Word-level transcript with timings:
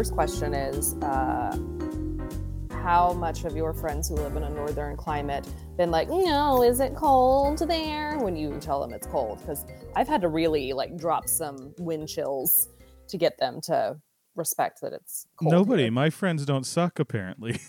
first 0.00 0.14
question 0.14 0.54
is 0.54 0.94
uh, 1.02 1.54
how 2.70 3.12
much 3.12 3.44
of 3.44 3.54
your 3.54 3.74
friends 3.74 4.08
who 4.08 4.14
live 4.14 4.34
in 4.34 4.44
a 4.44 4.48
northern 4.48 4.96
climate 4.96 5.46
been 5.76 5.90
like, 5.90 6.08
no, 6.08 6.62
is 6.62 6.80
it 6.80 6.94
cold 6.94 7.58
there? 7.58 8.16
When 8.16 8.34
you 8.34 8.56
tell 8.60 8.80
them 8.80 8.94
it's 8.94 9.06
cold, 9.06 9.40
because 9.40 9.66
I've 9.94 10.08
had 10.08 10.22
to 10.22 10.28
really 10.28 10.72
like 10.72 10.96
drop 10.96 11.28
some 11.28 11.74
wind 11.76 12.08
chills 12.08 12.70
to 13.08 13.18
get 13.18 13.36
them 13.36 13.60
to 13.64 14.00
respect 14.36 14.80
that 14.80 14.94
it's 14.94 15.26
cold. 15.36 15.52
Nobody. 15.52 15.82
here. 15.82 15.92
My 15.92 16.08
friends 16.08 16.46
don't 16.46 16.64
suck 16.64 16.98
apparently. 16.98 17.60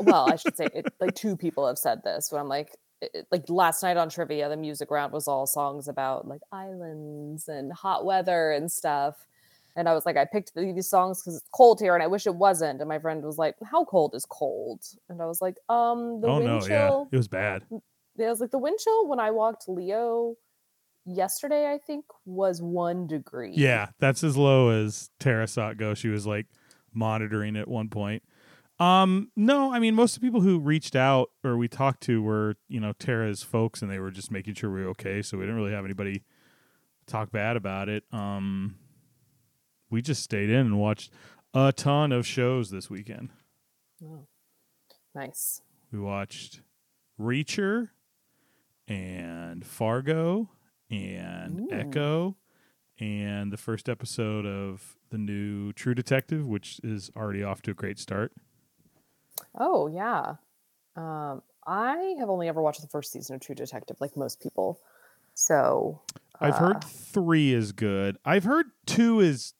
well, 0.00 0.32
I 0.32 0.36
should 0.36 0.56
say, 0.56 0.68
it, 0.72 0.86
like 1.02 1.14
two 1.14 1.36
people 1.36 1.66
have 1.66 1.76
said 1.76 2.02
this. 2.02 2.30
But 2.30 2.38
I'm 2.38 2.48
like, 2.48 2.78
it, 3.02 3.26
like 3.30 3.44
last 3.50 3.82
night 3.82 3.98
on 3.98 4.08
trivia, 4.08 4.48
the 4.48 4.56
music 4.56 4.90
round 4.90 5.12
was 5.12 5.28
all 5.28 5.46
songs 5.46 5.86
about 5.86 6.26
like 6.26 6.40
islands 6.50 7.46
and 7.46 7.74
hot 7.74 8.06
weather 8.06 8.52
and 8.52 8.72
stuff. 8.72 9.26
And 9.74 9.88
I 9.88 9.94
was 9.94 10.04
like, 10.04 10.16
I 10.16 10.26
picked 10.26 10.54
these 10.54 10.88
songs 10.88 11.22
because 11.22 11.36
it's 11.36 11.48
cold 11.52 11.80
here, 11.80 11.94
and 11.94 12.02
I 12.02 12.06
wish 12.06 12.26
it 12.26 12.34
wasn't. 12.34 12.80
And 12.80 12.88
my 12.88 12.98
friend 12.98 13.24
was 13.24 13.38
like, 13.38 13.56
"How 13.64 13.84
cold 13.84 14.14
is 14.14 14.26
cold?" 14.26 14.82
And 15.08 15.22
I 15.22 15.26
was 15.26 15.40
like, 15.40 15.56
"Um, 15.68 16.20
the 16.20 16.28
oh 16.28 16.34
wind 16.34 16.46
no, 16.46 16.60
chill." 16.60 17.08
yeah. 17.10 17.14
It 17.14 17.16
was 17.16 17.28
bad. 17.28 17.64
Yeah, 18.16 18.26
I 18.26 18.30
was 18.30 18.40
like, 18.40 18.50
the 18.50 18.58
wind 18.58 18.78
chill 18.78 19.08
when 19.08 19.18
I 19.18 19.30
walked 19.30 19.68
Leo 19.68 20.36
yesterday, 21.06 21.72
I 21.72 21.78
think, 21.78 22.04
was 22.26 22.60
one 22.60 23.06
degree. 23.06 23.54
Yeah, 23.54 23.88
that's 23.98 24.22
as 24.22 24.36
low 24.36 24.68
as 24.68 25.10
Tara 25.18 25.46
saw 25.46 25.70
it 25.70 25.78
go. 25.78 25.94
She 25.94 26.08
was 26.08 26.26
like 26.26 26.46
monitoring 26.92 27.56
at 27.56 27.68
one 27.68 27.88
point. 27.88 28.22
Um, 28.78 29.30
no, 29.36 29.72
I 29.72 29.78
mean 29.78 29.94
most 29.94 30.16
of 30.16 30.20
the 30.20 30.26
people 30.26 30.40
who 30.40 30.58
reached 30.58 30.96
out 30.96 31.30
or 31.44 31.56
we 31.56 31.68
talked 31.68 32.02
to 32.04 32.22
were, 32.22 32.56
you 32.68 32.80
know, 32.80 32.92
Tara's 32.98 33.42
folks 33.42 33.80
and 33.80 33.90
they 33.90 33.98
were 33.98 34.10
just 34.10 34.30
making 34.30 34.54
sure 34.54 34.70
we 34.70 34.82
were 34.82 34.88
okay. 34.90 35.22
So 35.22 35.38
we 35.38 35.44
didn't 35.44 35.56
really 35.56 35.72
have 35.72 35.84
anybody 35.84 36.24
talk 37.06 37.30
bad 37.30 37.56
about 37.56 37.88
it. 37.88 38.04
Um 38.12 38.76
we 39.92 40.02
just 40.02 40.22
stayed 40.22 40.48
in 40.48 40.56
and 40.56 40.80
watched 40.80 41.12
a 41.54 41.70
ton 41.70 42.10
of 42.10 42.26
shows 42.26 42.70
this 42.70 42.88
weekend. 42.88 43.28
Oh, 44.02 44.26
nice. 45.14 45.60
We 45.92 46.00
watched 46.00 46.62
Reacher 47.20 47.90
and 48.88 49.64
Fargo 49.64 50.48
and 50.90 51.60
Ooh. 51.60 51.68
Echo 51.70 52.36
and 52.98 53.52
the 53.52 53.58
first 53.58 53.88
episode 53.88 54.46
of 54.46 54.96
the 55.10 55.18
new 55.18 55.72
True 55.74 55.94
Detective, 55.94 56.46
which 56.46 56.80
is 56.82 57.10
already 57.14 57.44
off 57.44 57.60
to 57.62 57.70
a 57.72 57.74
great 57.74 57.98
start. 57.98 58.32
Oh 59.58 59.88
yeah. 59.88 60.36
Um, 60.96 61.42
I 61.66 62.16
have 62.18 62.30
only 62.30 62.48
ever 62.48 62.62
watched 62.62 62.80
the 62.80 62.88
first 62.88 63.12
season 63.12 63.36
of 63.36 63.42
True 63.42 63.54
Detective, 63.54 63.98
like 64.00 64.16
most 64.16 64.40
people. 64.40 64.80
So 65.34 66.00
I've 66.40 66.54
uh, 66.54 66.58
heard 66.58 66.84
three 66.84 67.52
is 67.52 67.72
good. 67.72 68.16
I've 68.24 68.44
heard 68.44 68.66
two 68.86 69.20
is 69.20 69.54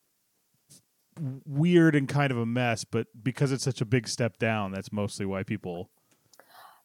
weird 1.45 1.95
and 1.95 2.09
kind 2.09 2.33
of 2.33 2.39
a 2.39 2.47
mess, 2.47 2.85
but 2.85 3.07
because 3.23 3.53
it's 3.53 3.65
such 3.65 3.81
a 3.81 3.85
big 3.85 4.09
step 4.09 4.39
down, 4.39 4.73
that's 4.73 4.93
mostly 4.93 5.25
why 5.25 5.43
people. 5.43 5.91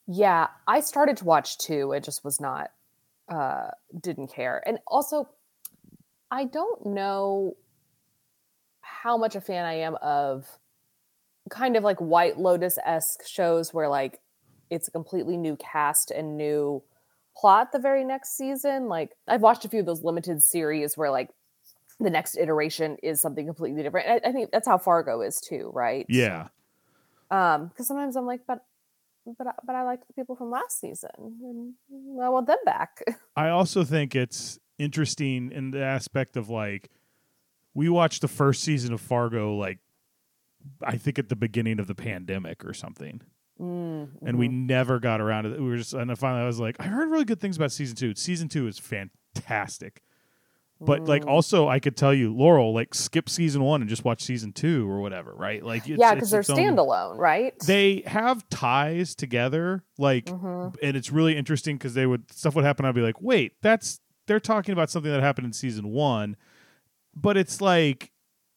Yeah, 0.06 0.48
I 0.68 0.80
started 0.82 1.18
to 1.18 1.26
watch 1.26 1.58
two. 1.58 1.92
It 1.92 2.04
just 2.04 2.24
was 2.24 2.40
not 2.40 2.72
uh 3.30 3.70
didn't 4.00 4.28
care. 4.28 4.64
And 4.66 4.80
also 4.88 5.30
I 6.32 6.46
don't 6.46 6.86
know 6.86 7.58
how 8.82 9.18
much 9.18 9.36
a 9.36 9.42
fan 9.42 9.66
I 9.66 9.80
am 9.80 9.96
of 9.96 10.48
kind 11.50 11.76
of 11.76 11.84
like 11.84 12.00
White 12.00 12.38
Lotus-esque 12.38 13.26
shows 13.26 13.74
where 13.74 13.90
like 13.90 14.20
it's 14.70 14.88
a 14.88 14.92
completely 14.92 15.38
new 15.38 15.56
cast 15.58 16.12
and 16.12 16.38
new 16.38 16.84
plot 17.36 17.72
the 17.72 17.80
very 17.80 18.04
next 18.04 18.38
season. 18.38 18.88
Like 18.88 19.12
I've 19.28 19.42
watched 19.42 19.66
a 19.66 19.70
few 19.70 19.80
of 19.80 19.86
those 19.86 20.04
limited 20.04 20.44
series 20.44 20.98
where 20.98 21.12
like 21.12 21.30
the 22.00 22.10
next 22.10 22.38
iteration 22.38 22.98
is 23.02 23.22
something 23.22 23.46
completely 23.46 23.82
different. 23.84 24.08
I, 24.24 24.30
I 24.30 24.32
think 24.32 24.52
that's 24.52 24.68
how 24.68 24.78
Fargo 24.78 25.22
is 25.22 25.40
too, 25.42 25.72
right? 25.74 26.06
Yeah. 26.10 26.48
Um, 27.32 27.68
because 27.68 27.88
sometimes 27.88 28.16
I'm 28.16 28.26
like, 28.26 28.42
but 28.48 28.64
but 29.38 29.48
I- 29.48 29.60
but 29.66 29.76
I 29.76 29.84
liked 29.84 30.08
the 30.08 30.14
people 30.14 30.36
from 30.36 30.50
last 30.52 30.80
season, 30.80 31.10
and 31.20 31.74
I 32.22 32.30
want 32.30 32.48
them 32.48 32.60
back. 32.66 33.04
I 33.36 33.50
also 33.50 33.84
think 33.84 34.16
it's 34.16 34.58
interesting 34.78 35.52
in 35.52 35.72
the 35.72 35.84
aspect 35.84 36.38
of 36.38 36.50
like 36.50 36.90
we 37.74 37.90
watched 37.90 38.22
the 38.22 38.28
first 38.28 38.64
season 38.64 38.94
of 38.94 39.02
Fargo 39.02 39.56
like 39.56 39.80
I 40.84 40.98
think 40.98 41.18
at 41.20 41.30
the 41.30 41.36
beginning 41.36 41.80
of 41.80 41.88
the 41.88 41.96
pandemic 41.96 42.64
or 42.66 42.74
something. 42.74 43.22
Mm, 43.60 44.10
And 44.26 44.38
we 44.38 44.48
mhm. 44.50 44.68
never 44.68 45.00
got 45.00 45.20
around 45.20 45.44
to 45.46 45.54
it. 45.56 45.60
We 45.60 45.68
were 45.68 45.78
just 45.78 45.94
and 45.94 46.18
finally 46.18 46.44
I 46.44 46.48
was 46.48 46.60
like, 46.60 46.76
I 46.80 46.84
heard 46.84 47.10
really 47.10 47.26
good 47.26 47.40
things 47.42 47.58
about 47.58 47.72
season 47.72 47.96
two. 47.96 48.14
Season 48.16 48.48
two 48.48 48.68
is 48.68 48.78
fantastic. 48.80 50.02
But 50.80 51.06
like 51.06 51.24
Mm. 51.24 51.30
also 51.30 51.68
I 51.68 51.80
could 51.80 51.98
tell 51.98 52.14
you, 52.14 52.34
Laurel, 52.36 52.74
like 52.74 52.94
skip 52.94 53.30
season 53.30 53.64
one 53.64 53.82
and 53.82 53.90
just 53.90 54.06
watch 54.06 54.22
season 54.24 54.54
two 54.54 54.88
or 54.90 55.00
whatever, 55.02 55.34
right? 55.34 55.64
Like 55.64 55.88
it's, 55.90 56.00
yeah, 56.00 56.14
because 56.14 56.30
they're 56.30 56.42
its 56.42 56.50
own- 56.52 56.58
standalone, 56.58 57.18
right? 57.18 57.54
They 57.66 58.04
have 58.06 58.48
ties 58.50 59.16
together, 59.16 59.84
like 59.98 60.26
Mhm. 60.26 60.76
and 60.84 60.96
it's 60.96 61.12
really 61.12 61.36
interesting 61.36 61.78
because 61.78 61.96
they 61.96 62.06
would 62.06 62.32
stuff 62.32 62.56
would 62.56 62.64
happen. 62.66 62.86
I'd 62.86 62.94
be 62.96 63.02
like, 63.02 63.20
wait, 63.22 63.54
that's 63.62 64.00
they're 64.28 64.40
talking 64.40 64.74
about 64.74 64.90
something 64.92 65.12
that 65.12 65.22
happened 65.24 65.48
in 65.48 65.54
season 65.54 65.88
one, 65.90 66.36
but 67.16 67.38
it's 67.38 67.60
like 67.62 68.12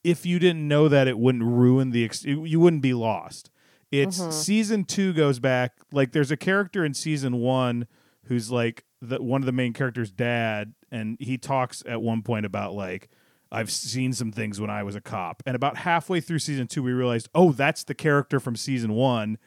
if 0.05 0.25
you 0.27 0.39
didn't 0.39 0.67
know 0.67 0.89
that, 0.89 1.09
it 1.09 1.19
wouldn't 1.19 1.45
ruin 1.45 1.91
the 1.91 2.05
ex- 2.05 2.25
you 2.25 2.59
wouldn't 2.61 2.83
be 2.83 2.93
lost. 2.95 3.51
It's 3.91 4.21
Mhm. 4.21 4.33
season 4.33 4.85
two 4.85 5.13
goes 5.13 5.39
back 5.39 5.73
like 5.93 6.13
there's 6.13 6.31
a 6.31 6.37
character 6.37 6.85
in 6.85 6.93
season 6.95 7.37
one 7.37 7.87
who's 8.25 8.51
like 8.51 8.85
the 9.03 9.23
one 9.23 9.41
of 9.43 9.47
the 9.47 9.53
main 9.53 9.73
characters' 9.73 10.11
dad, 10.11 10.75
and 10.91 11.17
he 11.21 11.39
talks 11.39 11.83
at 11.87 12.01
one 12.03 12.23
point 12.23 12.47
about 12.47 12.75
like. 12.75 13.09
I've 13.53 13.69
seen 13.73 14.13
some 14.13 14.31
things 14.31 14.61
when 14.61 14.71
I 14.71 14.85
was 14.85 14.95
a 14.95 15.01
cop. 15.01 15.43
And 15.45 15.57
about 15.57 15.79
halfway 15.79 16.21
through 16.21 16.39
season 16.39 16.69
two, 16.69 16.85
we 16.85 16.93
realized, 16.93 17.29
oh, 17.35 17.51
that's 17.51 17.83
the 17.83 17.97
character 17.97 18.39
from 18.39 18.55
season 18.55 18.93
one 18.93 19.39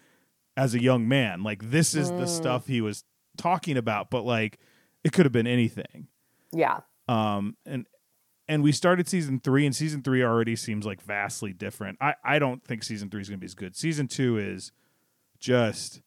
as 0.57 0.75
a 0.75 0.81
young 0.83 1.07
man. 1.07 1.41
Like, 1.41 1.71
this 1.71 1.95
is 1.95 2.11
the 2.11 2.25
Mm. 2.25 2.27
stuff 2.27 2.67
he 2.67 2.81
was 2.81 3.05
talking 3.37 3.77
about, 3.77 4.09
but 4.09 4.23
like, 4.23 4.59
it 5.05 5.13
could 5.13 5.25
have 5.25 5.31
been 5.31 5.47
anything. 5.47 6.09
yeah, 6.51 6.81
Um, 7.07 7.55
and 7.65 7.87
and 8.49 8.61
we 8.61 8.73
started 8.73 9.07
season 9.07 9.39
three, 9.39 9.65
and 9.65 9.73
season 9.73 10.01
three 10.03 10.21
already 10.21 10.57
seems 10.57 10.85
like 10.85 11.01
vastly 11.01 11.53
different. 11.53 11.97
I 12.01 12.15
I 12.25 12.39
don't 12.39 12.61
think 12.61 12.83
season 12.83 13.09
three 13.09 13.21
is 13.21 13.29
going 13.29 13.39
to 13.39 13.41
be 13.41 13.45
as 13.45 13.55
good. 13.55 13.73
Season 13.73 14.09
two 14.09 14.37
is 14.37 14.73
just 15.39 16.01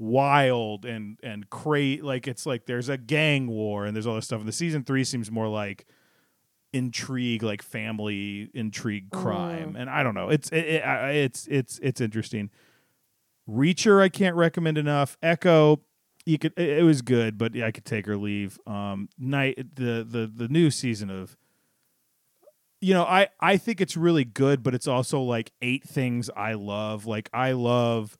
wild 0.00 0.86
and 0.86 1.18
and 1.22 1.48
crazy. 1.50 2.02
Like 2.02 2.26
it's 2.26 2.46
like 2.46 2.66
there's 2.66 2.88
a 2.88 2.96
gang 2.96 3.46
war 3.46 3.84
and 3.84 3.94
there's 3.94 4.06
all 4.06 4.14
this 4.14 4.24
stuff. 4.24 4.40
And 4.40 4.48
the 4.48 4.52
season 4.52 4.82
three 4.82 5.04
seems 5.04 5.30
more 5.30 5.46
like 5.46 5.86
intrigue, 6.72 7.42
like 7.42 7.62
family 7.62 8.50
intrigue, 8.54 9.10
crime. 9.10 9.76
And 9.76 9.90
I 9.90 10.02
don't 10.02 10.14
know. 10.14 10.30
It's 10.30 10.48
it, 10.50 10.64
it, 10.64 10.82
it's 10.84 11.46
it's 11.48 11.78
it's 11.82 12.00
interesting. 12.00 12.50
Reacher, 13.48 14.02
I 14.02 14.08
can't 14.08 14.36
recommend 14.36 14.78
enough. 14.78 15.16
Echo, 15.22 15.82
you 16.24 16.38
could 16.38 16.54
it, 16.56 16.78
it 16.78 16.82
was 16.82 17.02
good, 17.02 17.36
but 17.36 17.56
I 17.60 17.70
could 17.70 17.84
take 17.84 18.08
or 18.08 18.16
leave. 18.16 18.58
Um, 18.66 19.08
night 19.18 19.76
the 19.76 20.04
the 20.08 20.30
the 20.34 20.48
new 20.48 20.70
season 20.70 21.10
of. 21.10 21.36
You 22.82 22.94
know, 22.94 23.04
I 23.04 23.28
I 23.38 23.58
think 23.58 23.82
it's 23.82 23.94
really 23.94 24.24
good, 24.24 24.62
but 24.62 24.74
it's 24.74 24.88
also 24.88 25.20
like 25.20 25.52
eight 25.60 25.86
things 25.86 26.30
I 26.34 26.54
love. 26.54 27.04
Like 27.04 27.28
I 27.30 27.52
love 27.52 28.16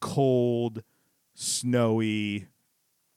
cold, 0.00 0.82
snowy 1.34 2.48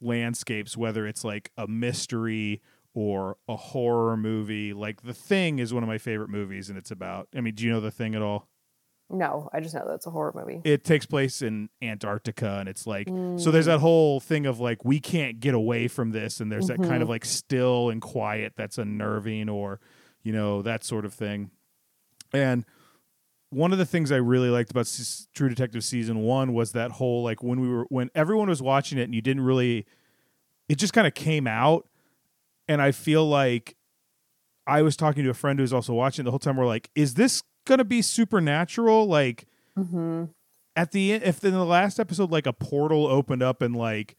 landscapes, 0.01 0.77
whether 0.77 1.07
it's 1.07 1.23
like 1.23 1.51
a 1.57 1.67
mystery 1.67 2.61
or 2.93 3.37
a 3.47 3.55
horror 3.55 4.17
movie. 4.17 4.73
Like 4.73 5.01
The 5.01 5.13
Thing 5.13 5.59
is 5.59 5.73
one 5.73 5.83
of 5.83 5.89
my 5.89 5.97
favorite 5.97 6.29
movies, 6.29 6.69
and 6.69 6.77
it's 6.77 6.91
about. 6.91 7.27
I 7.35 7.41
mean, 7.41 7.55
do 7.55 7.65
you 7.65 7.71
know 7.71 7.81
The 7.81 7.91
Thing 7.91 8.15
at 8.15 8.21
all? 8.21 8.47
no, 9.13 9.49
I 9.53 9.59
just 9.59 9.75
know 9.75 9.85
that's 9.87 10.07
a 10.07 10.09
horror 10.09 10.31
movie. 10.35 10.61
It 10.63 10.83
takes 10.83 11.05
place 11.05 11.41
in 11.41 11.69
Antarctica, 11.81 12.57
and 12.59 12.67
it's 12.67 12.87
like 12.87 13.07
so. 13.07 13.51
There's 13.51 13.65
mm. 13.65 13.73
that 13.73 13.79
whole 13.79 14.19
thing 14.19 14.45
of 14.45 14.59
like 14.59 14.83
we 14.83 14.99
can't 14.99 15.39
get 15.39 15.53
away 15.53 15.87
from 15.87 16.11
this, 16.11 16.39
and 16.39 16.51
there's 16.51 16.67
that 16.67 16.77
kind 16.77 16.95
of 16.95 17.01
mm-hmm. 17.01 17.09
like 17.09 17.25
still 17.25 17.89
and 17.89 18.01
quiet 18.01 18.53
that's 18.55 18.77
unnerving, 18.77 19.49
or 19.49 19.79
you 20.23 20.33
know 20.33 20.61
that 20.63 20.83
sort 20.83 21.05
of 21.05 21.13
thing. 21.13 21.51
And 22.33 22.65
one 23.53 23.71
of 23.71 23.77
the 23.77 23.85
things 23.85 24.11
I 24.11 24.17
really 24.17 24.49
liked 24.49 24.71
about 24.71 24.81
S- 24.81 25.27
True 25.33 25.49
Detective 25.49 25.83
season 25.83 26.19
one 26.19 26.53
was 26.53 26.71
that 26.73 26.91
whole 26.91 27.23
like 27.23 27.41
when 27.43 27.59
we 27.59 27.69
were 27.69 27.85
when 27.89 28.09
everyone 28.15 28.49
was 28.49 28.61
watching 28.61 28.97
it 28.97 29.03
and 29.03 29.15
you 29.15 29.21
didn't 29.21 29.43
really, 29.43 29.85
it 30.69 30.75
just 30.77 30.93
kind 30.93 31.07
of 31.07 31.13
came 31.13 31.47
out, 31.47 31.87
and 32.67 32.81
I 32.81 32.91
feel 32.91 33.25
like 33.27 33.75
I 34.65 34.81
was 34.81 34.95
talking 34.95 35.23
to 35.23 35.29
a 35.29 35.33
friend 35.33 35.59
who 35.59 35.63
was 35.63 35.73
also 35.73 35.93
watching 35.93 36.23
it 36.23 36.25
the 36.25 36.31
whole 36.31 36.39
time. 36.39 36.55
We're 36.57 36.65
like, 36.65 36.89
is 36.95 37.13
this 37.15 37.43
gonna 37.65 37.83
be 37.85 38.01
supernatural? 38.01 39.05
Like 39.05 39.45
Mm-hmm. 39.77 40.25
at 40.75 40.91
the 40.91 41.13
end, 41.13 41.23
if 41.23 41.43
in 41.43 41.51
the 41.51 41.65
last 41.65 41.99
episode, 41.99 42.29
like 42.31 42.45
a 42.45 42.53
portal 42.53 43.07
opened 43.07 43.41
up 43.41 43.61
and 43.61 43.75
like, 43.75 44.15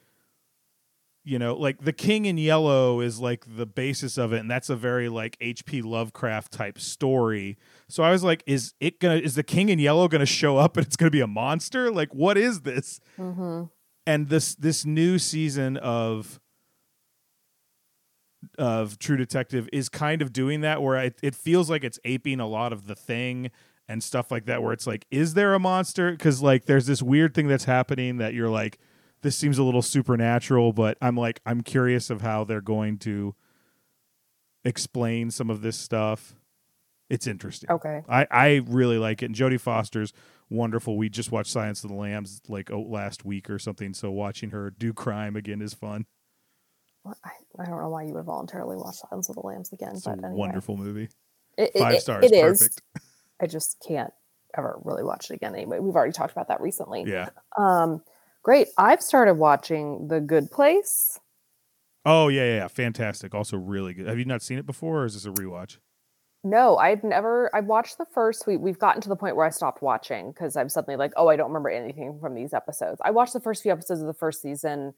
you 1.24 1.38
know, 1.38 1.54
like 1.54 1.82
the 1.82 1.92
King 1.92 2.26
in 2.26 2.36
Yellow 2.36 3.00
is 3.00 3.18
like 3.18 3.44
the 3.56 3.64
basis 3.64 4.18
of 4.18 4.32
it, 4.34 4.40
and 4.40 4.50
that's 4.50 4.68
a 4.68 4.76
very 4.76 5.08
like 5.08 5.36
H.P. 5.40 5.80
Lovecraft 5.80 6.52
type 6.52 6.78
story. 6.78 7.56
So 7.88 8.02
I 8.02 8.10
was 8.10 8.22
like, 8.22 8.42
is 8.46 8.74
it 8.78 9.00
gonna 9.00 9.16
is 9.16 9.34
the 9.34 9.42
King 9.42 9.70
in 9.70 9.78
Yellow 9.78 10.06
gonna 10.06 10.26
show 10.26 10.58
up 10.58 10.76
and 10.76 10.86
it's 10.86 10.96
gonna 10.96 11.10
be 11.10 11.22
a 11.22 11.26
monster? 11.26 11.90
Like, 11.90 12.14
what 12.14 12.36
is 12.36 12.60
this? 12.60 13.00
Mm-hmm. 13.18 13.64
and 14.06 14.28
this 14.28 14.54
this 14.54 14.84
new 14.84 15.18
season 15.18 15.78
of 15.78 16.40
of 18.58 18.98
True 18.98 19.16
Detective 19.16 19.68
is 19.72 19.88
kind 19.88 20.20
of 20.20 20.32
doing 20.32 20.60
that, 20.60 20.82
where 20.82 20.96
it, 20.96 21.18
it 21.22 21.34
feels 21.34 21.70
like 21.70 21.84
it's 21.84 21.98
aping 22.04 22.40
a 22.40 22.46
lot 22.46 22.72
of 22.72 22.86
the 22.86 22.94
thing 22.94 23.50
and 23.88 24.02
stuff 24.02 24.30
like 24.30 24.44
that. 24.46 24.62
Where 24.62 24.72
it's 24.72 24.86
like, 24.86 25.06
is 25.10 25.32
there 25.34 25.54
a 25.54 25.58
monster? 25.58 26.10
Because 26.10 26.42
like 26.42 26.66
there's 26.66 26.86
this 26.86 27.02
weird 27.02 27.34
thing 27.34 27.48
that's 27.48 27.64
happening 27.64 28.18
that 28.18 28.34
you're 28.34 28.50
like, 28.50 28.78
this 29.24 29.36
seems 29.36 29.56
a 29.58 29.64
little 29.64 29.80
supernatural, 29.82 30.72
but 30.74 30.98
I'm 31.00 31.16
like, 31.16 31.40
I'm 31.46 31.62
curious 31.62 32.10
of 32.10 32.20
how 32.20 32.44
they're 32.44 32.60
going 32.60 32.98
to 32.98 33.34
explain 34.64 35.30
some 35.30 35.48
of 35.50 35.62
this 35.62 35.76
stuff. 35.78 36.34
It's 37.08 37.26
interesting. 37.26 37.70
Okay. 37.70 38.02
I, 38.08 38.26
I 38.30 38.62
really 38.66 38.98
like 38.98 39.22
it. 39.22 39.26
And 39.26 39.34
Jodie 39.34 39.58
Foster's 39.60 40.12
wonderful. 40.50 40.96
We 40.98 41.08
just 41.08 41.32
watched 41.32 41.50
Silence 41.50 41.82
of 41.84 41.90
the 41.90 41.96
Lambs 41.96 42.42
like 42.48 42.70
oh, 42.70 42.82
last 42.82 43.24
week 43.24 43.48
or 43.48 43.58
something. 43.58 43.94
So 43.94 44.10
watching 44.10 44.50
her 44.50 44.70
do 44.70 44.92
crime 44.92 45.36
again 45.36 45.62
is 45.62 45.72
fun. 45.72 46.04
Well, 47.02 47.16
I, 47.24 47.30
I 47.58 47.66
don't 47.66 47.80
know 47.80 47.88
why 47.88 48.04
you 48.04 48.12
would 48.14 48.24
voluntarily 48.24 48.76
watch 48.76 48.96
Silence 48.96 49.28
of 49.30 49.36
the 49.36 49.42
Lambs 49.42 49.72
again, 49.72 49.92
It's 49.94 50.04
but 50.04 50.10
a 50.18 50.26
anyway. 50.26 50.32
wonderful 50.34 50.76
movie. 50.76 51.08
It- 51.56 51.72
it- 51.74 51.78
Five 51.78 52.00
stars. 52.00 52.24
it 52.26 52.32
is. 52.34 52.58
Perfect. 52.60 52.82
I 53.40 53.46
just 53.46 53.82
can't 53.86 54.12
ever 54.56 54.78
really 54.84 55.02
watch 55.02 55.30
it 55.30 55.34
again 55.34 55.54
anyway. 55.54 55.78
We've 55.78 55.94
already 55.94 56.12
talked 56.12 56.32
about 56.32 56.48
that 56.48 56.60
recently. 56.60 57.04
Yeah. 57.06 57.30
Um, 57.58 58.02
great. 58.44 58.68
I've 58.78 59.02
started 59.02 59.34
watching 59.34 60.06
The 60.06 60.20
Good 60.20 60.52
Place. 60.52 61.18
Oh 62.04 62.28
yeah, 62.28 62.44
yeah, 62.44 62.54
yeah. 62.56 62.68
Fantastic. 62.68 63.34
Also 63.34 63.56
really 63.56 63.94
good. 63.94 64.06
Have 64.06 64.18
you 64.18 64.24
not 64.24 64.42
seen 64.42 64.58
it 64.58 64.66
before 64.66 65.02
or 65.02 65.04
is 65.06 65.14
this 65.14 65.24
a 65.24 65.30
rewatch? 65.30 65.78
No, 66.46 66.76
I've 66.76 67.02
never. 67.02 67.50
I 67.56 67.60
watched 67.60 67.96
the 67.96 68.04
first. 68.04 68.46
We 68.46 68.58
we've 68.58 68.78
gotten 68.78 69.00
to 69.00 69.08
the 69.08 69.16
point 69.16 69.34
where 69.34 69.46
I 69.46 69.50
stopped 69.50 69.80
watching 69.80 70.30
because 70.30 70.56
I'm 70.56 70.68
suddenly 70.68 70.96
like, 70.96 71.12
oh, 71.16 71.28
I 71.28 71.36
don't 71.36 71.48
remember 71.48 71.70
anything 71.70 72.18
from 72.20 72.34
these 72.34 72.52
episodes. 72.52 73.00
I 73.02 73.12
watched 73.12 73.32
the 73.32 73.40
first 73.40 73.62
few 73.62 73.72
episodes 73.72 74.02
of 74.02 74.06
the 74.06 74.12
first 74.12 74.42
season, 74.42 74.92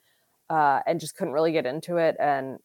uh, 0.51 0.81
and 0.87 0.99
just 0.99 1.17
couldn't 1.17 1.35
really 1.35 1.53
get 1.53 1.65
into 1.65 1.99
it. 1.99 2.17
And 2.19 2.59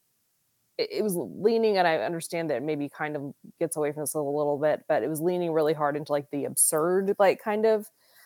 it, 0.80 0.89
it 0.94 1.04
was 1.04 1.16
leaning, 1.16 1.77
and 1.77 1.88
I 1.88 1.98
understand 1.98 2.50
that 2.50 2.57
it 2.57 2.63
maybe 2.63 2.89
kind 2.89 3.16
of 3.16 3.34
gets 3.60 3.77
away 3.77 3.92
from 3.92 4.01
this 4.01 4.16
a 4.16 4.19
little 4.19 4.57
bit, 4.57 4.81
but 4.89 5.04
it 5.04 5.10
was 5.10 5.22
leaning 5.22 5.54
really 5.54 5.74
hard 5.74 5.95
into 5.95 6.12
like 6.12 6.31
the 6.31 6.45
absurd, 6.45 7.13
like 7.19 7.39
kind 7.39 7.68
of 7.68 7.86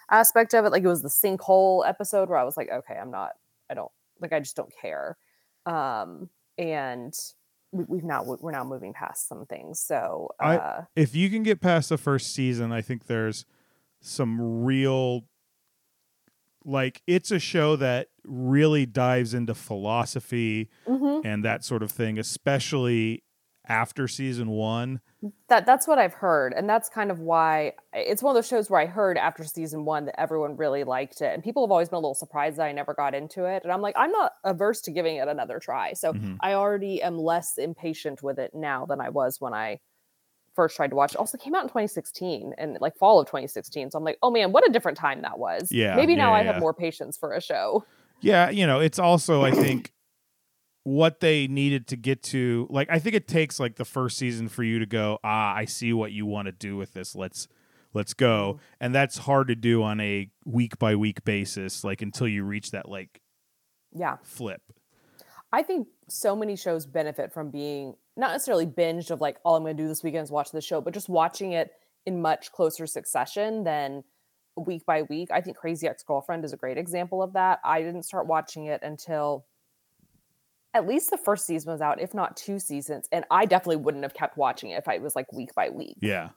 aspect 0.10 0.54
of 0.54 0.66
it. 0.66 0.72
Like 0.72 0.84
it 0.84 0.88
was 0.88 1.02
the 1.02 1.10
sinkhole 1.10 1.88
episode 1.88 2.30
where 2.30 2.38
I 2.38 2.44
was 2.44 2.58
like, 2.58 2.70
okay, 2.72 2.96
I'm 2.96 3.12
not. 3.12 3.32
I 3.70 3.74
don't 3.74 3.92
like. 4.22 4.34
I 4.34 4.40
just 4.40 4.56
don't 4.56 4.74
care. 4.82 5.18
Um, 5.66 6.30
and 6.58 7.14
we, 7.72 7.84
we've 7.88 8.04
now 8.04 8.24
we're 8.24 8.52
now 8.52 8.64
moving 8.64 8.94
past 8.94 9.28
some 9.28 9.46
things. 9.46 9.80
So 9.80 10.30
I- 10.40 10.58
uh, 10.58 10.82
If 10.96 11.16
you 11.16 11.30
can 11.30 11.44
get 11.44 11.62
past 11.62 11.90
the 11.90 11.98
first 11.98 12.34
season, 12.34 12.72
I 12.72 12.82
think 12.82 13.08
there's 13.08 13.46
some 14.02 14.64
real 14.64 15.26
like 16.64 17.02
it's 17.06 17.32
a 17.32 17.40
show 17.40 17.76
that 17.76 18.08
really 18.24 18.86
dives 18.86 19.34
into 19.34 19.54
philosophy 19.54 20.70
mhm. 20.88 21.22
and 21.24 21.46
that 21.46 21.64
sort 21.64 21.84
of 21.84 21.92
thing, 21.92 22.18
especially 22.18 23.24
after 23.68 24.08
season 24.08 24.50
one. 24.50 25.00
That 25.48 25.66
that's 25.66 25.88
what 25.88 25.98
I've 25.98 26.14
heard, 26.14 26.54
and 26.54 26.70
that's 26.70 26.90
kind 26.90 27.12
of 27.12 27.20
why 27.20 27.74
it's 27.94 28.22
one 28.22 28.32
of 28.32 28.36
those 28.36 28.48
shows 28.48 28.70
where 28.70 28.80
I 28.80 28.86
heard 28.86 29.18
after 29.18 29.44
season 29.44 29.86
one 29.86 30.06
that 30.06 30.20
everyone 30.20 30.56
really 30.58 30.84
liked 30.84 31.22
it, 31.22 31.34
and 31.34 31.44
people 31.44 31.66
have 31.66 31.72
always 31.72 31.90
been 31.90 31.98
a 31.98 32.00
little 32.00 32.14
surprised 32.16 32.58
that 32.58 32.66
I 32.66 32.72
never 32.72 32.94
got 32.94 33.16
into 33.16 33.46
it, 33.46 33.64
and 33.64 33.72
I'm 33.72 33.82
like, 33.82 33.96
I'm 33.98 34.12
not 34.12 34.34
averse 34.44 34.82
to 34.82 34.92
giving 34.92 35.16
it 35.18 35.28
another 35.28 35.60
try. 35.60 35.94
So 35.94 36.14
Mhm. 36.14 36.38
I 36.42 36.54
already 36.54 37.02
am 37.02 37.18
less 37.18 37.58
impatient 37.58 38.22
with 38.22 38.40
it 38.40 38.54
now 38.54 38.86
than 38.86 39.02
I 39.02 39.10
was 39.10 39.42
when 39.42 39.54
I 39.54 39.80
first 40.56 40.76
tried 40.76 40.90
to 40.92 40.96
watch 40.96 41.14
it. 41.14 41.18
Also 41.18 41.38
came 41.38 41.54
out 41.54 41.64
in 41.64 41.70
2016 41.70 42.54
and 42.58 42.78
like 42.80 42.96
fall 42.96 43.20
of 43.20 43.28
2016. 43.28 43.92
So 43.92 43.98
I'm 43.98 44.04
like, 44.04 44.18
oh 44.24 44.32
man, 44.32 44.52
what 44.52 44.68
a 44.68 44.72
different 44.72 44.98
time 44.98 45.22
that 45.24 45.38
was. 45.38 45.72
Yeah, 45.72 45.96
Maybe 45.96 46.16
now 46.16 46.32
yeah, 46.32 46.38
I 46.38 46.42
yeah. 46.44 46.52
have 46.54 46.62
more 46.62 46.74
patience 46.74 47.18
for 47.18 47.34
a 47.34 47.42
show. 47.42 47.84
Yeah, 48.22 48.50
you 48.50 48.66
know, 48.66 48.80
it's 48.80 48.98
also 48.98 49.44
I 49.44 49.52
think 49.52 49.92
what 50.86 51.20
they 51.20 51.48
needed 51.48 51.88
to 51.88 51.98
get 51.98 52.22
to 52.22 52.68
like 52.70 52.88
I 52.92 53.00
think 53.00 53.16
it 53.16 53.28
takes 53.28 53.60
like 53.60 53.76
the 53.76 53.86
first 53.86 54.18
season 54.20 54.48
for 54.48 54.64
you 54.64 54.78
to 54.78 54.86
go, 54.86 55.18
"Ah, 55.24 55.54
I 55.56 55.66
see 55.66 55.92
what 55.94 56.12
you 56.12 56.28
want 56.28 56.46
to 56.46 56.52
do 56.52 56.78
with 56.78 56.94
this. 56.94 57.16
Let's 57.16 57.48
let's 57.94 58.14
go." 58.14 58.60
And 58.80 58.94
that's 58.94 59.18
hard 59.18 59.48
to 59.48 59.56
do 59.56 59.82
on 59.82 60.00
a 60.00 60.30
week 60.46 60.78
by 60.78 60.96
week 60.96 61.24
basis 61.26 61.84
like 61.84 62.04
until 62.04 62.28
you 62.28 62.44
reach 62.44 62.70
that 62.70 62.88
like 62.88 63.20
Yeah. 63.92 64.18
flip. 64.22 64.62
I 65.52 65.64
think 65.64 65.88
so 66.08 66.36
many 66.36 66.56
shows 66.56 66.86
benefit 66.86 67.34
from 67.34 67.50
being 67.50 67.96
not 68.16 68.32
necessarily 68.32 68.68
binged 68.68 69.10
of 69.10 69.20
like 69.20 69.38
all 69.44 69.56
I'm 69.56 69.64
going 69.64 69.76
to 69.76 69.84
do 69.84 69.88
this 69.88 70.04
weekend 70.04 70.26
is 70.26 70.32
watch 70.32 70.52
this 70.52 70.64
show, 70.66 70.82
but 70.82 70.94
just 70.94 71.10
watching 71.10 71.54
it 71.54 71.72
in 72.06 72.22
much 72.22 72.52
closer 72.52 72.86
succession 72.86 73.64
than 73.64 74.04
week 74.56 74.86
by 74.86 75.02
week. 75.02 75.32
I 75.32 75.42
think 75.42 75.58
Crazy 75.58 75.88
Ex 75.88 76.04
Girlfriend 76.04 76.46
is 76.46 76.54
a 76.54 76.58
great 76.58 76.78
example 76.78 77.24
of 77.24 77.34
that. 77.34 77.60
I 77.64 77.82
didn't 77.82 78.04
start 78.04 78.28
watching 78.28 78.66
it 78.68 78.82
until 78.84 79.48
at 80.76 80.86
least 80.86 81.10
the 81.10 81.18
first 81.18 81.46
season 81.46 81.72
was 81.72 81.80
out, 81.80 82.02
if 82.02 82.14
not 82.14 82.36
two 82.36 82.60
seasons, 82.60 83.08
and 83.12 83.24
I 83.32 83.46
definitely 83.46 83.78
wouldn't 83.78 84.04
have 84.04 84.14
kept 84.14 84.38
watching 84.38 84.72
it 84.72 84.76
if 84.76 84.90
I 84.90 84.98
was 84.98 85.16
like 85.16 85.32
week 85.32 85.56
by 85.56 85.70
week. 85.70 85.96
Yeah. 86.02 86.30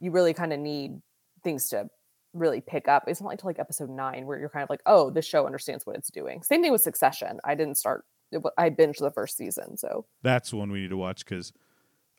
You 0.00 0.10
really 0.10 0.34
kind 0.34 0.52
of 0.52 0.58
need 0.58 1.00
things 1.44 1.68
to 1.68 1.88
really 2.34 2.60
pick 2.60 2.88
up. 2.88 3.04
It's 3.06 3.20
not 3.20 3.28
like 3.28 3.38
to 3.38 3.46
like 3.46 3.60
episode 3.60 3.88
nine 3.88 4.26
where 4.26 4.36
you're 4.36 4.48
kind 4.48 4.64
of 4.64 4.68
like, 4.68 4.82
oh, 4.84 5.10
this 5.10 5.24
show 5.24 5.46
understands 5.46 5.86
what 5.86 5.94
it's 5.94 6.10
doing. 6.10 6.42
Same 6.42 6.60
thing 6.60 6.72
with 6.72 6.82
Succession. 6.82 7.38
I 7.44 7.54
didn't 7.54 7.76
start. 7.76 8.04
it 8.32 8.42
I 8.58 8.68
binged 8.68 8.98
the 8.98 9.12
first 9.12 9.36
season, 9.36 9.76
so 9.76 10.06
That's 10.22 10.52
one 10.52 10.72
we 10.72 10.80
need 10.80 10.90
to 10.90 10.96
watch 10.96 11.24
cuz 11.24 11.52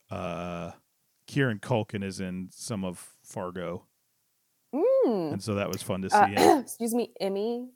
uh 0.10 0.72
Kieran 1.28 1.60
Culkin 1.60 2.06
is 2.06 2.22
in 2.22 2.48
some 2.52 2.86
of 2.86 3.16
Fargo. 3.22 3.84
Mm. 4.74 5.34
And 5.34 5.44
so 5.44 5.56
that 5.56 5.68
was 5.68 5.84
fun 5.84 6.02
to 6.04 6.10
see 6.10 6.16
Uh, 6.16 6.60
excuse 6.62 6.94
me, 6.94 7.12
Emmy. 7.20 7.68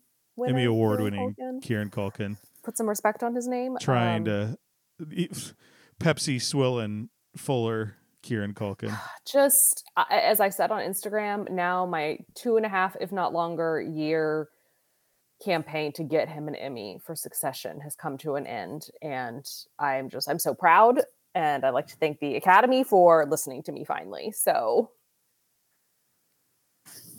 Emmy 0.42 0.64
award 0.64 1.02
winning 1.02 1.60
Kieran 1.62 1.90
Culkin 1.90 2.38
Put 2.62 2.76
some 2.76 2.88
respect 2.88 3.22
on 3.22 3.34
his 3.34 3.48
name. 3.48 3.76
trying 3.80 4.28
Um, 4.28 4.56
to 4.98 5.28
Pepsi 6.00 6.40
swilling 6.40 7.08
fuller 7.36 7.96
Kieran 8.22 8.54
Culkin. 8.54 8.96
just 9.26 9.84
as 10.10 10.40
I 10.40 10.48
said 10.48 10.70
on 10.70 10.80
Instagram, 10.80 11.50
now 11.50 11.86
my 11.86 12.18
two 12.34 12.56
and 12.56 12.64
a 12.66 12.68
half, 12.68 12.96
if 13.00 13.12
not 13.12 13.32
longer, 13.32 13.80
year 13.80 14.48
campaign 15.44 15.92
to 15.92 16.04
get 16.04 16.28
him 16.28 16.46
an 16.46 16.54
Emmy 16.54 17.00
for 17.04 17.16
Succession 17.16 17.80
has 17.80 17.96
come 17.96 18.16
to 18.18 18.36
an 18.36 18.46
end, 18.46 18.88
and 19.02 19.44
I'm 19.78 20.08
just 20.08 20.28
I'm 20.28 20.38
so 20.38 20.54
proud, 20.54 21.00
and 21.34 21.64
I'd 21.64 21.70
like 21.70 21.88
to 21.88 21.96
thank 21.96 22.20
the 22.20 22.36
Academy 22.36 22.84
for 22.84 23.26
listening 23.28 23.62
to 23.64 23.72
me 23.72 23.84
finally. 23.84 24.32
So 24.32 24.90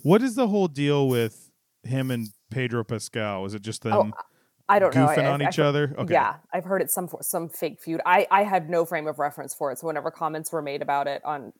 What 0.02 0.22
is 0.22 0.34
the 0.34 0.48
whole 0.48 0.68
deal 0.68 1.08
with 1.08 1.50
him 1.82 2.10
and 2.10 2.28
Pedro 2.50 2.82
Pascal? 2.82 3.44
Is 3.44 3.54
it 3.54 3.62
just 3.62 3.82
them 3.82 4.14
Oh, 4.16 4.20
I 4.68 4.78
don't 4.78 4.94
know. 4.94 5.06
I- 5.06 5.16
goofing 5.16 5.24
I- 5.24 5.30
on 5.30 5.42
I 5.42 5.48
each 5.48 5.56
fe- 5.56 5.62
other? 5.62 5.94
Okay. 5.98 6.12
Yeah, 6.14 6.36
I've 6.52 6.64
heard 6.64 6.80
it's 6.82 6.94
some 6.94 7.08
some 7.20 7.48
fake 7.48 7.80
feud. 7.80 8.00
I 8.06 8.26
I 8.30 8.44
had 8.44 8.70
no 8.70 8.84
frame 8.84 9.06
of 9.06 9.18
reference 9.18 9.54
for 9.54 9.70
it, 9.72 9.78
so 9.78 9.86
whenever 9.86 10.10
comments 10.10 10.50
were 10.52 10.62
made 10.62 10.82
about 10.82 11.06
it 11.06 11.24
on 11.24 11.52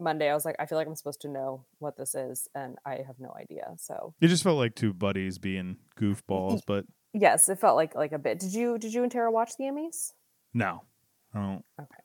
Monday, 0.00 0.30
I 0.30 0.34
was 0.34 0.44
like, 0.44 0.56
I 0.58 0.66
feel 0.66 0.78
like 0.78 0.86
I'm 0.86 0.94
supposed 0.94 1.20
to 1.22 1.28
know 1.28 1.64
what 1.78 1.96
this 1.96 2.14
is, 2.14 2.48
and 2.54 2.76
I 2.86 2.96
have 3.06 3.18
no 3.18 3.32
idea. 3.38 3.74
So 3.78 4.14
It 4.20 4.28
just 4.28 4.42
felt 4.44 4.56
like 4.58 4.74
two 4.74 4.92
buddies 4.92 5.38
being 5.38 5.76
goofballs, 5.98 6.62
but 6.66 6.84
yes, 7.12 7.48
it 7.48 7.58
felt 7.60 7.76
like 7.76 7.94
like 7.94 8.12
a 8.12 8.18
bit. 8.18 8.38
Did 8.40 8.52
you 8.54 8.78
did 8.78 8.92
you 8.94 9.02
and 9.02 9.10
Tara 9.12 9.30
watch 9.30 9.56
the 9.56 9.64
Emmys? 9.64 10.12
no. 10.54 10.82
I 11.34 11.40
don't 11.40 11.64
Okay. 11.80 12.02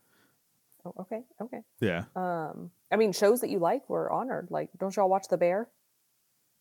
Oh, 0.86 0.94
okay, 1.00 1.22
okay. 1.42 1.60
yeah. 1.80 2.04
Um, 2.14 2.70
I 2.92 2.98
mean, 2.98 3.14
shows 3.14 3.40
that 3.40 3.50
you 3.50 3.58
like 3.60 3.90
were 3.90 4.12
honored. 4.12 4.50
Like, 4.52 4.70
don't 4.78 4.94
y'all 4.94 5.08
watch 5.08 5.28
The 5.30 5.38
Bear? 5.38 5.70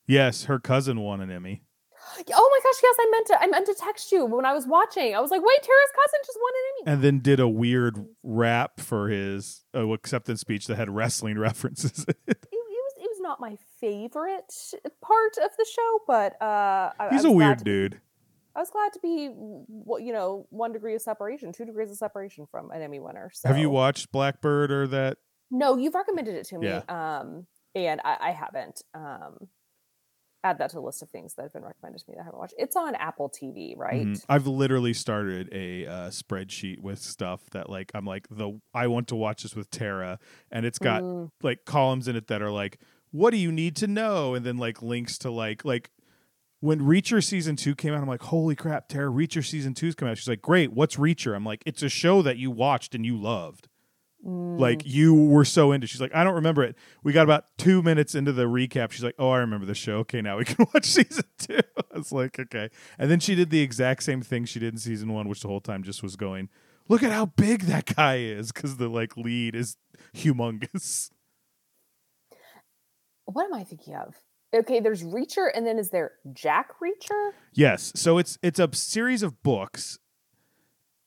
Yes, 0.06 0.44
her 0.44 0.61
cousin 0.61 1.00
won 1.00 1.20
an 1.20 1.28
Emmy. 1.28 1.62
Oh 2.35 2.49
my 2.50 2.61
gosh, 2.62 2.80
yes, 2.82 2.97
I 3.00 3.09
meant 3.11 3.26
to. 3.28 3.42
I 3.42 3.47
meant 3.47 3.66
to 3.66 3.75
text 3.75 4.12
you 4.12 4.26
when 4.26 4.44
I 4.44 4.52
was 4.52 4.66
watching. 4.66 5.14
I 5.14 5.21
was 5.21 5.30
like, 5.30 5.40
wait, 5.42 5.62
Tara's 5.62 5.92
cousin 5.94 6.21
just 6.26 6.38
won 6.40 6.52
an 6.54 6.62
Emmy. 6.87 6.92
And 6.94 7.02
then 7.04 7.18
did 7.21 7.40
a 7.40 7.49
weird 7.49 8.04
rap 8.23 8.80
for 8.80 9.09
his 9.09 9.64
uh, 9.75 9.87
acceptance 9.88 10.40
speech 10.40 10.66
that 10.66 10.76
had 10.76 10.90
wrestling 10.90 11.38
references. 11.49 12.04
it, 12.09 12.16
it 12.26 12.49
was 12.52 12.92
it 12.99 13.09
was 13.11 13.21
not 13.21 13.40
my 13.40 13.56
favorite 13.80 14.52
part 15.00 15.32
of 15.42 15.50
the 15.56 15.66
show, 15.75 15.99
but 16.06 16.40
uh, 16.42 16.90
I, 16.99 17.09
He's 17.12 17.25
a 17.25 17.30
weird 17.30 17.64
dude. 17.64 18.00
I 18.54 18.61
was 18.61 18.68
glad 18.71 18.92
to 18.92 18.99
be, 19.00 19.30
you 20.04 20.12
know, 20.12 20.47
one 20.50 20.73
degree 20.73 20.94
of 20.94 21.00
separation, 21.00 21.52
two 21.52 21.64
degrees 21.64 21.90
of 21.90 21.97
separation 21.97 22.47
from 22.50 22.71
an 22.71 22.82
Emmy 22.82 23.00
winner. 23.00 23.30
So. 23.32 23.49
Have 23.49 23.56
you 23.56 23.71
watched 23.71 24.12
Blackbird 24.12 24.71
or 24.71 24.87
that? 24.88 25.16
No, 25.50 25.78
you've 25.78 25.94
recommended 25.94 26.35
it 26.35 26.47
to 26.49 26.59
me, 26.59 26.66
Yeah. 26.68 26.82
um, 27.21 27.47
and 27.75 28.02
I, 28.04 28.16
I 28.21 28.30
haven't. 28.32 28.82
Um, 28.94 29.49
add 30.44 30.58
that 30.58 30.70
to 30.70 30.76
the 30.76 30.82
list 30.82 31.02
of 31.02 31.11
things 31.11 31.34
that 31.34 31.42
have 31.42 31.52
been 31.52 31.64
recommended 31.64 32.00
to 32.00 32.04
me 32.08 32.14
that 32.16 32.22
I 32.22 32.25
haven't 32.25 32.38
watched. 32.38 32.54
It's 32.58 32.75
on 32.76 32.94
Apple 32.96 33.30
TV, 33.30 33.76
right? 33.76 34.06
Mhm. 34.06 34.25
I've 34.28 34.46
literally 34.46 34.92
started 34.92 35.49
a 35.52 35.87
uh, 35.87 35.92
spreadsheet 36.11 36.80
with 36.80 36.99
stuff 36.99 37.49
that 37.50 37.70
like 37.70 37.90
I'm 37.94 38.04
like 38.04 38.26
the 38.30 38.61
I 38.75 38.87
want 38.88 39.08
to 39.08 39.16
watch 39.16 39.42
this 39.44 39.54
with 39.54 39.70
Tara, 39.70 40.18
and 40.50 40.66
it's 40.66 40.78
got 40.78 41.02
Mm, 41.02 41.30
like 41.42 41.64
columns 41.64 42.08
in 42.08 42.16
it 42.16 42.26
that 42.26 42.42
are 42.42 42.50
like 42.50 42.78
what 43.12 43.30
do 43.30 43.37
you 43.37 43.52
need 43.52 43.76
to 43.76 43.87
know, 43.87 44.34
and 44.34 44.44
then 44.44 44.56
like 44.56 44.82
links 44.82 45.18
to 45.18 45.30
like 45.30 45.64
like 45.64 45.90
when 46.61 46.80
Reacher 46.80 47.22
season 47.22 47.56
two 47.56 47.75
came 47.75 47.92
out, 47.92 48.00
I'm 48.00 48.08
like 48.08 48.22
holy 48.22 48.54
crap, 48.56 48.88
Tara, 48.88 49.11
Reacher 49.11 49.44
season 49.44 49.75
two's 49.75 49.94
coming 49.94 50.11
out. 50.12 50.18
She's 50.18 50.28
like 50.28 50.42
great, 50.42 50.72
what's 50.72 50.96
Reacher? 50.96 51.34
I'm 51.37 51.44
like 51.44 51.62
it's 51.66 51.82
a 51.82 51.88
show 51.88 52.22
that 52.22 52.37
you 52.38 52.50
watched 52.50 52.94
and 52.94 53.04
you 53.06 53.16
loved. 53.16 53.68
Mm. 54.25 54.59
Like 54.59 54.83
you 54.85 55.14
were 55.14 55.45
so 55.45 55.73
into. 55.73 55.87
She's 55.87 56.00
like, 56.00 56.14
I 56.14 56.25
don't 56.25 56.35
remember 56.35 56.62
it. 56.62 56.76
We 57.02 57.12
got 57.12 57.25
about 57.25 57.47
two 57.59 57.83
minutes 57.83 58.14
into 58.14 58.33
the 58.33 58.45
recap. 58.45 58.93
She's 58.93 59.05
like, 59.05 59.14
Oh, 59.19 59.31
I 59.31 59.38
remember 59.38 59.67
the 59.67 59.75
show. 59.75 59.99
Okay, 59.99 60.21
now 60.21 60.38
we 60.38 60.45
can 60.47 60.67
watch 60.73 60.87
season 60.87 61.25
two. 61.38 61.61
I 61.95 61.99
was 61.99 62.12
like, 62.12 62.38
okay. 62.38 62.71
And 62.99 63.11
then 63.11 63.21
she 63.21 63.35
did 63.35 63.50
the 63.50 63.61
exact 63.61 64.02
same 64.02 64.23
thing 64.23 64.45
she 64.45 64.59
did 64.59 64.75
in 64.75 64.79
season 64.79 65.12
one, 65.12 65.29
which 65.29 65.41
the 65.41 65.49
whole 65.49 65.61
time 65.61 65.83
just 65.83 66.02
was 66.02 66.17
going, 66.17 66.49
look 66.88 67.02
at 67.02 67.12
how 67.12 67.26
big 67.26 67.62
that 67.62 67.95
guy 67.95 68.19
is 68.19 68.52
because 68.52 68.76
the 68.76 68.88
like 68.88 69.17
lead 69.17 69.55
is 69.55 69.76
humongous. 70.14 71.11
What 73.25 73.45
am 73.45 73.55
I 73.55 73.64
thinking 73.64 73.95
of? 73.95 74.14
Okay, 74.55 74.81
there's 74.81 75.02
Reacher, 75.02 75.49
and 75.55 75.67
then 75.67 75.79
is 75.79 75.88
there 75.88 76.12
Jack 76.35 76.73
Reacher? 76.83 77.31
Yes, 77.55 77.93
so 77.95 78.19
it's 78.19 78.38
it's 78.43 78.59
a 78.59 78.69
series 78.75 79.23
of 79.23 79.43
books, 79.43 79.99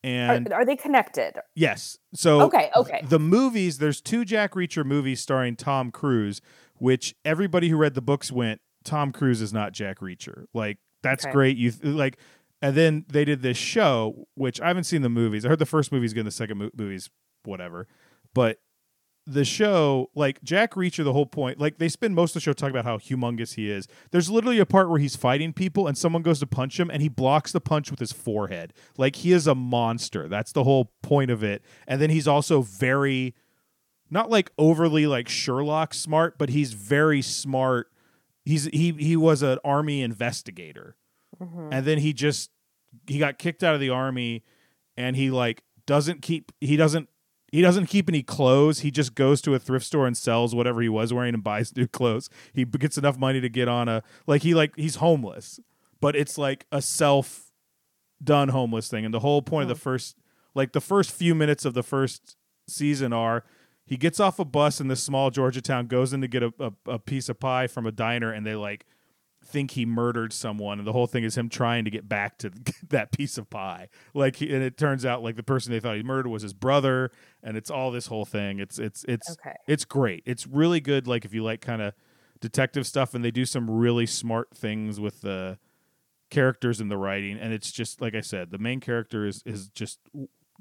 and 0.05 0.51
are, 0.51 0.55
are 0.61 0.65
they 0.65 0.75
connected? 0.75 1.33
yes, 1.55 1.97
so 2.13 2.41
Okay, 2.41 2.69
okay. 2.75 3.01
the 3.07 3.19
movies. 3.19 3.77
There's 3.79 4.01
two 4.01 4.23
Jack 4.25 4.53
Reacher 4.53 4.85
movies 4.85 5.19
starring 5.19 5.55
Tom 5.55 5.91
Cruise, 5.91 6.41
which 6.75 7.15
everybody 7.25 7.69
who 7.69 7.77
read 7.77 7.93
the 7.95 8.01
books 8.01 8.31
went, 8.31 8.61
Tom 8.83 9.11
Cruise 9.11 9.41
is 9.41 9.51
not 9.53 9.71
Jack 9.73 9.99
Reacher. 9.99 10.45
Like 10.53 10.77
that's 11.01 11.25
Okay. 11.25 11.31
great. 11.33 11.57
You 11.57 11.71
th- 11.71 11.83
like, 11.95 12.17
and 12.61 12.75
then 12.75 13.05
they 13.07 13.25
did 13.25 13.41
this 13.41 13.57
show, 13.57 14.27
which 14.35 14.59
I 14.61 14.67
haven't 14.67 14.85
seen 14.85 15.01
the 15.01 15.09
movies. 15.09 15.45
I 15.45 15.49
heard 15.49 15.59
the 15.59 15.65
first 15.65 15.91
movie's 15.91 16.13
good, 16.13 16.25
the 16.25 16.31
second 16.31 16.57
mo- 16.57 16.69
movie's 16.77 17.09
whatever, 17.43 17.87
but 18.33 18.57
the 19.27 19.43
show, 19.45 20.09
like 20.13 20.41
Jack 20.43 20.73
Reacher, 20.75 21.03
the 21.03 21.13
whole 21.13 21.25
point, 21.25 21.59
like 21.59 21.77
they 21.79 21.89
spend 21.89 22.13
most 22.13 22.31
of 22.31 22.33
the 22.35 22.39
show 22.41 22.53
talking 22.53 22.75
about 22.75 22.85
how 22.85 22.97
humongous 22.99 23.55
he 23.55 23.71
is. 23.71 23.87
There's 24.11 24.29
literally 24.29 24.59
a 24.59 24.65
part 24.67 24.87
where 24.89 24.99
he's 24.99 25.15
fighting 25.15 25.51
people 25.51 25.87
and 25.87 25.97
someone 25.97 26.21
goes 26.21 26.39
to 26.41 26.45
punch 26.47 26.79
him 26.79 26.91
and 26.91 27.01
he 27.01 27.09
blocks 27.09 27.51
the 27.51 27.59
punch 27.61 27.89
with 27.89 27.99
his 27.99 28.11
forehead. 28.11 28.71
Like 28.97 29.15
he 29.17 29.31
is 29.31 29.47
a 29.47 29.55
monster. 29.55 30.27
That's 30.27 30.51
the 30.51 30.63
whole 30.63 30.91
point 31.01 31.31
of 31.31 31.43
it. 31.43 31.63
And 31.87 31.99
then 31.99 32.11
he's 32.11 32.27
also 32.27 32.61
very, 32.61 33.33
not 34.11 34.29
like 34.29 34.51
overly 34.59 35.07
like 35.07 35.27
Sherlock 35.27 35.95
smart, 35.95 36.37
but 36.37 36.49
he's 36.49 36.73
very 36.73 37.23
smart. 37.23 37.91
He's 38.43 38.65
he 38.65 38.91
he 38.91 39.15
was 39.17 39.41
an 39.41 39.57
army 39.65 40.01
investigator 40.03 40.95
Mhm. 41.41 41.69
and 41.71 41.85
then 41.85 41.97
he 41.97 42.13
just 42.13 42.51
he 43.07 43.17
got 43.17 43.39
kicked 43.39 43.63
out 43.63 43.73
of 43.73 43.81
the 43.81 43.89
army 43.89 44.43
and 44.95 45.15
he 45.15 45.31
like 45.31 45.63
doesn't 45.87 46.21
keep 46.21 46.51
he 46.61 46.77
doesn't 46.77 47.09
he 47.51 47.61
doesn't 47.61 47.85
keep 47.85 48.09
any 48.09 48.23
clothes. 48.23 48.79
He 48.79 48.91
just 48.91 49.15
goes 49.15 49.41
to 49.41 49.55
a 49.55 49.59
thrift 49.59 49.85
store 49.85 50.07
and 50.07 50.17
sells 50.17 50.53
whatever 50.53 50.81
he 50.81 50.89
was 50.89 51.13
wearing 51.13 51.33
and 51.33 51.43
buys 51.43 51.75
new 51.75 51.87
clothes. 51.87 52.29
He 52.53 52.65
gets 52.65 52.97
enough 52.97 53.17
money 53.17 53.39
to 53.41 53.49
get 53.49 53.67
on 53.67 53.87
a 53.87 54.03
like 54.27 54.41
he 54.41 54.53
like 54.53 54.75
he's 54.75 54.95
homeless 54.95 55.59
but 56.05 56.15
it's 56.15 56.37
like 56.37 56.65
a 56.71 56.81
self 56.81 57.51
done 58.23 58.49
homeless 58.49 58.87
thing. 58.87 59.05
And 59.05 59.13
the 59.13 59.21
whole 59.21 59.41
point 59.41 59.63
of 59.63 59.69
the 59.69 59.81
first 59.81 60.17
like 60.53 60.71
the 60.71 60.81
first 60.81 61.11
few 61.11 61.35
minutes 61.35 61.65
of 61.65 61.73
the 61.73 61.83
first 61.83 62.37
season 62.67 63.11
are 63.11 63.43
he 63.85 63.97
gets 63.97 64.19
off 64.19 64.39
a 64.39 64.45
bus 64.45 64.79
in 64.79 64.87
this 64.87 65.03
small 65.03 65.29
Georgia 65.31 65.61
town, 65.61 65.87
goes 65.87 66.13
in 66.13 66.21
to 66.21 66.27
get 66.27 66.43
a, 66.43 66.53
a, 66.59 66.71
a 66.93 66.99
piece 66.99 67.27
of 67.27 67.39
pie 67.39 67.67
from 67.67 67.85
a 67.85 67.91
diner, 67.91 68.31
and 68.31 68.45
they 68.45 68.55
like 68.55 68.85
think 69.45 69.71
he 69.71 69.85
murdered 69.85 70.33
someone, 70.33 70.79
and 70.79 70.87
the 70.87 70.91
whole 70.91 71.07
thing 71.07 71.23
is 71.23 71.37
him 71.37 71.49
trying 71.49 71.85
to 71.85 71.91
get 71.91 72.09
back 72.09 72.37
to 72.39 72.51
that 72.89 73.11
piece 73.11 73.37
of 73.37 73.49
pie. 73.49 73.89
Like, 74.13 74.37
he, 74.37 74.53
and 74.53 74.63
it 74.63 74.77
turns 74.77 75.05
out 75.05 75.23
like 75.23 75.35
the 75.35 75.43
person 75.43 75.71
they 75.71 75.79
thought 75.79 75.95
he 75.95 76.03
murdered 76.03 76.27
was 76.27 76.43
his 76.43 76.53
brother, 76.53 77.11
and 77.43 77.55
it's 77.55 77.69
all 77.69 77.91
this 77.91 78.07
whole 78.07 78.25
thing. 78.25 78.59
It's 78.59 78.79
it's 78.79 79.03
it's 79.07 79.31
Okay. 79.31 79.55
it's 79.67 79.85
great. 79.85 80.23
It's 80.25 80.45
really 80.47 80.79
good. 80.79 81.07
Like 81.07 81.25
if 81.25 81.33
you 81.33 81.43
like 81.43 81.61
kind 81.61 81.81
of 81.81 81.93
detective 82.41 82.85
stuff, 82.87 83.13
and 83.13 83.23
they 83.23 83.31
do 83.31 83.45
some 83.45 83.69
really 83.69 84.05
smart 84.05 84.55
things 84.55 84.99
with 84.99 85.21
the 85.21 85.57
characters 86.29 86.81
in 86.81 86.89
the 86.89 86.97
writing, 86.97 87.37
and 87.37 87.53
it's 87.53 87.71
just 87.71 88.01
like 88.01 88.15
I 88.15 88.21
said, 88.21 88.51
the 88.51 88.57
main 88.57 88.79
character 88.79 89.25
is 89.25 89.41
is 89.45 89.69
just 89.69 89.99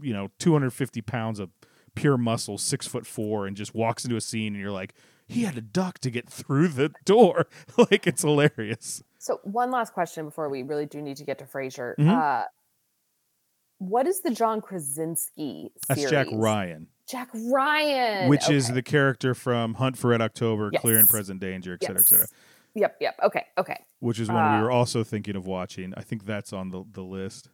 you 0.00 0.12
know 0.12 0.28
250 0.38 1.00
pounds 1.02 1.38
of 1.40 1.50
pure 1.94 2.18
muscle, 2.18 2.58
six 2.58 2.86
foot 2.86 3.06
four, 3.06 3.46
and 3.46 3.56
just 3.56 3.74
walks 3.74 4.04
into 4.04 4.16
a 4.16 4.20
scene, 4.20 4.54
and 4.54 4.60
you're 4.62 4.70
like, 4.72 4.94
he 5.26 5.42
had 5.44 5.56
a 5.56 5.60
duck 5.60 5.98
to 6.00 6.10
get 6.10 6.28
through 6.28 6.68
the 6.68 6.90
door. 7.04 7.46
like 7.76 8.06
it's 8.06 8.22
hilarious. 8.22 9.02
So 9.18 9.40
one 9.42 9.70
last 9.70 9.92
question 9.92 10.26
before 10.26 10.48
we 10.48 10.62
really 10.62 10.86
do 10.86 11.00
need 11.00 11.16
to 11.16 11.24
get 11.24 11.38
to 11.38 11.44
Frasier. 11.44 11.94
Mhm. 11.96 12.10
Uh, 12.10 12.44
what 13.78 14.06
is 14.06 14.20
the 14.20 14.30
John 14.30 14.60
Krasinski 14.60 15.72
That's? 15.88 16.08
Jack 16.10 16.28
Ryan, 16.32 16.88
Jack 17.08 17.28
Ryan, 17.34 18.28
which 18.28 18.48
is 18.48 18.68
the 18.68 18.82
character 18.82 19.34
from 19.34 19.74
Hunt 19.74 19.98
for 19.98 20.08
Red 20.10 20.22
October, 20.22 20.70
Clear 20.70 20.98
and 20.98 21.08
Present 21.08 21.40
Danger, 21.40 21.74
et 21.74 21.82
cetera, 21.82 22.00
et 22.00 22.06
cetera. 22.06 22.26
Yep, 22.74 22.96
yep. 23.00 23.16
Okay, 23.22 23.46
okay. 23.58 23.84
Which 24.00 24.18
is 24.18 24.28
one 24.28 24.42
Uh, 24.42 24.56
we 24.56 24.62
were 24.64 24.70
also 24.70 25.04
thinking 25.04 25.36
of 25.36 25.46
watching. 25.46 25.94
I 25.96 26.00
think 26.00 26.24
that's 26.24 26.52
on 26.52 26.70
the, 26.70 26.84
the 26.90 27.02
list. 27.02 27.50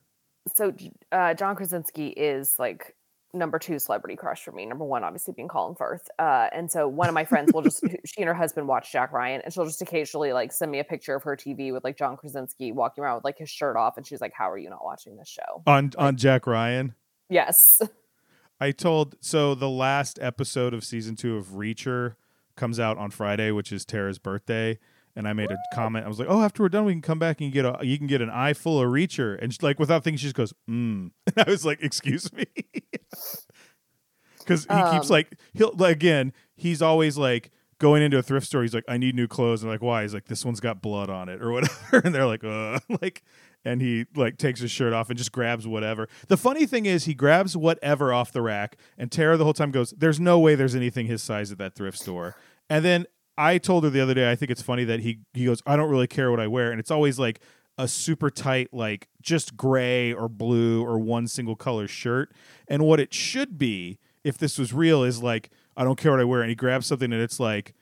So 0.55 0.73
uh, 1.13 1.35
John 1.35 1.57
Krasinski 1.57 2.09
is 2.09 2.59
like 2.59 2.97
number 3.33 3.59
two 3.59 3.79
celebrity 3.79 4.17
crush 4.17 4.43
for 4.43 4.53
me. 4.53 4.67
Number 4.67 4.85
one, 4.85 5.05
obviously, 5.05 5.35
being 5.35 5.49
Colin 5.49 5.75
Firth. 5.75 6.09
Uh, 6.19 6.49
and 6.53 6.71
so 6.71 6.89
one 6.89 7.09
of 7.09 7.15
my 7.15 7.25
friends 7.25 7.53
will 7.53 7.63
just 7.63 7.85
she 8.05 8.21
and 8.21 8.29
her 8.29 8.35
husband 8.35 8.69
watch 8.69 8.93
Jack 8.93 9.13
Ryan, 9.13 9.41
and 9.43 9.53
she'll 9.53 9.67
just 9.67 9.83
occasionally 9.83 10.33
like 10.33 10.53
send 10.53 10.71
me 10.71 10.79
a 10.79 10.85
picture 10.85 11.15
of 11.15 11.23
her 11.23 11.37
TV 11.37 11.73
with 11.73 11.85
like 11.85 11.97
John 11.97 12.17
Krasinski 12.17 12.73
walking 12.73 13.05
around 13.05 13.17
with 13.17 13.25
like 13.25 13.39
his 13.39 13.51
shirt 13.51 13.77
off, 13.77 13.97
and 13.97 14.07
she's 14.07 14.21
like, 14.21 14.33
"How 14.35 14.51
are 14.51 14.59
you 14.59 14.71
not 14.71 14.85
watching 14.85 15.17
this 15.17 15.29
show?" 15.29 15.63
On 15.67 15.91
on 15.99 16.17
Jack 16.17 16.47
Ryan. 16.47 16.95
Yes. 17.29 17.83
I 18.61 18.73
told 18.73 19.17
so 19.21 19.55
the 19.55 19.71
last 19.71 20.19
episode 20.21 20.75
of 20.75 20.85
season 20.85 21.17
two 21.17 21.37
of 21.37 21.49
Reacher 21.49 22.17
comes 22.57 22.79
out 22.79 22.99
on 22.99 23.11
Friday, 23.11 23.51
which 23.51 23.73
is 23.73 23.85
Tara's 23.85 24.19
birthday. 24.19 24.79
And 25.21 25.29
I 25.29 25.35
made 25.35 25.51
a 25.51 25.59
comment. 25.75 26.07
I 26.07 26.09
was 26.09 26.19
like, 26.19 26.29
"Oh, 26.31 26.41
after 26.41 26.63
we're 26.63 26.71
done, 26.71 26.87
we 26.87 26.95
can 26.95 27.03
come 27.03 27.19
back 27.19 27.43
and 27.43 27.53
get 27.53 27.67
a 27.67 27.79
you 27.83 27.99
can 27.99 28.07
get 28.07 28.23
an 28.23 28.31
eye 28.31 28.55
full 28.55 28.81
of 28.81 28.89
Reacher." 28.89 29.39
And 29.41 29.53
she, 29.53 29.59
like 29.61 29.79
without 29.79 30.03
thinking, 30.03 30.17
she 30.17 30.25
just 30.25 30.35
goes, 30.35 30.55
"Mm." 30.69 31.11
And 31.37 31.47
I 31.47 31.51
was 31.51 31.67
like, 31.67 31.83
"Excuse 31.83 32.33
me," 32.33 32.47
because 34.39 34.63
he 34.63 34.83
keeps 34.93 35.11
Um, 35.11 35.15
like 35.15 35.39
he'll 35.53 35.75
like, 35.77 35.93
again. 35.97 36.33
He's 36.57 36.81
always 36.83 37.19
like 37.19 37.51
going 37.79 38.03
into 38.03 38.19
a 38.19 38.23
thrift 38.23 38.47
store. 38.47 38.63
He's 38.63 38.75
like, 38.75 38.85
"I 38.89 38.97
need 38.97 39.15
new 39.15 39.29
clothes." 39.29 39.63
And 39.63 39.71
like, 39.71 39.83
why? 39.83 40.03
He's 40.03 40.15
like, 40.15 40.27
"This 40.27 40.45
one's 40.45 40.61
got 40.61 40.81
blood 40.81 41.11
on 41.11 41.29
it 41.29 41.43
or 41.43 41.51
whatever." 41.53 41.99
And 42.05 42.15
they're 42.15 42.27
like, 42.27 42.43
"Uh," 42.43 42.81
like, 43.03 43.23
and 43.65 43.83
he 43.83 44.07
like 44.17 44.39
takes 44.39 44.61
his 44.61 44.71
shirt 44.71 44.93
off 44.93 45.11
and 45.11 45.19
just 45.19 45.33
grabs 45.33 45.67
whatever. 45.67 46.09
The 46.29 46.37
funny 46.39 46.65
thing 46.67 46.87
is, 46.87 47.05
he 47.05 47.15
grabs 47.15 47.57
whatever 47.57 48.13
off 48.13 48.33
the 48.33 48.43
rack, 48.43 48.77
and 48.97 49.13
Tara 49.13 49.37
the 49.37 49.45
whole 49.45 49.53
time 49.53 49.71
goes, 49.71 49.93
"There's 49.97 50.19
no 50.19 50.39
way 50.39 50.55
there's 50.55 50.75
anything 50.75 51.07
his 51.07 51.23
size 51.23 51.53
at 51.53 51.59
that 51.59 51.75
thrift 51.75 51.99
store." 51.99 52.37
And 52.69 52.85
then 52.85 53.07
I 53.39 53.59
told 53.59 53.85
her 53.85 53.91
the 53.91 54.01
other 54.01 54.15
day, 54.15 54.31
I 54.31 54.37
think 54.37 54.51
it's 54.51 54.63
funny 54.63 54.85
that 54.85 55.01
he 55.01 55.21
he 55.35 55.47
goes, 55.47 55.63
"I 55.67 55.77
don't 55.77 55.91
really 55.91 56.07
care 56.07 56.31
what 56.31 56.41
I 56.41 56.47
wear," 56.47 56.71
and 56.71 56.79
it's 56.81 56.91
always 56.91 57.19
like 57.19 57.41
a 57.79 57.89
super 57.89 58.29
tight, 58.29 58.69
like 58.73 59.09
just 59.23 59.57
gray 59.57 60.13
or 60.13 60.29
blue 60.29 60.85
or 60.85 60.99
one 60.99 61.27
single 61.27 61.57
color 61.57 61.89
shirt. 61.89 62.31
And 62.69 62.85
what 62.85 63.01
it 63.01 63.15
should 63.15 63.57
be, 63.59 63.99
if 64.23 64.37
this 64.37 64.59
was 64.59 64.75
real, 64.75 65.03
is 65.03 65.23
like, 65.23 65.51
I 65.79 65.85
don't 65.85 65.97
care 65.99 66.11
what 66.11 66.21
I 66.21 66.25
wear. 66.25 66.43
And 66.43 66.51
he 66.51 66.55
grabs 66.55 66.87
something 66.87 67.11
and 67.11 67.23
it's 67.23 67.41
like, 67.41 67.73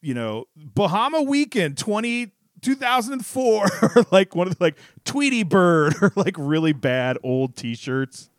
you 0.00 0.14
know, 0.14 0.46
Bahama 0.56 1.20
Weekend 1.20 1.76
20, 1.76 2.32
2004, 2.62 3.66
or 3.82 4.06
like 4.10 4.34
one 4.34 4.46
of 4.46 4.56
the 4.56 4.64
like 4.64 4.78
Tweety 5.04 5.42
Bird 5.42 5.94
or 6.02 6.12
like 6.16 6.36
really 6.38 6.72
bad 6.72 7.18
old 7.22 7.56
t 7.56 7.74
shirts. 7.74 8.30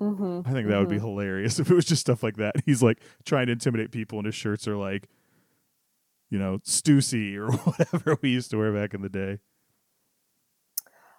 hmm 0.00 0.40
I 0.44 0.50
think 0.52 0.66
that 0.68 0.78
would 0.78 0.88
be 0.88 0.98
hilarious 0.98 1.58
if 1.60 1.70
it 1.70 1.74
was 1.74 1.84
just 1.84 2.00
stuff 2.00 2.22
like 2.24 2.36
that. 2.38 2.56
He's 2.64 2.82
like 2.82 2.98
trying 3.24 3.46
to 3.46 3.52
intimidate 3.52 3.92
people 3.92 4.18
and 4.18 4.26
his 4.26 4.34
shirts 4.34 4.66
are 4.66 4.76
like, 4.76 5.08
you 6.30 6.38
know, 6.38 6.58
Stussy 6.58 7.36
or 7.38 7.50
whatever 7.52 8.18
we 8.22 8.30
used 8.30 8.50
to 8.50 8.58
wear 8.58 8.72
back 8.72 8.94
in 8.94 9.02
the 9.02 9.08
day. 9.08 9.38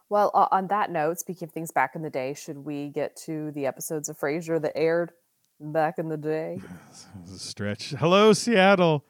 Well, 0.09 0.31
uh, 0.33 0.47
on 0.51 0.67
that 0.67 0.89
note, 0.89 1.19
speaking 1.19 1.47
of 1.49 1.53
things 1.53 1.71
back 1.71 1.93
in 1.95 2.01
the 2.01 2.09
day, 2.09 2.33
should 2.33 2.59
we 2.59 2.89
get 2.89 3.15
to 3.25 3.51
the 3.51 3.65
episodes 3.65 4.07
of 4.07 4.17
Frasier 4.17 4.61
that 4.61 4.71
aired 4.77 5.11
back 5.59 5.99
in 5.99 6.07
the 6.09 6.17
day? 6.17 6.61
This 6.89 7.07
is 7.25 7.35
a 7.35 7.39
stretch. 7.39 7.89
Hello, 7.91 8.31
Seattle. 8.33 9.03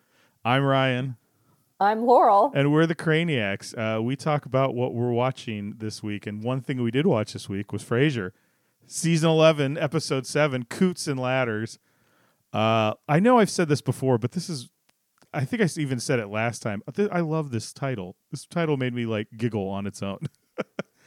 I'm 0.43 0.63
Ryan, 0.63 1.17
I'm 1.79 2.05
Laurel. 2.05 2.51
and 2.55 2.71
we're 2.71 2.85
the 2.87 2.95
Craniacs. 2.95 3.73
Uh, 3.77 4.01
we 4.01 4.15
talk 4.15 4.45
about 4.45 4.73
what 4.73 4.93
we're 4.95 5.11
watching 5.11 5.75
this 5.77 6.01
week, 6.01 6.25
and 6.25 6.41
one 6.43 6.61
thing 6.61 6.81
we 6.81 6.89
did 6.89 7.05
watch 7.05 7.33
this 7.33 7.47
week 7.49 7.71
was 7.71 7.83
Frasier, 7.83 8.31
season 8.87 9.29
eleven, 9.29 9.77
episode 9.77 10.25
seven, 10.25 10.63
Coots 10.63 11.07
and 11.07 11.19
Ladders. 11.19 11.77
Uh, 12.53 12.93
I 13.07 13.19
know 13.19 13.37
I've 13.39 13.49
said 13.49 13.67
this 13.67 13.81
before, 13.81 14.17
but 14.17 14.31
this 14.31 14.49
is, 14.49 14.69
I 15.33 15.45
think 15.45 15.61
I 15.61 15.67
even 15.79 15.99
said 15.99 16.19
it 16.19 16.27
last 16.27 16.61
time. 16.61 16.81
I 17.11 17.19
love 17.19 17.51
this 17.51 17.73
title. 17.73 18.15
This 18.31 18.45
title 18.45 18.77
made 18.77 18.93
me 18.93 19.05
like 19.05 19.27
giggle 19.37 19.69
on 19.69 19.85
its 19.87 20.01
own. 20.03 20.19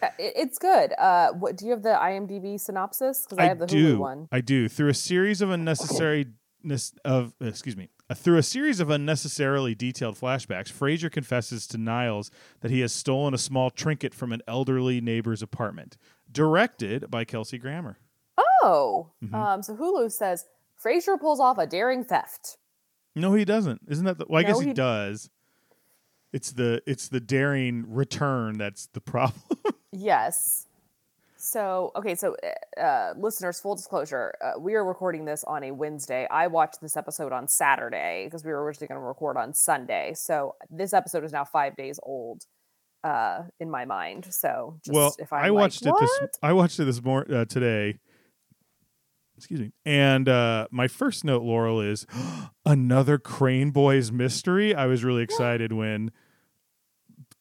Uh, 0.03 0.09
It's 0.19 0.59
good. 0.59 0.95
Uh, 0.97 1.33
what 1.33 1.59
do 1.59 1.67
you 1.67 1.73
have 1.73 1.83
the 1.83 1.91
IMDb 1.91 2.59
synopsis? 2.59 3.27
Because 3.29 3.37
I, 3.37 3.49
have 3.49 3.59
the 3.59 3.67
do. 3.67 3.97
Hulu 3.97 3.99
one. 3.99 4.29
I 4.33 4.41
do. 4.41 4.67
Through 4.67 4.89
a 4.89 4.95
series 4.95 5.43
of 5.43 5.51
unnecessary 5.51 6.29
of 7.05 7.35
excuse 7.39 7.77
me, 7.77 7.91
uh, 8.09 8.15
through 8.15 8.39
a 8.39 8.43
series 8.43 8.81
of 8.81 8.89
unnecessarily 8.89 9.75
detailed 9.75 10.17
flashbacks, 10.19 10.73
Frasier 10.73 11.13
confesses 11.13 11.67
to 11.67 11.77
Niles 11.77 12.31
that 12.61 12.71
he 12.71 12.81
has 12.81 12.95
stolen 12.95 13.35
a 13.35 13.39
small 13.39 13.69
trinket 13.69 14.15
from 14.15 14.33
an 14.33 14.41
elderly 14.49 15.03
neighbor's 15.03 15.43
apartment. 15.43 15.99
Directed 16.33 17.11
by 17.11 17.25
Kelsey 17.27 17.59
Grammer. 17.59 17.99
Oh, 18.63 19.11
Mhm. 19.23 19.35
um, 19.35 19.63
so 19.63 19.77
Hulu 19.77 20.11
says 20.11 20.47
Frasier 20.83 21.21
pulls 21.21 21.41
off 21.41 21.59
a 21.59 21.67
daring 21.67 22.05
theft. 22.05 22.57
No, 23.17 23.35
he 23.35 23.45
doesn't. 23.45 23.83
Isn't 23.89 24.05
that 24.05 24.19
the? 24.19 24.27
Well, 24.29 24.41
I 24.41 24.45
guess 24.45 24.61
he, 24.61 24.69
he- 24.69 24.73
does. 24.73 25.31
It's 26.33 26.53
the 26.53 26.81
it's 26.87 27.09
the 27.09 27.21
daring 27.21 27.85
return 27.89 28.57
that's 28.59 28.87
the 28.93 29.01
problem. 29.13 29.43
Yes. 29.93 30.67
So, 31.43 31.91
okay, 31.97 32.15
so 32.15 32.37
uh, 32.77 32.81
uh, 32.81 33.15
listeners, 33.17 33.59
full 33.59 33.75
disclosure, 33.75 34.35
uh, 34.45 34.61
we 34.61 34.75
are 34.75 34.85
recording 34.85 35.25
this 35.25 35.43
on 35.43 35.65
a 35.65 35.71
Wednesday. 35.71 36.29
I 36.31 36.49
watched 36.49 36.83
this 36.83 36.99
episode 36.99 37.33
on 37.33 37.49
Saturday 37.49 38.27
because 38.27 38.45
we 38.45 38.53
were 38.53 38.63
originally 38.63 38.89
going 38.89 39.01
to 39.01 39.05
record 39.07 39.39
on 39.39 39.55
Sunday. 39.55 40.13
So, 40.15 40.55
this 40.69 40.93
episode 40.93 41.25
is 41.25 41.33
now 41.33 41.47
five 41.47 41.77
days 41.77 41.99
old 42.03 42.45
uh, 43.05 43.45
in 43.59 43.71
my 43.71 43.87
mind. 43.87 44.27
So, 44.31 44.79
just 44.85 44.95
well, 44.95 45.15
if 45.19 45.33
I'm 45.33 45.45
I 45.47 45.49
like, 45.49 45.53
watched 45.63 45.87
it 45.87 45.95
this. 45.99 46.11
I 46.43 46.53
watched 46.53 46.79
it 46.79 46.85
this 46.85 47.03
morning 47.03 47.35
uh, 47.35 47.47
today, 47.47 47.99
Excuse 49.41 49.61
me. 49.61 49.73
And 49.87 50.29
uh, 50.29 50.69
my 50.71 50.87
first 50.87 51.25
note, 51.25 51.43
Laurel, 51.43 51.81
is 51.81 52.07
another 52.67 53.17
Crane 53.19 53.71
Boys 53.71 54.13
mystery. 54.13 54.75
I 54.75 54.85
was 54.87 55.03
really 55.03 55.23
excited 55.23 55.73
when 55.73 56.11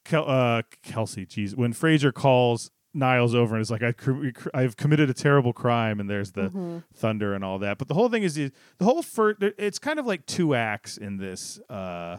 Kel- 0.05 0.29
uh, 0.29 0.61
Kelsey, 0.81 1.25
geez, 1.25 1.55
when 1.55 1.73
Frasier 1.73 2.13
calls 2.13 2.71
Niles 2.93 3.35
over 3.35 3.53
and 3.55 3.61
is 3.61 3.69
like, 3.69 3.83
I 3.83 3.91
cr- 3.91 4.31
I've 4.53 4.77
committed 4.77 5.09
a 5.09 5.13
terrible 5.13 5.53
crime, 5.53 5.99
and 5.99 6.09
there's 6.09 6.31
the 6.31 6.43
Mm-hmm. 6.49 6.77
thunder 6.95 7.33
and 7.33 7.43
all 7.43 7.59
that. 7.59 7.77
But 7.77 7.87
the 7.89 7.93
whole 7.93 8.09
thing 8.09 8.23
is 8.23 8.33
the 8.35 8.51
the 8.77 8.85
whole 8.85 9.01
first. 9.03 9.37
It's 9.41 9.77
kind 9.77 9.99
of 9.99 10.07
like 10.07 10.25
two 10.25 10.55
acts 10.55 10.97
in 10.97 11.17
this 11.17 11.59
uh, 11.69 12.17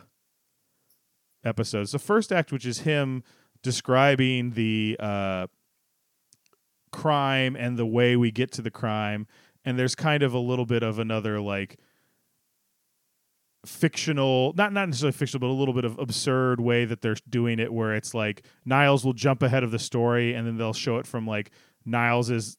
episode. 1.43 1.89
So 1.89 1.97
the 1.99 2.05
first 2.05 2.31
act, 2.33 2.53
which 2.53 2.67
is 2.67 2.81
him 2.81 3.25
describing 3.63 4.51
the 4.53 4.97
uh, 5.01 5.47
crime 6.93 7.57
and 7.57 7.77
the 7.77 7.87
way 7.87 8.17
we 8.17 8.31
get 8.31 8.53
to 8.53 8.63
the 8.63 8.71
crime, 8.71 9.27
and 9.65 9.79
there's 9.79 9.95
kind 9.95 10.23
of 10.23 10.33
a 10.35 10.39
little 10.39 10.67
bit 10.67 10.83
of 10.83 10.99
another 10.99 11.41
like 11.41 11.79
fictional 13.67 14.55
not 14.57 14.73
not 14.73 14.89
necessarily 14.89 15.13
fictional 15.13 15.41
but 15.47 15.53
a 15.53 15.59
little 15.59 15.75
bit 15.75 15.85
of 15.85 15.99
absurd 15.99 16.61
way 16.61 16.87
that 16.87 17.03
they're 17.03 17.17
doing 17.29 17.59
it 17.59 17.71
where 17.73 17.95
it's 17.95 18.15
like 18.15 18.43
Niles 18.65 19.05
will 19.05 19.13
jump 19.13 19.43
ahead 19.43 19.63
of 19.63 19.71
the 19.71 19.79
story 19.79 20.33
and 20.33 20.47
then 20.47 20.57
they'll 20.57 20.73
show 20.73 20.97
it 20.97 21.07
from 21.07 21.27
like 21.27 21.51
Niles's 21.85 22.57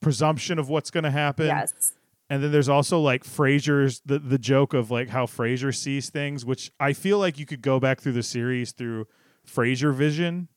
presumption 0.00 0.58
of 0.58 0.68
what's 0.68 0.90
going 0.90 1.04
to 1.04 1.12
happen 1.12 1.46
Yes. 1.46 1.92
and 2.28 2.42
then 2.42 2.50
there's 2.50 2.68
also 2.68 2.98
like 2.98 3.22
Frasier's 3.22 4.02
the 4.04 4.18
the 4.18 4.38
joke 4.38 4.74
of 4.74 4.90
like 4.90 5.10
how 5.10 5.26
Frasier 5.26 5.72
sees 5.72 6.10
things 6.10 6.44
which 6.44 6.72
I 6.80 6.92
feel 6.92 7.18
like 7.20 7.38
you 7.38 7.46
could 7.46 7.62
go 7.62 7.78
back 7.78 8.00
through 8.00 8.12
the 8.12 8.22
series 8.24 8.72
through 8.72 9.06
Frasier 9.46 9.94
vision 9.94 10.48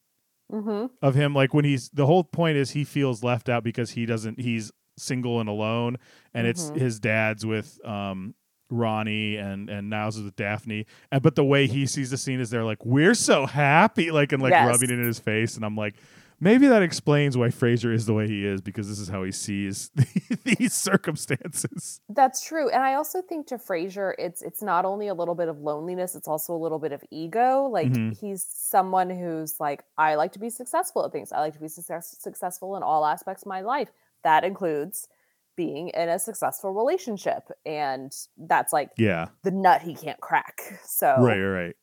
Mm-hmm. 0.52 0.94
of 1.02 1.16
him 1.16 1.34
like 1.34 1.56
when 1.56 1.66
he's 1.66 1.90
the 1.90 2.06
whole 2.06 2.24
point 2.24 2.56
is 2.56 2.70
he 2.72 2.84
feels 2.84 3.24
left 3.24 3.50
out 3.50 3.64
because 3.64 3.90
he 3.92 4.06
doesn't 4.06 4.40
he's 4.40 4.72
single 4.98 5.40
and 5.40 5.50
alone 5.50 5.98
and 6.34 6.48
it's 6.48 6.72
Mhm. 6.72 6.76
his 6.78 7.00
dad's 7.00 7.46
with 7.46 7.80
um 7.86 8.34
Ronnie 8.70 9.36
and 9.38 9.70
and 9.70 9.90
Niles 9.90 10.18
is 10.18 10.24
with 10.24 10.36
Daphne 10.36 10.86
and 11.12 11.22
but 11.22 11.36
the 11.36 11.46
way 11.46 11.68
he 11.68 11.86
sees 11.86 12.10
the 12.12 12.18
scene 12.18 12.40
is 12.40 12.50
they're 12.50 12.64
like 12.64 12.84
we're 12.86 13.14
so 13.14 13.46
happy 13.46 14.12
like 14.12 14.32
and 14.32 14.42
like 14.42 14.52
Yes. 14.52 14.68
rubbing 14.68 14.90
it 14.90 15.00
in 15.00 15.06
his 15.06 15.20
face 15.20 15.56
and 15.56 15.64
I'm 15.66 15.76
like 15.78 15.96
maybe 16.40 16.68
that 16.68 16.82
explains 16.82 17.38
why 17.38 17.48
Frasier 17.48 17.94
is 17.94 18.06
the 18.06 18.14
way 18.14 18.28
he 18.28 18.46
is 18.46 18.62
because 18.62 18.90
this 18.90 19.00
is 19.00 19.08
how 19.08 19.24
he 19.24 19.32
sees 19.32 19.92
these 20.44 20.74
circumstances 20.74 22.02
That's 22.10 22.42
true. 22.46 22.70
And 22.70 22.84
I 22.84 22.96
also 22.96 23.22
think 23.22 23.48
to 23.48 23.58
Frasier, 23.58 24.14
it's 24.18 24.42
it's 24.42 24.62
not 24.62 24.86
only 24.86 25.08
a 25.08 25.14
little 25.14 25.36
bit 25.36 25.48
of 25.48 25.60
loneliness, 25.60 26.16
it's 26.16 26.28
also 26.28 26.54
a 26.54 26.58
little 26.58 26.80
bit 26.80 26.92
of 26.92 27.04
ego. 27.12 27.68
Like 27.68 27.92
Mhm. 27.92 28.18
he's 28.20 28.44
someone 28.44 29.10
who's 29.10 29.60
like, 29.60 29.84
I 29.98 30.16
like 30.16 30.32
to 30.34 30.40
be 30.40 30.50
successful 30.50 31.06
at 31.06 31.12
things. 31.12 31.32
I 31.32 31.40
like 31.40 31.54
to 31.54 31.60
be 31.60 31.68
success- 31.68 32.18
successful 32.20 32.76
in 32.76 32.84
all 32.84 33.06
aspects 33.06 33.44
of 33.44 33.48
my 33.48 33.62
life. 33.62 33.90
That 34.26 34.44
includes 34.44 35.08
being 35.56 35.88
in 35.90 36.10
a 36.10 36.20
successful 36.20 36.74
relationship. 36.74 37.44
And 37.66 38.12
that's 38.38 38.74
like 38.74 38.90
yeah 38.98 39.28
the 39.44 39.52
nut 39.52 39.82
he 39.82 39.96
can't 39.96 40.20
crack. 40.20 40.60
So 40.86 41.16
right 41.20 41.40
right 41.40 41.74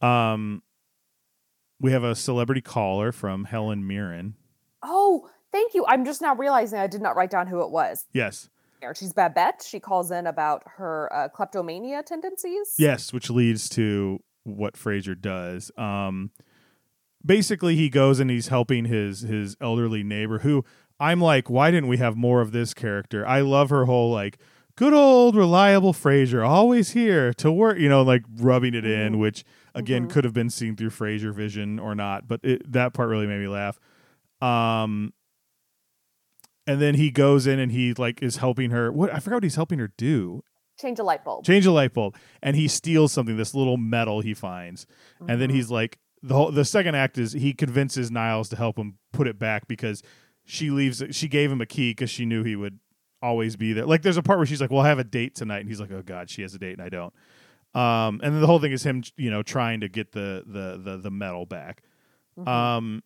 right 0.00 0.30
um 0.30 0.62
we 1.80 1.90
have 1.90 2.04
a 2.04 2.14
celebrity 2.14 2.60
caller 2.60 3.10
from 3.10 3.44
Helen 3.44 3.84
Mirren 3.86 4.34
Oh, 4.86 5.28
thank 5.50 5.72
you. 5.74 5.84
I'm 5.88 6.04
just 6.04 6.20
now 6.20 6.34
realizing 6.36 6.78
I 6.78 6.86
did 6.86 7.00
not 7.00 7.16
write 7.16 7.30
down 7.30 7.46
who 7.48 7.62
it 7.62 7.70
was. 7.70 8.04
yes 8.12 8.48
She's 8.94 9.14
Babette. 9.14 9.64
She 9.66 9.80
calls 9.80 10.10
in 10.10 10.26
about 10.26 10.62
her 10.76 11.10
uh, 11.10 11.28
kleptomania 11.30 12.02
tendencies. 12.02 12.74
Yes, 12.78 13.14
which 13.14 13.30
leads 13.30 13.70
to 13.70 14.18
what 14.42 14.74
Frasier 14.74 15.18
does. 15.18 15.70
Um, 15.78 16.32
basically, 17.24 17.76
he 17.76 17.88
goes 17.88 18.20
and 18.20 18.28
he's 18.30 18.48
helping 18.48 18.84
his 18.84 19.20
his 19.20 19.56
elderly 19.58 20.02
neighbor. 20.02 20.40
Who 20.40 20.66
I'm 21.00 21.20
like, 21.20 21.50
why 21.50 21.70
didn't 21.70 21.88
we 21.88 21.96
have 21.98 22.16
more 22.16 22.40
of 22.40 22.52
this 22.52 22.72
character? 22.74 23.26
I 23.26 23.40
love 23.40 23.70
her 23.70 23.84
whole 23.86 24.12
like 24.12 24.38
good 24.76 24.92
old 24.94 25.36
reliable 25.36 25.92
Frasier, 25.92 26.46
always 26.46 26.90
here 26.90 27.32
to 27.34 27.50
work. 27.52 27.78
You 27.78 27.88
know, 27.88 28.02
like 28.02 28.22
rubbing 28.36 28.74
it 28.74 28.84
in, 28.84 29.14
Mhm. 29.14 29.18
which 29.18 29.44
again 29.74 30.06
Mhm. 30.06 30.10
could 30.10 30.24
have 30.24 30.32
been 30.34 30.50
seen 30.50 30.76
through 30.76 30.90
Frasier 30.90 31.32
vision 31.34 31.78
or 31.78 31.94
not, 31.94 32.26
but 32.28 32.40
it, 32.42 32.70
that 32.72 32.92
part 32.94 33.08
really 33.08 33.26
made 33.26 33.40
me 33.40 33.48
laugh. 33.48 33.78
Um, 34.40 35.12
and 36.66 36.80
then 36.80 36.94
he 36.94 37.10
goes 37.10 37.46
in 37.46 37.58
and 37.58 37.72
he 37.72 37.92
like 37.94 38.22
is 38.22 38.36
helping 38.36 38.70
her. 38.70 38.90
What 38.92 39.12
I 39.12 39.18
forgot 39.18 39.36
what 39.36 39.42
he's 39.44 39.56
helping 39.56 39.78
her 39.80 39.92
do 39.96 40.42
Change 40.80 40.98
a 40.98 41.04
light 41.04 41.24
bulb. 41.24 41.44
change 41.44 41.66
a 41.66 41.70
light 41.72 41.92
bulb 41.94 42.16
and 42.42 42.56
he 42.56 42.66
steals 42.66 43.12
something 43.12 43.36
this 43.36 43.54
little 43.54 43.76
metal 43.76 44.22
he 44.22 44.34
finds 44.34 44.86
and 45.28 45.40
then 45.40 45.48
Mhm. 45.50 45.54
he's 45.54 45.70
like 45.70 45.98
the 46.20 46.34
whole 46.34 46.50
the 46.50 46.64
second 46.64 46.96
act 46.96 47.16
is 47.16 47.32
he 47.32 47.52
convinces 47.52 48.10
niles 48.10 48.48
to 48.48 48.56
help 48.56 48.76
him 48.76 48.94
put 49.12 49.28
it 49.28 49.38
back 49.38 49.68
because 49.68 50.02
she 50.44 50.70
leaves 50.70 51.02
she 51.10 51.28
gave 51.28 51.50
him 51.50 51.60
a 51.60 51.66
key 51.66 51.90
because 51.92 52.10
she 52.10 52.24
knew 52.26 52.42
he 52.42 52.56
would 52.56 52.78
always 53.22 53.56
be 53.56 53.72
there. 53.72 53.86
Like 53.86 54.02
there's 54.02 54.16
a 54.18 54.22
part 54.22 54.38
where 54.38 54.46
she's 54.46 54.60
like 54.60 54.70
well 54.70 54.82
i 54.82 54.88
have 54.88 54.98
a 54.98 55.04
date 55.04 55.34
tonight 55.34 55.60
and 55.60 55.68
he's 55.68 55.80
like 55.80 55.90
oh 55.90 56.02
god 56.02 56.28
she 56.30 56.42
has 56.42 56.54
a 56.54 56.58
date 56.58 56.72
and 56.78 56.82
i 56.82 56.88
don't. 56.88 57.14
Um 57.74 58.20
and 58.22 58.34
then 58.34 58.40
the 58.40 58.46
whole 58.46 58.58
thing 58.60 58.72
is 58.72 58.84
him 58.84 59.02
you 59.16 59.30
know 59.30 59.42
trying 59.42 59.80
to 59.80 59.88
get 59.88 60.12
the 60.12 60.42
the 60.46 60.78
the, 60.82 60.96
the 60.98 61.10
metal 61.10 61.46
back. 61.46 61.82
Mhm. 62.38 62.46
um 62.48 63.02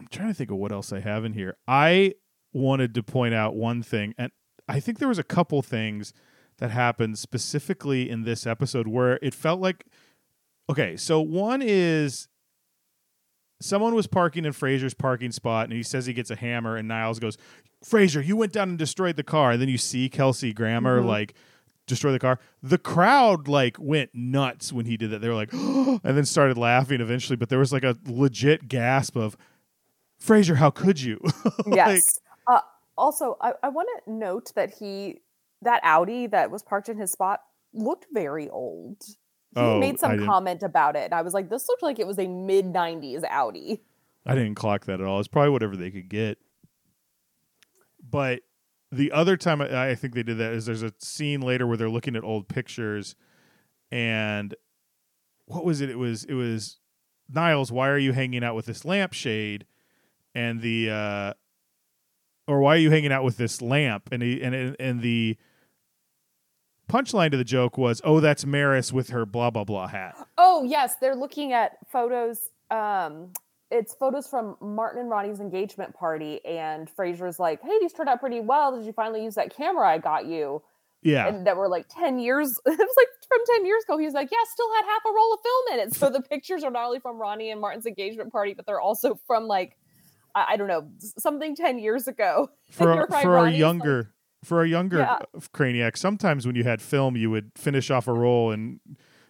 i'm 0.00 0.06
trying 0.10 0.28
to 0.28 0.34
think 0.34 0.50
of 0.50 0.56
what 0.56 0.72
else 0.72 0.92
i 0.92 1.00
have 1.00 1.24
in 1.24 1.32
here. 1.34 1.56
I 1.68 2.14
wanted 2.52 2.94
to 2.94 3.02
point 3.02 3.34
out 3.34 3.54
one 3.56 3.82
thing 3.82 4.14
and 4.18 4.30
i 4.68 4.80
think 4.80 4.98
there 4.98 5.08
was 5.08 5.18
a 5.18 5.24
couple 5.24 5.60
things 5.62 6.12
that 6.58 6.70
happened 6.70 7.18
specifically 7.18 8.08
in 8.08 8.22
this 8.24 8.46
episode 8.46 8.86
where 8.88 9.18
it 9.22 9.34
felt 9.34 9.60
like 9.60 9.84
okay 10.70 10.96
so 10.96 11.20
one 11.20 11.60
is 11.62 12.28
someone 13.64 13.94
was 13.94 14.06
parking 14.06 14.44
in 14.44 14.52
Frasier's 14.52 14.94
parking 14.94 15.32
spot 15.32 15.64
and 15.64 15.72
he 15.72 15.82
says 15.82 16.06
he 16.06 16.12
gets 16.12 16.30
a 16.30 16.36
hammer 16.36 16.76
and 16.76 16.86
Niles 16.88 17.18
goes 17.18 17.36
Frasier 17.84 18.24
you 18.24 18.36
went 18.36 18.52
down 18.52 18.68
and 18.70 18.78
destroyed 18.78 19.16
the 19.16 19.22
car 19.22 19.52
and 19.52 19.60
then 19.62 19.68
you 19.68 19.78
see 19.78 20.08
Kelsey 20.08 20.52
Grammer 20.52 21.00
Mhm. 21.00 21.06
like 21.06 21.34
destroy 21.86 22.12
the 22.12 22.18
car 22.18 22.38
the 22.62 22.78
crowd 22.78 23.46
like 23.48 23.76
went 23.78 24.10
nuts 24.14 24.72
when 24.72 24.86
he 24.86 24.96
did 24.96 25.10
that 25.10 25.20
they 25.20 25.28
were 25.28 25.34
like 25.34 25.52
and 25.52 26.00
then 26.02 26.24
started 26.24 26.56
laughing 26.56 27.00
eventually 27.00 27.36
but 27.36 27.48
there 27.48 27.58
was 27.58 27.72
like 27.72 27.84
a 27.84 27.96
legit 28.06 28.68
gasp 28.68 29.16
of 29.16 29.36
Frasier 30.22 30.56
how 30.56 30.70
could 30.70 31.00
you 31.00 31.20
Like, 31.66 31.76
yes. 31.76 32.20
uh, 32.46 32.60
also, 32.96 33.36
I, 33.40 33.52
I 33.62 33.68
want 33.70 33.88
to 34.04 34.12
note 34.12 34.52
that 34.54 34.74
he 34.78 35.20
that 35.62 35.80
Audi 35.82 36.26
that 36.28 36.50
was 36.50 36.62
parked 36.62 36.88
in 36.88 36.96
his 36.96 37.10
spot 37.10 37.40
looked 37.72 38.06
very 38.12 38.48
old. 38.48 39.02
He 39.54 39.60
Oh, 39.60 39.78
made 39.78 39.98
some 40.00 40.24
comment 40.24 40.62
about 40.62 40.96
it, 40.96 41.04
and 41.04 41.14
I 41.14 41.22
was 41.22 41.32
like, 41.34 41.48
"This 41.48 41.68
looked 41.68 41.82
like 41.82 41.98
it 41.98 42.06
was 42.06 42.18
a 42.18 42.26
mid 42.26 42.66
'90s 42.66 43.22
Audi." 43.28 43.80
I 44.26 44.34
didn't 44.34 44.54
clock 44.54 44.86
that 44.86 45.00
at 45.00 45.06
all. 45.06 45.18
It's 45.20 45.28
probably 45.28 45.50
whatever 45.50 45.76
they 45.76 45.90
could 45.90 46.08
get. 46.08 46.38
But 48.08 48.40
the 48.90 49.12
other 49.12 49.36
time 49.36 49.60
I, 49.60 49.90
I 49.90 49.94
think 49.94 50.14
they 50.14 50.22
did 50.22 50.38
that 50.38 50.52
is 50.52 50.66
there's 50.66 50.82
a 50.82 50.92
scene 50.98 51.40
later 51.40 51.66
where 51.66 51.76
they're 51.76 51.88
looking 51.90 52.16
at 52.16 52.24
old 52.24 52.48
pictures, 52.48 53.16
and 53.90 54.54
what 55.46 55.64
was 55.64 55.80
it? 55.80 55.90
It 55.90 55.98
was 55.98 56.24
it 56.24 56.34
was 56.34 56.78
Niles. 57.28 57.70
Why 57.70 57.88
are 57.88 57.98
you 57.98 58.12
hanging 58.12 58.42
out 58.44 58.54
with 58.54 58.66
this 58.66 58.84
lampshade? 58.84 59.66
And 60.34 60.60
the 60.62 60.90
uh, 60.90 61.32
or 62.48 62.60
why 62.60 62.74
are 62.74 62.78
you 62.78 62.90
hanging 62.90 63.12
out 63.12 63.24
with 63.24 63.36
this 63.36 63.62
lamp? 63.62 64.08
And 64.10 64.22
he 64.22 64.42
and 64.42 64.76
and 64.80 65.00
the 65.00 65.36
punchline 66.88 67.30
to 67.30 67.36
the 67.36 67.44
joke 67.44 67.76
was, 67.78 68.00
"Oh, 68.04 68.20
that's 68.20 68.44
Maris 68.44 68.92
with 68.92 69.10
her 69.10 69.26
blah 69.26 69.50
blah 69.50 69.64
blah 69.64 69.88
hat." 69.88 70.14
Oh 70.38 70.64
yes, 70.64 70.96
they're 71.00 71.16
looking 71.16 71.52
at 71.52 71.78
photos. 71.90 72.50
Um, 72.70 73.32
it's 73.70 73.94
photos 73.94 74.26
from 74.26 74.56
Martin 74.60 75.00
and 75.00 75.10
Ronnie's 75.10 75.40
engagement 75.40 75.94
party, 75.94 76.44
and 76.44 76.88
Frasier's 76.94 77.38
like, 77.38 77.60
"Hey, 77.62 77.78
these 77.80 77.92
turned 77.92 78.08
out 78.08 78.20
pretty 78.20 78.40
well. 78.40 78.76
Did 78.76 78.86
you 78.86 78.92
finally 78.92 79.24
use 79.24 79.34
that 79.34 79.54
camera 79.54 79.88
I 79.88 79.98
got 79.98 80.26
you?" 80.26 80.62
Yeah, 81.02 81.28
And 81.28 81.46
that 81.46 81.56
were 81.58 81.68
like 81.68 81.86
ten 81.88 82.18
years. 82.18 82.58
It 82.66 82.78
was 82.78 82.96
like 82.96 83.08
from 83.28 83.38
ten 83.54 83.66
years 83.66 83.84
ago. 83.84 83.98
He 83.98 84.06
was 84.06 84.14
like, 84.14 84.30
"Yeah, 84.30 84.38
still 84.50 84.72
had 84.74 84.84
half 84.86 85.02
a 85.06 85.12
roll 85.14 85.34
of 85.34 85.40
film 85.42 85.78
in 85.80 85.86
it." 85.88 85.94
So 85.94 86.08
the 86.08 86.22
pictures 86.22 86.64
are 86.64 86.70
not 86.70 86.86
only 86.86 86.98
from 87.00 87.18
Ronnie 87.18 87.50
and 87.50 87.60
Martin's 87.60 87.84
engagement 87.86 88.32
party, 88.32 88.54
but 88.54 88.64
they're 88.64 88.80
also 88.80 89.18
from 89.26 89.44
like, 89.46 89.76
I, 90.34 90.46
I 90.50 90.56
don't 90.56 90.68
know, 90.68 90.88
something 91.18 91.54
ten 91.56 91.78
years 91.78 92.08
ago. 92.08 92.48
for 92.70 92.90
a, 93.02 93.06
for 93.06 93.16
a 93.16 93.26
Ronnie. 93.26 93.50
Like- 93.52 93.58
younger 93.58 94.13
for 94.46 94.62
a 94.62 94.68
younger 94.68 94.98
Yeah. 94.98 95.18
craniac 95.52 95.96
sometimes 95.96 96.46
when 96.46 96.54
you 96.56 96.64
had 96.64 96.80
film 96.82 97.16
you 97.16 97.30
would 97.30 97.50
finish 97.56 97.90
off 97.90 98.06
a 98.08 98.12
roll 98.12 98.50
and 98.50 98.80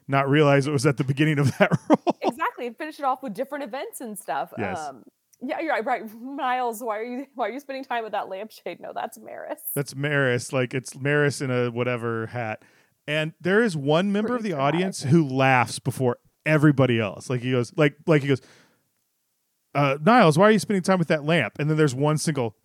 not 0.09 0.29
realize 0.29 0.67
it 0.67 0.73
was 0.73 0.85
at 0.87 0.97
the 0.99 1.05
beginning 1.05 1.39
of 1.39 1.57
that 1.59 1.71
roll 1.89 2.17
exactly 2.23 2.67
and 2.67 2.77
finish 2.77 2.99
it 2.99 3.05
off 3.05 3.23
with 3.23 3.33
different 3.35 3.65
events 3.65 4.01
and 4.01 4.19
stuff 4.19 4.53
Yes. 4.59 4.79
um 4.79 5.03
yeah 5.43 5.61
you're 5.61 5.73
right, 5.73 5.85
right. 5.85 6.03
Niles 6.23 6.83
why 6.83 6.99
are 6.99 7.05
you 7.05 7.27
why 7.35 7.49
are 7.49 7.53
you 7.53 7.61
spending 7.61 7.85
time 7.85 8.03
with 8.05 8.13
that 8.13 8.29
lampshade? 8.29 8.81
No 8.81 8.93
that's 8.95 9.19
maris. 9.19 9.61
That's 9.75 9.95
maris 9.95 10.53
like 10.53 10.73
it's 10.75 10.97
maris 10.97 11.41
in 11.41 11.51
a 11.51 11.71
whatever 11.71 12.27
hat. 12.27 12.63
And 13.07 13.33
there 13.41 13.63
is 13.63 13.77
one 13.77 14.13
member 14.13 14.35
of 14.37 14.43
the 14.43 14.51
dramatic. 14.51 14.75
audience 14.77 15.03
who 15.03 15.27
laughs 15.29 15.79
before 15.79 16.17
everybody 16.47 16.99
else. 16.99 17.29
Like 17.29 17.43
he 17.43 17.51
goes 17.51 17.73
like 17.77 17.97
like 18.07 18.23
he 18.23 18.29
goes 18.29 18.41
uh 19.75 19.99
niles 20.03 20.39
why 20.39 20.47
are 20.47 20.51
you 20.51 20.59
spending 20.59 20.83
time 20.83 20.99
with 20.99 21.09
that 21.09 21.25
lamp? 21.25 21.55
And 21.59 21.69
then 21.69 21.77
there's 21.77 21.95
one 21.95 22.17
single 22.19 22.57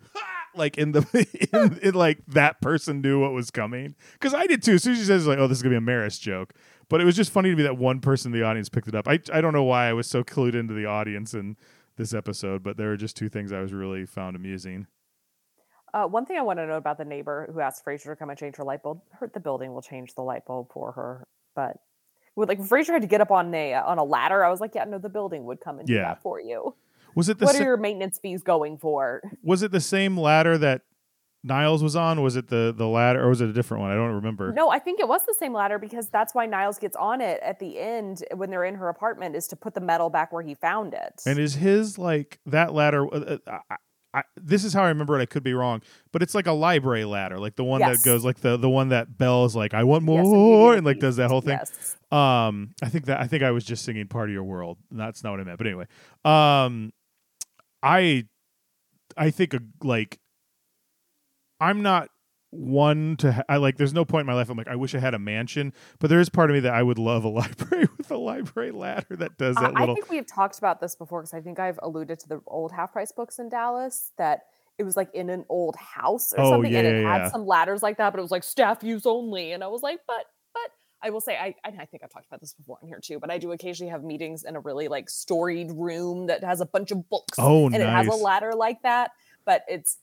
like 0.59 0.77
in 0.77 0.91
the 0.91 1.49
in, 1.53 1.79
in 1.79 1.93
like 1.95 2.19
that 2.27 2.61
person 2.61 3.01
knew 3.01 3.19
what 3.19 3.31
was 3.31 3.49
coming 3.49 3.95
because 4.13 4.33
I 4.33 4.45
did 4.45 4.61
too. 4.61 4.73
As 4.73 4.83
soon 4.83 4.93
as 4.93 4.99
she 4.99 5.05
says 5.05 5.25
like, 5.25 5.39
"Oh, 5.39 5.47
this 5.47 5.57
is 5.57 5.63
gonna 5.63 5.73
be 5.73 5.77
a 5.77 5.81
Maris 5.81 6.19
joke," 6.19 6.53
but 6.89 7.01
it 7.01 7.05
was 7.05 7.15
just 7.15 7.31
funny 7.31 7.49
to 7.49 7.55
me 7.55 7.63
that 7.63 7.77
one 7.77 7.99
person 7.99 8.31
in 8.31 8.39
the 8.39 8.45
audience 8.45 8.69
picked 8.69 8.87
it 8.87 8.93
up. 8.93 9.07
I 9.07 9.19
I 9.33 9.41
don't 9.41 9.53
know 9.53 9.63
why 9.63 9.87
I 9.87 9.93
was 9.93 10.05
so 10.05 10.23
clued 10.23 10.53
into 10.53 10.73
the 10.75 10.85
audience 10.85 11.33
in 11.33 11.57
this 11.97 12.13
episode, 12.13 12.61
but 12.61 12.77
there 12.77 12.89
were 12.89 12.97
just 12.97 13.17
two 13.17 13.29
things 13.29 13.51
I 13.51 13.61
was 13.61 13.73
really 13.73 14.05
found 14.05 14.35
amusing. 14.35 14.85
Uh, 15.91 16.05
one 16.05 16.25
thing 16.25 16.37
I 16.37 16.41
want 16.41 16.59
to 16.59 16.67
know 16.67 16.77
about 16.77 16.99
the 16.99 17.05
neighbor 17.05 17.49
who 17.51 17.61
asked 17.61 17.83
Frasier 17.83 18.11
to 18.11 18.15
come 18.15 18.29
and 18.29 18.37
change 18.37 18.57
her 18.57 18.63
light 18.63 18.83
bulb. 18.83 19.01
Hurt 19.11 19.33
the 19.33 19.39
building 19.39 19.73
will 19.73 19.81
change 19.81 20.13
the 20.13 20.21
light 20.21 20.45
bulb 20.45 20.71
for 20.71 20.91
her, 20.91 21.27
but 21.55 21.77
like 22.35 22.59
Frasier 22.59 22.93
had 22.93 23.01
to 23.01 23.07
get 23.07 23.21
up 23.21 23.31
on 23.31 23.53
a 23.53 23.73
on 23.73 23.97
a 23.97 24.03
ladder. 24.03 24.43
I 24.43 24.49
was 24.49 24.61
like, 24.61 24.75
yeah, 24.75 24.85
no, 24.85 24.99
the 24.99 25.09
building 25.09 25.45
would 25.45 25.59
come 25.59 25.79
and 25.79 25.87
do 25.87 25.95
that 25.95 26.21
for 26.21 26.39
you. 26.39 26.75
Was 27.19 27.29
it 27.29 27.37
the 27.37 27.45
What 27.45 27.55
sa- 27.55 27.61
are 27.61 27.65
your 27.65 27.77
maintenance 27.77 28.17
fees 28.17 28.41
going 28.43 28.77
for? 28.77 29.21
was 29.43 29.61
it 29.61 29.71
the 29.71 29.81
same 29.81 30.17
ladder 30.17 30.57
that 30.57 30.81
Niles 31.43 31.81
was 31.81 31.95
on? 31.95 32.21
Was 32.21 32.35
it 32.35 32.47
the 32.49 32.73
the 32.75 32.87
ladder 32.87 33.23
or 33.23 33.29
was 33.29 33.39
it 33.41 33.49
a 33.49 33.53
different 33.53 33.81
one? 33.81 33.91
I 33.91 33.95
don't 33.95 34.11
remember. 34.15 34.51
No, 34.51 34.69
I 34.69 34.79
think 34.79 34.99
it 34.99 35.07
was 35.07 35.25
the 35.25 35.35
same 35.37 35.53
ladder 35.53 35.79
because 35.79 36.09
that's 36.09 36.33
why 36.35 36.45
Niles 36.45 36.77
gets 36.79 36.97
on 36.97 37.21
it 37.21 37.39
at 37.41 37.59
the 37.59 37.79
end 37.79 38.23
when 38.35 38.49
they're 38.49 38.65
in 38.65 38.75
her 38.75 38.89
apartment 38.89 39.35
is 39.35 39.47
to 39.47 39.55
put 39.55 39.73
the 39.73 39.79
metal 39.81 40.09
back 40.09 40.33
where 40.33 40.41
he 40.43 40.53
found 40.55 40.93
it. 40.93 41.21
And 41.25 41.39
is 41.39 41.55
his 41.55 41.97
like 41.97 42.39
that 42.45 42.73
ladder? 42.73 43.05
Uh, 43.13 43.37
uh, 43.47 43.59
I, 43.69 43.75
I, 44.11 44.23
this 44.35 44.63
is 44.65 44.73
how 44.73 44.83
I 44.83 44.87
remember 44.89 45.17
it. 45.17 45.21
I 45.21 45.27
could 45.27 45.43
be 45.43 45.53
wrong, 45.53 45.81
but 46.11 46.23
it's 46.23 46.33
like 46.35 46.47
a 46.47 46.51
library 46.51 47.05
ladder, 47.05 47.37
like 47.39 47.55
the 47.55 47.63
one 47.63 47.79
Yes. 47.79 47.99
that 48.01 48.05
goes 48.09 48.25
like 48.25 48.41
the 48.41 48.57
the 48.57 48.69
one 48.69 48.89
that 48.89 49.17
Belle 49.19 49.45
is 49.45 49.55
like, 49.55 49.73
I 49.75 49.83
want 49.83 50.03
more, 50.03 50.71
Yes, 50.73 50.77
and 50.79 50.85
like 50.85 50.99
does 50.99 51.17
that 51.17 51.29
whole 51.29 51.41
thing. 51.41 51.59
Yes. 51.59 51.95
Um, 52.11 52.71
I 52.81 52.89
think 52.89 53.05
that 53.05 53.19
I 53.21 53.27
think 53.27 53.43
I 53.43 53.51
was 53.51 53.63
just 53.63 53.85
singing 53.85 54.07
"Part 54.07 54.27
of 54.29 54.33
Your 54.33 54.43
World." 54.43 54.77
That's 54.91 55.23
not 55.23 55.29
what 55.31 55.39
I 55.39 55.43
meant, 55.43 55.59
but 55.59 55.67
anyway. 55.67 55.85
Um, 56.25 56.91
I, 57.83 58.25
I 59.17 59.29
think 59.31 59.55
like, 59.83 60.19
I'm 61.59 61.81
not 61.81 62.09
one 62.51 63.15
to 63.17 63.31
ha- 63.31 63.43
I 63.47 63.57
like. 63.57 63.77
There's 63.77 63.93
no 63.93 64.05
point 64.05 64.21
in 64.21 64.25
my 64.27 64.33
life 64.33 64.49
I'm 64.49 64.57
like 64.57 64.67
I 64.67 64.75
wish 64.75 64.95
I 64.95 64.99
had 64.99 65.13
a 65.13 65.19
mansion, 65.19 65.71
but 65.99 66.09
there 66.09 66.19
is 66.19 66.29
part 66.29 66.49
of 66.49 66.55
me 66.55 66.61
that 66.61 66.73
I 66.73 66.81
would 66.81 66.97
love 66.97 67.23
a 67.23 67.27
library 67.41 67.87
with 67.97 68.09
a 68.09 68.17
library 68.17 68.71
ladder 68.71 69.15
that 69.17 69.37
does 69.37 69.55
that 69.57 69.73
I 69.75 69.81
little. 69.81 69.95
think 69.95 70.09
we've 70.09 70.25
talked 70.25 70.57
about 70.57 70.79
this 70.81 70.95
before 70.95 71.21
because 71.21 71.33
I 71.33 71.41
think 71.41 71.59
I've 71.59 71.79
alluded 71.83 72.19
to 72.21 72.27
the 72.29 72.41
old 72.47 72.71
half 72.71 72.91
price 72.93 73.11
books 73.11 73.37
in 73.39 73.49
Dallas 73.49 74.11
that 74.17 74.41
it 74.77 74.83
was 74.83 74.95
like 74.97 75.13
in 75.13 75.29
an 75.29 75.45
old 75.49 75.75
house 75.75 76.33
or 76.33 76.39
Oh, 76.41 76.51
something, 76.53 76.73
and 76.73 76.87
it 76.87 77.03
yeah, 77.03 77.11
had 77.11 77.17
yeah. 77.23 77.29
some 77.29 77.45
ladders 77.45 77.83
like 77.83 77.97
that, 77.97 78.11
but 78.11 78.19
it 78.19 78.21
was 78.23 78.31
like 78.31 78.43
staff 78.43 78.81
use 78.83 79.05
only, 79.05 79.51
and 79.51 79.63
I 79.63 79.67
was 79.67 79.83
like, 79.83 79.99
but 80.07 80.25
I 81.01 81.09
will 81.11 81.21
say 81.21 81.37
I 81.37 81.55
I 81.63 81.71
think 81.85 82.03
I've 82.03 82.09
talked 82.11 82.27
about 82.27 82.41
this 82.41 82.53
before 82.53 82.77
in 82.81 82.87
here 82.87 82.99
too, 83.01 83.19
but 83.19 83.31
I 83.31 83.37
do 83.37 83.51
occasionally 83.51 83.91
have 83.91 84.03
meetings 84.03 84.43
in 84.43 84.55
a 84.55 84.59
really 84.59 84.87
like 84.87 85.09
storied 85.09 85.71
room 85.71 86.27
that 86.27 86.43
has 86.43 86.59
a 86.61 86.65
bunch 86.65 86.91
of 86.91 87.07
books, 87.09 87.37
Oh, 87.39 87.65
and 87.67 87.75
it 87.75 87.87
has 87.89 88.07
a 88.07 88.15
ladder 88.23 88.53
like 88.53 88.81
that, 88.83 89.11
but 89.45 89.63
it's 89.67 89.97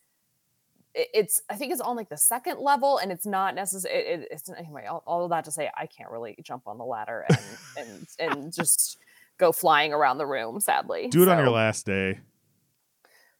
it's 0.94 1.42
I 1.50 1.56
think 1.56 1.72
it's 1.72 1.82
on 1.82 1.94
like 1.96 2.09
the 2.09 2.16
second 2.16 2.59
level, 2.59 2.96
and 2.96 3.12
it's 3.12 3.26
not 3.26 3.54
necessary. 3.54 3.94
It, 3.94 4.20
it- 4.20 4.28
it's 4.30 4.48
anyway. 4.50 4.87
All, 4.87 5.02
all 5.06 5.24
of 5.24 5.30
that 5.30 5.44
to 5.44 5.50
say, 5.52 5.70
I 5.76 5.87
can't 5.87 6.11
really 6.11 6.37
jump 6.42 6.66
on 6.66 6.78
the 6.78 6.85
ladder 6.85 7.26
and 7.28 7.38
and 7.78 8.06
and 8.18 8.52
just 8.54 8.96
go 9.37 9.52
flying 9.52 9.92
around 9.92 10.16
the 10.16 10.26
room. 10.26 10.59
Sadly, 10.61 11.09
Do 11.09 11.22
it 11.22 11.28
on 11.28 11.37
your 11.38 11.50
last 11.50 11.85
day. 11.85 12.20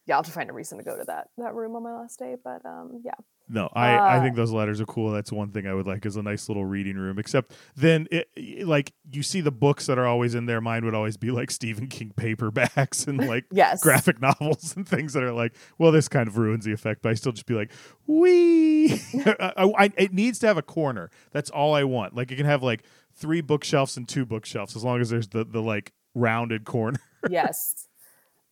Yeah, 0.05 0.15
I'll 0.17 0.19
have 0.23 0.27
to 0.27 0.33
find 0.33 0.51
a 0.51 0.53
reason 0.53 0.77
to 0.79 0.85
go 0.85 0.97
to 0.99 1.05
that 1.05 1.31
that 1.39 1.55
room 1.55 1.75
on 1.77 1.83
my 1.83 1.95
last 1.95 2.19
day. 2.19 2.37
But 2.43 2.65
um, 2.67 3.01
yeah, 3.03 3.15
No, 3.49 3.69
I, 3.75 3.91
I 3.95 4.17
Uh, 4.19 4.23
think 4.23 4.35
those 4.35 4.51
letters 4.51 4.81
are 4.81 4.87
cool. 4.87 5.13
That's 5.13 5.31
one 5.31 5.51
thing 5.53 5.67
I 5.69 5.75
would 5.75 5.87
like 5.87 6.05
is 6.05 6.17
a 6.17 6.23
nice 6.23 6.49
little 6.49 6.65
reading 6.65 6.97
room. 6.97 7.19
Except 7.19 7.53
then, 7.77 8.09
it, 8.11 8.29
it- 8.35 8.67
like 8.67 8.93
you 9.13 9.23
see 9.23 9.41
the 9.41 9.53
books 9.53 9.87
that 9.87 9.99
are 9.99 10.07
always 10.07 10.35
in 10.35 10.47
there. 10.47 10.61
Mine 10.61 10.85
would 10.85 10.95
always 10.95 11.17
be 11.17 11.31
like 11.31 11.51
Stephen 11.53 11.87
King 11.87 12.13
paperbacks 12.17 13.07
and 13.07 13.19
like 13.29 13.45
yes, 13.53 13.81
graphic 13.83 14.21
novels 14.21 14.75
and 14.77 14.89
things 14.89 15.13
that 15.13 15.23
are 15.23 15.33
like, 15.33 15.55
well, 15.79 15.93
this 15.93 16.09
kind 16.09 16.27
of 16.29 16.37
ruins 16.39 16.65
the 16.65 16.73
effect. 16.73 17.03
But 17.03 17.11
I 17.11 17.15
still 17.15 17.33
just 17.33 17.47
be 17.47 17.55
like, 17.55 17.71
wee. 18.07 19.01
I, 19.25 19.73
I, 19.79 19.93
it 19.97 20.13
needs 20.13 20.39
to 20.41 20.47
have 20.47 20.57
a 20.57 20.63
corner. 20.63 21.11
That's 21.31 21.51
all 21.51 21.75
I 21.75 21.85
want. 21.85 22.15
Like 22.17 22.31
it 22.33 22.37
can 22.37 22.47
have 22.47 22.63
like 22.63 22.83
three 23.15 23.41
bookshelves 23.41 23.97
and 23.97 24.09
two 24.09 24.27
bookshelves 24.27 24.75
as 24.77 24.85
long 24.85 25.01
as 25.01 25.11
there's 25.11 25.29
the 25.29 25.45
the 25.45 25.63
like 25.63 25.93
rounded 26.15 26.65
corner. 26.65 26.99
yes. 27.31 27.87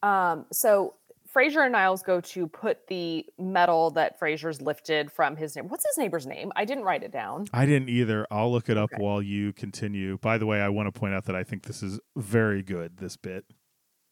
Um, 0.03 0.47
so 0.53 0.95
Frasier 1.35 1.65
and 1.65 1.73
Niles 1.73 2.03
go 2.03 2.21
to 2.21 2.47
put 2.47 2.87
the 2.87 3.27
metal 3.39 3.91
that 3.93 4.21
Frasier's 4.21 4.63
lifted 4.63 5.11
from 5.11 5.37
his 5.37 5.57
neighbor. 5.57 5.69
What's 5.69 5.85
his 5.85 5.99
neighbor's 5.99 6.27
name? 6.27 6.53
I 6.55 6.65
didn't 6.65 6.85
write 6.85 7.03
it 7.03 7.11
down. 7.13 7.47
I 7.53 7.67
didn't 7.67 7.89
either. 7.89 8.27
I'll 8.31 8.53
look 8.53 8.69
it 8.69 8.77
up 8.77 8.91
Okay. 8.93 9.03
while 9.03 9.21
you 9.21 9.53
continue. 9.53 10.19
By 10.19 10.39
the 10.39 10.47
way, 10.47 10.61
I 10.61 10.69
want 10.69 10.93
to 10.93 10.99
point 10.99 11.15
out 11.15 11.25
that 11.25 11.35
I 11.35 11.43
think 11.43 11.65
this 11.65 11.83
is 11.83 11.99
very 12.17 12.63
good. 12.63 12.99
This 12.99 13.17
bit. 13.17 13.45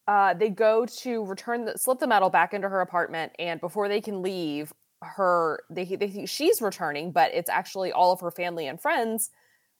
uh, 0.07 0.33
they 0.33 0.49
go 0.49 0.85
to 0.85 1.23
return 1.23 1.63
the 1.63 1.77
slip 1.77 1.99
the 1.99 2.07
metal 2.07 2.29
back 2.29 2.53
into 2.53 2.67
her 2.67 2.81
apartment, 2.81 3.31
and 3.39 3.61
before 3.61 3.87
they 3.87 4.01
can 4.01 4.21
leave, 4.21 4.73
her 5.01 5.59
they 5.69 5.85
they 5.85 6.25
she's 6.25 6.61
returning, 6.61 7.11
but 7.13 7.31
it's 7.33 7.49
actually 7.49 7.91
all 7.93 8.11
of 8.11 8.19
her 8.19 8.31
family 8.31 8.67
and 8.67 8.81
friends 8.81 9.29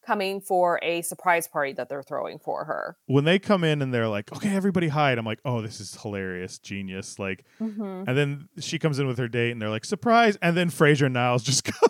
coming 0.06 0.42
for 0.42 0.80
a 0.84 1.02
surprise 1.02 1.48
party 1.48 1.74
that 1.74 1.89
they're 1.89 2.04
throwing 2.04 2.39
for 2.39 2.66
her. 2.66 2.98
when 3.06 3.24
they 3.26 3.39
come 3.39 3.63
in 3.63 3.82
and 3.82 3.94
they're 3.94 4.08
like, 4.08 4.32
"Okay, 4.36 4.56
everybody 4.56 4.88
hide," 4.89 5.18
I'm 5.18 5.26
like, 5.26 5.39
"Oh, 5.46 5.62
this 5.62 5.80
is 5.80 5.96
hilarious, 6.02 6.60
genius!" 6.60 7.18
Like, 7.20 7.46
Mm-hmm. 7.62 8.04
and 8.08 8.18
then 8.18 8.50
she 8.60 8.80
comes 8.80 9.00
in 9.00 9.08
with 9.08 9.18
her 9.18 9.28
date, 9.28 9.52
and 9.52 9.62
they're 9.62 9.70
like, 9.70 9.86
"Surprise!" 9.86 10.38
And 10.42 10.56
then 10.58 10.70
Frasier 10.70 11.06
and 11.06 11.13
Niles 11.13 11.44
just 11.52 11.63
come 11.63 11.89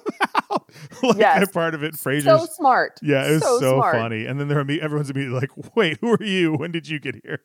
out, 0.52 0.71
like 1.04 1.17
Yes. 1.17 1.52
part 1.52 1.73
of 1.76 1.84
it. 1.84 1.93
Frasier's, 1.95 2.23
So 2.23 2.45
smart. 2.45 2.99
yeah, 3.02 3.28
it 3.30 3.34
was 3.34 3.43
so, 3.43 3.60
so 3.60 3.82
funny. 3.82 4.26
And 4.26 4.39
then 4.39 4.47
they're 4.47 4.60
everyone's 4.60 5.10
immediately 5.10 5.39
like, 5.39 5.76
"Wait, 5.76 5.97
who 6.02 6.12
are 6.13 6.23
you? 6.23 6.54
When 6.54 6.71
did 6.71 6.88
you 6.88 6.99
get 6.99 7.15
here?" 7.23 7.41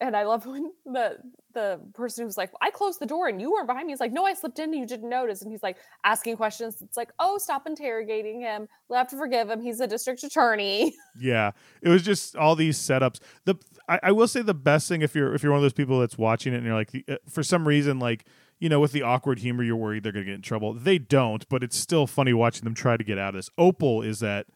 And 0.00 0.16
I 0.16 0.24
love 0.24 0.46
when 0.46 0.72
the 0.84 1.18
the 1.52 1.80
person 1.94 2.24
who's 2.24 2.36
like, 2.36 2.52
I 2.60 2.70
closed 2.70 3.00
the 3.00 3.06
door 3.06 3.26
and 3.26 3.40
you 3.40 3.50
weren't 3.50 3.66
behind 3.66 3.86
me. 3.86 3.92
He's 3.92 4.00
like, 4.00 4.12
No, 4.12 4.24
I 4.24 4.34
slipped 4.34 4.58
in 4.58 4.70
and 4.70 4.78
you 4.78 4.86
didn't 4.86 5.08
notice. 5.08 5.42
And 5.42 5.50
he's 5.50 5.62
like 5.62 5.76
asking 6.04 6.36
questions. 6.36 6.80
It's 6.80 6.96
like, 6.96 7.10
Oh, 7.18 7.38
stop 7.38 7.66
interrogating 7.66 8.40
him. 8.40 8.68
We'll 8.88 8.98
have 8.98 9.08
to 9.08 9.16
forgive 9.16 9.50
him. 9.50 9.60
He's 9.60 9.80
a 9.80 9.86
district 9.86 10.22
attorney. 10.22 10.94
Yeah, 11.20 11.50
it 11.82 11.88
was 11.90 12.02
just 12.02 12.34
all 12.36 12.54
these 12.56 12.78
setups. 12.78 13.20
The 13.44 13.56
I, 13.88 14.00
I 14.04 14.12
will 14.12 14.28
say 14.28 14.40
the 14.42 14.54
best 14.54 14.88
thing 14.88 15.02
if 15.02 15.14
you're 15.14 15.34
if 15.34 15.42
you're 15.42 15.52
one 15.52 15.58
of 15.58 15.62
those 15.62 15.72
people 15.74 16.00
that's 16.00 16.16
watching 16.16 16.54
it 16.54 16.58
and 16.58 16.64
you're 16.64 16.74
like 16.74 17.04
uh, 17.08 17.16
for 17.28 17.42
some 17.42 17.68
reason 17.68 17.98
like 17.98 18.24
you 18.58 18.68
know 18.68 18.80
with 18.80 18.92
the 18.92 19.02
awkward 19.02 19.40
humor 19.40 19.62
you're 19.62 19.76
worried 19.76 20.02
they're 20.02 20.12
gonna 20.12 20.24
get 20.24 20.34
in 20.34 20.42
trouble. 20.42 20.72
They 20.72 20.98
don't, 20.98 21.46
but 21.48 21.62
it's 21.62 21.76
still 21.76 22.06
funny 22.06 22.32
watching 22.32 22.64
them 22.64 22.74
try 22.74 22.96
to 22.96 23.04
get 23.04 23.18
out 23.18 23.30
of 23.30 23.34
this. 23.34 23.50
Opal 23.58 24.02
is 24.02 24.20
that 24.20 24.46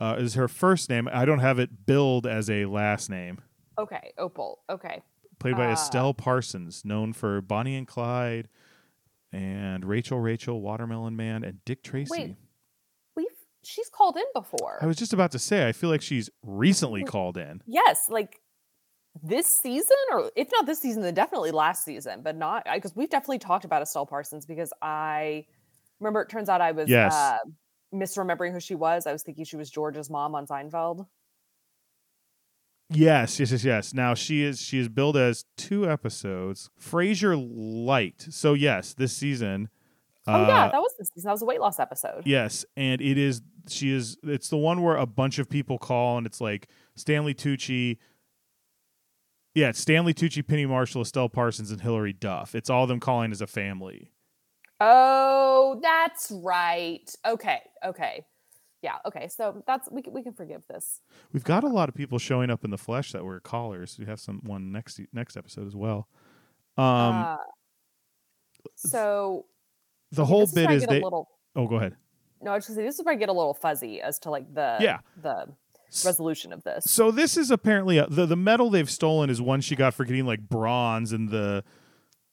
uh, 0.00 0.16
is 0.18 0.34
her 0.34 0.48
first 0.48 0.88
name. 0.88 1.08
I 1.12 1.24
don't 1.24 1.40
have 1.40 1.58
it 1.58 1.86
billed 1.86 2.26
as 2.26 2.48
a 2.48 2.66
last 2.66 3.10
name. 3.10 3.40
Okay, 3.78 4.12
Opal. 4.18 4.60
Okay. 4.70 5.02
Played 5.38 5.56
by 5.56 5.66
Ah. 5.66 5.72
Estelle 5.72 6.14
Parsons, 6.14 6.84
known 6.84 7.12
for 7.12 7.40
Bonnie 7.42 7.76
and 7.76 7.86
Clyde 7.86 8.48
and 9.32 9.84
Rachel 9.84 10.18
Rachel 10.20 10.60
Watermelon 10.60 11.14
Man 11.16 11.44
and 11.44 11.64
Dick 11.64 11.82
Tracy. 11.82 12.10
Wait. 12.10 12.36
We've 13.16 13.26
she's 13.62 13.88
called 13.90 14.16
in 14.16 14.24
before. 14.34 14.78
I 14.80 14.86
was 14.86 14.96
just 14.96 15.12
about 15.12 15.32
to 15.32 15.38
say 15.38 15.68
I 15.68 15.72
feel 15.72 15.90
like 15.90 16.00
she's 16.02 16.30
recently 16.42 17.04
called 17.04 17.36
in. 17.36 17.62
yes, 17.66 18.06
like 18.08 18.40
this 19.22 19.46
season, 19.46 19.96
or 20.12 20.30
if 20.36 20.48
not 20.52 20.66
this 20.66 20.78
season, 20.80 21.02
then 21.02 21.14
definitely 21.14 21.50
last 21.50 21.84
season, 21.84 22.22
but 22.22 22.36
not 22.36 22.66
because 22.74 22.94
we've 22.94 23.08
definitely 23.10 23.38
talked 23.38 23.64
about 23.64 23.82
Estelle 23.82 24.06
Parsons 24.06 24.44
because 24.46 24.72
I 24.82 25.46
remember 26.00 26.20
it 26.22 26.28
turns 26.28 26.48
out 26.48 26.60
I 26.60 26.72
was 26.72 26.88
Yes. 26.88 27.14
uh, 27.14 27.38
misremembering 27.94 28.52
who 28.52 28.60
she 28.60 28.74
was. 28.74 29.06
I 29.06 29.12
was 29.12 29.22
thinking 29.22 29.44
she 29.46 29.56
was 29.56 29.70
George's 29.70 30.10
mom 30.10 30.34
on 30.34 30.46
Seinfeld. 30.46 31.06
Yes, 32.88 33.40
yes, 33.40 33.50
yes, 33.50 33.64
yes. 33.64 33.94
Now 33.94 34.14
she 34.14 34.42
is 34.42 34.60
she 34.60 34.78
is 34.78 34.88
billed 34.88 35.16
as 35.16 35.44
two 35.56 35.90
episodes. 35.90 36.70
Frasier 36.80 37.36
Lite. 37.36 38.26
So 38.30 38.54
yes, 38.54 38.94
this 38.94 39.12
season. 39.16 39.68
Oh 40.28 40.46
yeah, 40.46 40.66
uh, 40.66 40.70
that 40.72 40.80
was 40.80 40.92
this 40.98 41.08
season. 41.14 41.28
That 41.28 41.32
was 41.32 41.42
a 41.42 41.46
weight 41.46 41.60
loss 41.60 41.80
episode. 41.80 42.22
yes, 42.24 42.64
and 42.76 43.00
it 43.00 43.18
is 43.18 43.42
she 43.68 43.90
is 43.90 44.18
it's 44.22 44.48
the 44.48 44.56
one 44.56 44.82
where 44.82 44.96
a 44.96 45.06
bunch 45.06 45.38
of 45.38 45.48
people 45.48 45.78
call 45.78 46.18
and 46.18 46.26
it's 46.26 46.40
like 46.40 46.68
Stanley 46.94 47.34
Tucci. 47.34 47.98
Yeah, 49.54 49.70
it's 49.70 49.80
Stanley 49.80 50.12
Tucci, 50.14 50.46
Penny 50.46 50.66
Marshall, 50.66 51.02
Estelle 51.02 51.28
Parsons, 51.30 51.70
and 51.70 51.80
Hilary 51.80 52.12
Duff. 52.12 52.54
It's 52.54 52.68
all 52.68 52.86
them 52.86 53.00
calling 53.00 53.32
as 53.32 53.40
a 53.40 53.46
family. 53.46 54.10
Oh, 54.80 55.80
that's 55.82 56.30
right. 56.30 57.10
Okay, 57.26 57.60
okay, 57.84 58.26
yeah, 58.86 58.98
okay. 59.04 59.26
So 59.26 59.64
that's 59.66 59.90
we 59.90 60.00
can, 60.00 60.12
we 60.12 60.22
can 60.22 60.32
forgive 60.32 60.62
this. 60.68 61.00
We've 61.32 61.42
got 61.42 61.64
a 61.64 61.68
lot 61.68 61.88
of 61.88 61.94
people 61.96 62.18
showing 62.20 62.50
up 62.50 62.64
in 62.64 62.70
the 62.70 62.78
flesh 62.78 63.10
that 63.12 63.24
were 63.24 63.40
callers. 63.40 63.96
We 63.98 64.06
have 64.06 64.20
some 64.20 64.40
one 64.44 64.70
next 64.70 65.00
next 65.12 65.36
episode 65.36 65.66
as 65.66 65.74
well. 65.74 66.06
Um, 66.78 66.86
uh, 66.86 67.36
so 68.76 69.46
the 70.12 70.22
okay, 70.22 70.28
whole 70.28 70.42
is 70.44 70.52
bit 70.52 70.70
is 70.70 70.84
a 70.84 70.86
they. 70.86 71.00
little. 71.00 71.28
Oh, 71.56 71.66
go 71.66 71.76
ahead. 71.76 71.96
No, 72.40 72.52
I 72.52 72.54
was 72.54 72.66
just 72.66 72.76
say 72.76 72.84
this 72.84 72.98
is 72.98 73.04
where 73.04 73.14
I 73.14 73.18
get 73.18 73.28
a 73.28 73.32
little 73.32 73.54
fuzzy 73.54 74.00
as 74.00 74.20
to 74.20 74.30
like 74.30 74.52
the 74.54 74.76
Yeah. 74.80 74.98
the 75.20 75.46
resolution 76.04 76.52
of 76.52 76.62
this. 76.62 76.84
So 76.84 77.10
this 77.10 77.36
is 77.36 77.50
apparently 77.50 77.98
a, 77.98 78.06
the 78.06 78.24
the 78.26 78.36
medal 78.36 78.70
they've 78.70 78.90
stolen 78.90 79.30
is 79.30 79.40
one 79.42 79.60
she 79.62 79.74
got 79.74 79.94
for 79.94 80.04
getting 80.04 80.26
like 80.26 80.48
bronze 80.48 81.12
in 81.12 81.26
the 81.26 81.64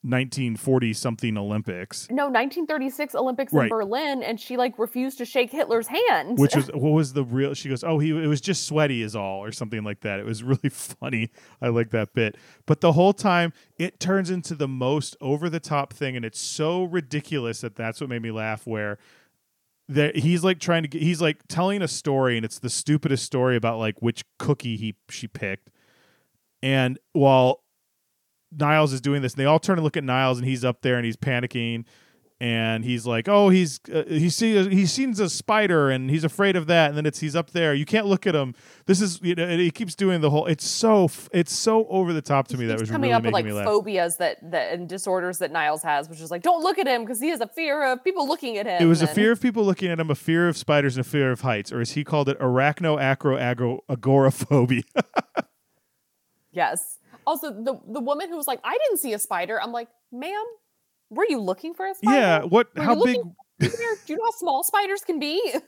1940 0.03 0.93
something 0.93 1.37
Olympics, 1.37 2.07
No, 2.11 2.25
1936 2.25 3.15
Olympics 3.15 3.53
Right. 3.53 3.63
in 3.63 3.69
Berlin, 3.69 4.21
and 4.21 4.37
she 4.39 4.57
like 4.57 4.77
refused 4.77 5.17
to 5.19 5.25
shake 5.25 5.49
Hitler's 5.51 5.87
hand. 5.87 6.37
which 6.37 6.55
was 6.55 6.67
what 6.67 6.91
was 6.91 7.13
the 7.13 7.23
real? 7.23 7.53
She 7.53 7.69
goes, 7.69 7.83
oh, 7.85 7.99
he 7.99 8.09
it 8.09 8.27
was 8.27 8.41
just 8.41 8.67
sweaty 8.67 9.01
is 9.01 9.15
all, 9.15 9.41
or 9.43 9.51
something 9.53 9.83
like 9.83 10.01
that. 10.01 10.19
It 10.19 10.25
was 10.25 10.43
really 10.43 10.69
funny. 10.69 11.31
I 11.61 11.69
like 11.69 11.91
that 11.91 12.13
bit, 12.13 12.35
but 12.65 12.81
the 12.81 12.91
whole 12.91 13.13
time 13.13 13.53
it 13.77 13.99
turns 13.99 14.29
into 14.29 14.55
the 14.55 14.67
most 14.67 15.15
over 15.21 15.49
the 15.49 15.61
top 15.61 15.93
thing, 15.93 16.15
and 16.17 16.25
it's 16.25 16.39
so 16.39 16.83
ridiculous 16.83 17.61
that 17.61 17.75
that's 17.75 18.01
what 18.01 18.09
made 18.09 18.21
me 18.21 18.31
laugh. 18.31 18.67
Where 18.67 18.97
that 19.87 20.17
he's 20.17 20.43
like 20.43 20.59
trying 20.59 20.83
to 20.83 20.89
get, 20.89 21.01
he's 21.01 21.21
like 21.21 21.47
telling 21.47 21.81
a 21.81 21.87
story, 21.87 22.35
and 22.35 22.45
it's 22.45 22.59
the 22.59 22.69
stupidest 22.69 23.23
story 23.25 23.55
about 23.55 23.79
like 23.79 24.01
which 24.01 24.25
cookie 24.37 24.75
he 24.75 24.95
she 25.09 25.27
picked, 25.27 25.69
and 26.61 26.99
while 27.13 27.62
Niles 28.57 28.93
is 28.93 29.01
doing 29.01 29.21
this, 29.21 29.33
and 29.33 29.39
they 29.39 29.45
all 29.45 29.59
turn 29.59 29.77
and 29.77 29.83
look 29.83 29.97
at 29.97 30.03
Niles, 30.03 30.37
and 30.39 30.47
he's 30.47 30.63
up 30.65 30.81
there 30.81 30.95
and 30.95 31.05
he's 31.05 31.17
panicking, 31.17 31.85
and 32.39 32.83
he's 32.83 33.05
like, 33.05 33.29
"Oh, 33.29 33.49
he's 33.49 33.79
uh, 33.93 34.03
he 34.07 34.29
sees 34.29 34.67
he 34.67 34.85
sees 34.85 35.19
a 35.19 35.29
spider, 35.29 35.89
and 35.89 36.09
he's 36.09 36.23
afraid 36.23 36.55
of 36.55 36.67
that." 36.67 36.89
And 36.89 36.97
then 36.97 37.05
it's 37.05 37.19
he's 37.19 37.35
up 37.35 37.51
there. 37.51 37.73
You 37.73 37.85
can't 37.85 38.05
look 38.05 38.27
at 38.27 38.35
him. 38.35 38.53
This 38.85 39.01
is 39.01 39.21
you 39.21 39.33
know, 39.35 39.45
and 39.45 39.61
he 39.61 39.71
keeps 39.71 39.95
doing 39.95 40.19
the 40.19 40.29
whole. 40.29 40.45
It's 40.47 40.67
so 40.67 41.09
it's 41.31 41.53
so 41.53 41.87
over 41.87 42.11
the 42.11 42.21
top 42.21 42.47
to 42.49 42.57
me. 42.57 42.65
That 42.65 42.79
was 42.79 42.91
coming 42.91 43.11
really 43.11 43.13
up 43.13 43.23
with 43.23 43.33
like 43.33 43.65
phobias 43.65 44.17
that 44.17 44.51
that 44.51 44.73
and 44.73 44.89
disorders 44.89 45.37
that 45.37 45.51
Niles 45.51 45.83
has, 45.83 46.09
which 46.09 46.19
is 46.19 46.31
like, 46.31 46.41
don't 46.41 46.61
look 46.61 46.77
at 46.77 46.87
him 46.87 47.03
because 47.03 47.21
he 47.21 47.29
has 47.29 47.39
a 47.39 47.47
fear 47.47 47.83
of 47.91 48.03
people 48.03 48.27
looking 48.27 48.57
at 48.57 48.65
him. 48.65 48.81
It 48.81 48.87
was 48.87 49.01
a 49.01 49.07
fear 49.07 49.31
of 49.31 49.41
people 49.41 49.63
looking 49.63 49.89
at 49.89 49.99
him, 49.99 50.09
a 50.09 50.15
fear 50.15 50.49
of 50.49 50.57
spiders, 50.57 50.97
and 50.97 51.05
a 51.05 51.09
fear 51.09 51.31
of 51.31 51.41
heights, 51.41 51.71
or 51.71 51.79
as 51.79 51.91
he 51.91 52.03
called 52.03 52.27
it, 52.27 52.37
arachno 52.39 52.99
acro 53.01 53.79
agoraphobia. 53.87 54.83
Yes. 56.53 56.99
Also, 57.25 57.51
the 57.51 57.79
the 57.87 57.99
woman 58.01 58.29
who 58.29 58.37
was 58.37 58.47
like, 58.47 58.59
I 58.63 58.77
didn't 58.77 58.99
see 58.99 59.13
a 59.13 59.19
spider. 59.19 59.61
I'm 59.61 59.71
like, 59.71 59.89
ma'am, 60.11 60.43
were 61.09 61.25
you 61.27 61.39
looking 61.39 61.73
for 61.73 61.85
a 61.87 61.93
spider? 61.95 62.17
yeah, 62.17 62.43
what? 62.43 62.75
Were 62.75 62.83
How 62.83 63.03
big? 63.03 63.17
Do 63.59 63.69
you 64.07 64.17
know 64.17 64.23
how 64.25 64.31
small 64.31 64.63
spiders 64.63 65.01
can 65.01 65.19
be? 65.19 65.53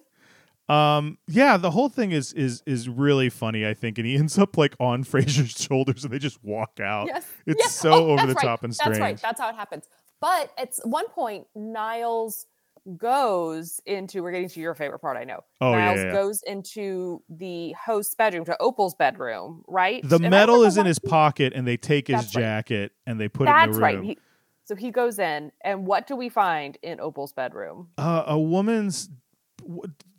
Um, 0.67 1.19
yeah, 1.27 1.57
the 1.57 1.69
whole 1.69 1.89
thing 1.89 2.11
is 2.11 2.33
is 2.33 2.63
is 2.65 2.89
really 2.89 3.29
funny, 3.29 3.67
I 3.67 3.75
think, 3.75 3.99
and 3.99 4.07
he 4.07 4.15
ends 4.17 4.37
up 4.39 4.57
like 4.57 4.75
on 4.79 5.03
Frasier's 5.11 5.51
shoulders, 5.51 6.03
and 6.03 6.11
they 6.11 6.17
just 6.17 6.43
walk 6.43 6.79
out. 6.79 7.05
Yes. 7.07 7.27
It's 7.45 7.61
yes. 7.63 7.75
so 7.75 7.93
Oh, 7.93 8.07
over 8.13 8.25
the 8.25 8.33
right. 8.33 8.43
top 8.43 8.63
and 8.63 8.73
strange. 8.73 8.93
That's 8.93 8.99
right. 8.99 9.21
That's 9.21 9.39
how 9.39 9.49
it 9.49 9.55
happens. 9.55 9.87
But 10.19 10.51
at 10.57 10.69
one 10.83 11.07
point, 11.09 11.45
Niles 11.55 12.47
goes 12.97 13.79
into. 13.85 14.21
We're 14.23 14.31
getting 14.31 14.49
to 14.49 14.59
your 14.59 14.73
favorite 14.75 14.99
part. 14.99 15.17
I 15.17 15.23
know. 15.23 15.43
Oh, 15.61 15.71
yeah, 15.73 15.93
yeah, 15.95 16.03
yeah. 16.05 16.11
goes 16.11 16.41
into 16.43 17.21
the 17.29 17.71
host's 17.73 18.15
bedroom, 18.15 18.45
to 18.45 18.57
Opal's 18.59 18.95
bedroom, 18.95 19.63
right? 19.67 20.07
The 20.07 20.15
And 20.17 20.29
medal 20.29 20.63
is 20.63 20.77
in 20.77 20.85
his 20.85 20.97
scene- 21.03 21.09
pocket, 21.09 21.53
and 21.55 21.67
they 21.67 21.77
take 21.77 22.07
his 22.07 22.17
That's 22.21 22.35
right. 22.35 22.41
jacket 22.41 22.91
and 23.07 23.19
they 23.19 23.27
put 23.27 23.47
it 23.47 23.51
in 23.51 23.55
That's 23.55 23.75
the 23.77 23.81
right. 23.81 23.95
room. 23.95 24.05
He, 24.05 24.17
so 24.65 24.75
he 24.75 24.91
goes 24.91 25.19
in, 25.19 25.51
and 25.63 25.85
what 25.85 26.07
do 26.07 26.15
we 26.15 26.29
find 26.29 26.77
in 26.81 26.99
Opal's 26.99 27.33
bedroom? 27.33 27.89
uh, 27.97 28.23
a 28.27 28.39
woman's. 28.39 29.09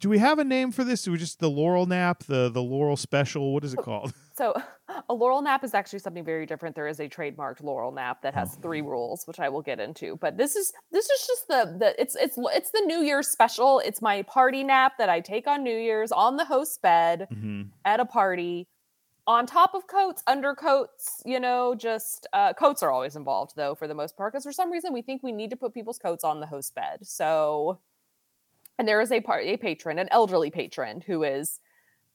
Do 0.06 0.10
we 0.10 0.18
have 0.18 0.38
a 0.38 0.44
name 0.44 0.70
for 0.70 0.84
this? 0.84 1.02
Do 1.02 1.10
we 1.10 1.18
just 1.18 1.40
the 1.40 1.50
Laurel 1.50 1.84
nap, 1.84 2.22
the 2.28 2.48
the 2.48 2.62
Laurel 2.62 2.96
special? 2.96 3.52
What 3.52 3.64
is 3.64 3.74
it 3.74 3.78
called? 3.78 4.14
So 4.36 4.54
a 5.08 5.12
laurel 5.12 5.42
nap 5.42 5.64
is 5.64 5.74
actually 5.74 5.98
something 5.98 6.24
very 6.24 6.46
different. 6.46 6.76
There 6.76 6.86
is 6.86 7.00
a 7.00 7.08
trademarked 7.08 7.60
laurel 7.60 7.90
nap 7.90 8.22
that 8.22 8.32
has 8.34 8.54
three 8.62 8.82
rules, 8.82 9.26
which 9.26 9.40
I 9.40 9.48
will 9.48 9.62
get 9.62 9.80
into. 9.80 10.16
But 10.16 10.36
this 10.36 10.54
is 10.54 10.72
this 10.92 11.10
is 11.10 11.26
just 11.26 11.48
the 11.48 11.76
the 11.80 12.00
it's 12.00 12.14
it's 12.14 12.38
it's 12.38 12.70
the 12.70 12.82
New 12.86 13.00
Year's 13.00 13.26
special. 13.26 13.80
It's 13.80 14.00
my 14.00 14.22
party 14.22 14.62
nap 14.62 14.92
that 14.98 15.08
I 15.08 15.18
take 15.18 15.48
on 15.48 15.64
New 15.64 15.76
Year's 15.76 16.12
on 16.12 16.36
the 16.36 16.44
host's 16.44 16.78
bed 16.78 17.26
hmm 17.28 17.62
at 17.84 17.98
a 17.98 18.04
party. 18.04 18.68
On 19.26 19.44
top 19.44 19.74
of 19.74 19.88
coats, 19.88 20.22
undercoats, 20.28 21.20
you 21.24 21.40
know, 21.40 21.74
just 21.74 22.28
uh, 22.32 22.52
coats 22.52 22.80
are 22.80 22.92
always 22.92 23.16
involved 23.16 23.54
though 23.56 23.74
for 23.74 23.88
the 23.88 23.94
most 23.94 24.16
part 24.16 24.32
because 24.32 24.44
for 24.44 24.52
some 24.52 24.70
reason 24.70 24.92
we 24.92 25.02
think 25.02 25.24
we 25.24 25.32
need 25.32 25.50
to 25.50 25.56
put 25.56 25.74
people's 25.74 25.98
coats 25.98 26.22
on 26.22 26.38
the 26.38 26.46
host 26.46 26.76
bed. 26.76 26.98
So, 27.02 27.80
and 28.78 28.86
there 28.86 29.00
is 29.00 29.12
a 29.12 29.20
part 29.20 29.44
a 29.44 29.56
patron, 29.56 29.98
an 29.98 30.08
elderly 30.10 30.50
patron 30.50 31.02
who 31.06 31.22
is 31.22 31.60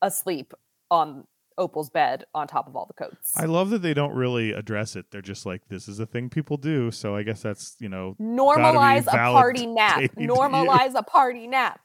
asleep 0.00 0.52
on 0.90 1.24
Opal's 1.58 1.90
bed 1.90 2.24
on 2.34 2.46
top 2.46 2.66
of 2.66 2.76
all 2.76 2.86
the 2.86 2.94
coats. 2.94 3.32
I 3.36 3.44
love 3.44 3.70
that 3.70 3.82
they 3.82 3.94
don't 3.94 4.14
really 4.14 4.52
address 4.52 4.96
it. 4.96 5.06
They're 5.10 5.20
just 5.20 5.44
like, 5.44 5.68
this 5.68 5.86
is 5.86 5.98
a 5.98 6.06
thing 6.06 6.30
people 6.30 6.56
do. 6.56 6.90
So 6.90 7.14
I 7.14 7.22
guess 7.22 7.42
that's 7.42 7.76
you 7.78 7.88
know 7.88 8.16
Normalize 8.20 9.06
a 9.06 9.10
party 9.10 9.66
nap. 9.66 10.02
Normalize 10.16 10.94
a 10.94 11.02
party 11.02 11.46
nap. 11.46 11.80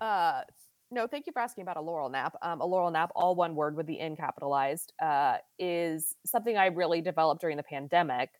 Uh, 0.00 0.42
no, 0.90 1.06
thank 1.06 1.26
you 1.26 1.32
for 1.32 1.40
asking 1.40 1.62
about 1.62 1.76
a 1.76 1.80
laurel 1.80 2.08
nap. 2.08 2.36
Um, 2.42 2.60
a 2.60 2.66
laurel 2.66 2.90
nap, 2.90 3.10
all 3.16 3.34
one 3.34 3.54
word 3.54 3.76
with 3.76 3.86
the 3.86 3.98
N 3.98 4.14
capitalized, 4.14 4.92
uh, 5.02 5.38
is 5.58 6.14
something 6.24 6.56
I 6.56 6.66
really 6.66 7.00
developed 7.00 7.40
during 7.40 7.56
the 7.56 7.62
pandemic 7.62 8.30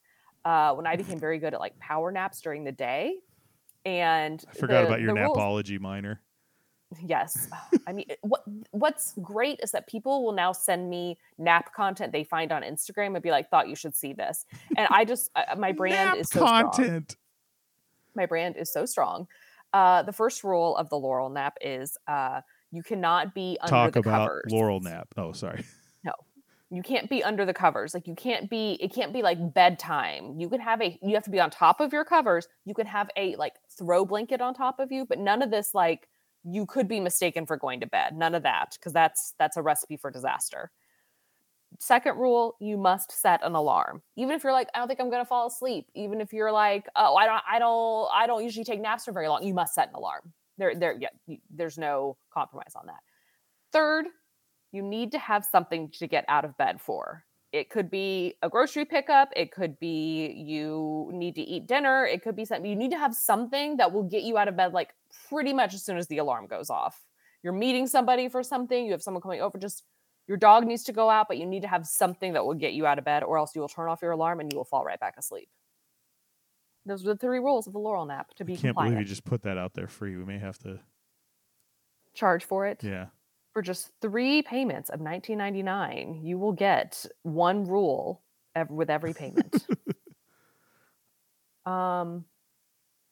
uh, 0.44 0.72
when 0.74 0.86
I 0.86 0.96
became 0.96 1.18
very 1.18 1.38
good 1.38 1.54
at 1.54 1.60
like 1.60 1.78
power 1.78 2.12
naps 2.12 2.40
during 2.40 2.64
the 2.64 2.72
day. 2.72 3.16
And 3.86 4.44
I 4.48 4.52
forgot 4.58 4.82
the- 4.82 4.86
about 4.88 5.00
your 5.00 5.14
the 5.14 5.20
rules- 5.22 5.36
napology 5.38 5.80
minor. 5.80 6.20
Yes. 7.02 7.48
I 7.86 7.92
mean, 7.92 8.06
what 8.22 8.42
what's 8.70 9.14
great 9.20 9.58
is 9.62 9.72
that 9.72 9.86
people 9.88 10.24
will 10.24 10.32
now 10.32 10.52
send 10.52 10.88
me 10.88 11.18
nap 11.36 11.74
content 11.74 12.12
they 12.12 12.22
find 12.22 12.52
on 12.52 12.62
Instagram 12.62 13.14
and 13.14 13.22
be 13.22 13.30
like, 13.32 13.50
"Thought 13.50 13.68
you 13.68 13.74
should 13.74 13.94
see 13.96 14.12
this," 14.12 14.44
and 14.76 14.86
I 14.90 15.04
just 15.04 15.30
uh, 15.34 15.56
my 15.56 15.72
brand 15.80 15.94
Nap 16.10 16.16
is 16.18 16.28
so 16.30 16.38
strong. 16.40 16.62
content. 16.70 17.16
My 18.14 18.24
brand 18.26 18.56
is 18.56 18.72
so 18.72 18.86
strong. 18.86 19.26
Uh, 19.72 20.02
the 20.04 20.12
first 20.12 20.44
rule 20.44 20.76
of 20.76 20.88
the 20.88 20.96
Laurel 20.96 21.28
Nap 21.28 21.56
is 21.60 21.98
uh, 22.06 22.40
you 22.70 22.84
cannot 22.84 23.34
be 23.34 23.58
under 23.62 23.70
Talk 23.70 23.92
the 23.94 23.98
about 24.00 24.28
covers. 24.28 24.52
Laurel 24.52 24.80
nap. 24.80 25.08
Oh, 25.16 25.32
sorry. 25.32 25.64
No, 26.04 26.12
you 26.70 26.82
can't 26.84 27.10
be 27.10 27.24
under 27.24 27.44
the 27.44 27.52
covers. 27.52 27.94
Like 27.94 28.06
you 28.06 28.14
can't 28.14 28.48
be. 28.48 28.78
It 28.80 28.94
can't 28.94 29.12
be 29.12 29.22
like 29.22 29.52
bedtime. 29.54 30.38
You 30.38 30.48
can 30.48 30.60
have 30.60 30.80
a. 30.80 30.96
You 31.02 31.14
have 31.14 31.24
to 31.24 31.30
be 31.30 31.40
on 31.40 31.50
top 31.50 31.80
of 31.80 31.92
your 31.92 32.04
covers. 32.04 32.46
You 32.64 32.74
can 32.74 32.86
have 32.86 33.10
a 33.16 33.34
like 33.34 33.54
throw 33.78 34.04
blanket 34.04 34.40
on 34.40 34.54
top 34.54 34.78
of 34.80 34.90
you, 34.92 35.04
but 35.04 35.18
none 35.18 35.42
of 35.42 35.50
this 35.50 35.74
like 35.74 36.08
you 36.44 36.66
could 36.66 36.88
be 36.88 37.00
mistaken 37.00 37.46
for 37.46 37.56
going 37.56 37.80
to 37.80 37.86
bed. 37.86 38.16
None 38.16 38.34
of 38.34 38.42
that 38.44 38.76
because 38.78 38.92
that's 38.92 39.34
that's 39.38 39.56
a 39.56 39.62
recipe 39.62 39.96
for 39.96 40.10
disaster. 40.10 40.70
Second 41.78 42.16
rule, 42.16 42.56
you 42.60 42.76
must 42.76 43.10
set 43.12 43.44
an 43.44 43.54
alarm. 43.54 44.00
Even 44.16 44.34
if 44.34 44.44
you're 44.44 44.52
like, 44.52 44.68
I 44.74 44.78
don't 44.78 44.88
think 44.88 45.00
I'm 45.00 45.10
going 45.10 45.22
to 45.22 45.28
fall 45.28 45.48
asleep. 45.48 45.88
Even 45.94 46.20
if 46.20 46.32
you're 46.32 46.52
like, 46.52 46.86
oh, 46.94 47.16
I 47.16 47.26
don't, 47.26 47.42
I 47.50 47.58
don't, 47.58 48.08
I 48.14 48.26
don't 48.26 48.44
usually 48.44 48.64
take 48.64 48.80
naps 48.80 49.04
for 49.04 49.12
very 49.12 49.28
long. 49.28 49.42
You 49.42 49.52
must 49.52 49.74
set 49.74 49.88
an 49.88 49.96
alarm. 49.96 50.32
There, 50.58 50.74
there, 50.74 50.96
yeah, 50.98 51.36
there's 51.50 51.76
no 51.76 52.16
compromise 52.32 52.72
on 52.76 52.86
that. 52.86 53.00
Third, 53.72 54.06
you 54.72 54.80
need 54.80 55.12
to 55.12 55.18
have 55.18 55.44
something 55.44 55.90
to 55.98 56.06
get 56.06 56.24
out 56.28 56.44
of 56.44 56.56
bed 56.56 56.80
for. 56.80 57.24
It 57.56 57.70
could 57.70 57.90
be 57.90 58.34
a 58.42 58.50
grocery 58.50 58.84
pickup. 58.84 59.30
It 59.34 59.50
could 59.50 59.78
be 59.80 60.26
you 60.32 61.10
need 61.12 61.34
to 61.36 61.40
eat 61.40 61.66
dinner. 61.66 62.04
It 62.04 62.22
could 62.22 62.36
be 62.36 62.44
something. 62.44 62.68
You 62.70 62.76
need 62.76 62.90
to 62.90 62.98
have 62.98 63.14
something 63.14 63.78
that 63.78 63.92
will 63.92 64.02
get 64.02 64.24
you 64.24 64.36
out 64.36 64.48
of 64.48 64.56
bed 64.56 64.74
like 64.74 64.94
pretty 65.28 65.54
much 65.54 65.72
as 65.72 65.82
soon 65.82 65.96
as 65.96 66.06
the 66.06 66.18
alarm 66.18 66.46
goes 66.46 66.68
off. 66.68 67.06
You're 67.42 67.54
meeting 67.54 67.86
somebody 67.86 68.28
for 68.28 68.42
something. 68.42 68.84
You 68.84 68.92
have 68.92 69.02
someone 69.02 69.22
coming 69.22 69.40
over. 69.40 69.56
Just 69.56 69.84
your 70.26 70.36
dog 70.36 70.66
needs 70.66 70.84
to 70.84 70.92
go 70.92 71.08
out, 71.08 71.28
but 71.28 71.38
you 71.38 71.46
need 71.46 71.62
to 71.62 71.68
have 71.68 71.86
something 71.86 72.34
that 72.34 72.44
will 72.44 72.54
get 72.54 72.74
you 72.74 72.86
out 72.86 72.98
of 72.98 73.04
bed, 73.04 73.22
or 73.22 73.38
else 73.38 73.54
you 73.54 73.60
will 73.62 73.68
turn 73.68 73.88
off 73.88 74.02
your 74.02 74.10
alarm 74.10 74.40
and 74.40 74.52
you 74.52 74.58
will 74.58 74.64
fall 74.64 74.84
right 74.84 75.00
back 75.00 75.14
asleep. 75.16 75.48
Those 76.84 77.04
are 77.04 77.14
the 77.14 77.16
three 77.16 77.38
rules 77.38 77.66
of 77.66 77.72
the 77.72 77.78
Laurel 77.78 78.04
nap 78.04 78.34
to 78.34 78.44
be 78.44 78.52
I 78.52 78.56
can't 78.56 78.62
compliant. 78.66 78.94
believe 78.94 79.06
you 79.06 79.08
just 79.08 79.24
put 79.24 79.42
that 79.42 79.56
out 79.56 79.74
there 79.74 79.88
free. 79.88 80.16
We 80.16 80.24
may 80.24 80.38
have 80.38 80.58
to. 80.60 80.78
Charge 82.14 82.44
for 82.44 82.66
it. 82.66 82.82
Yeah. 82.84 83.06
For 83.56 83.62
just 83.62 83.90
three 84.02 84.42
payments 84.42 84.90
of 84.90 85.00
19.99 85.00 86.22
you 86.22 86.36
will 86.36 86.52
get 86.52 87.06
one 87.22 87.64
rule 87.66 88.20
ev- 88.54 88.68
with 88.68 88.90
every 88.90 89.14
payment 89.14 89.66
um 91.64 92.26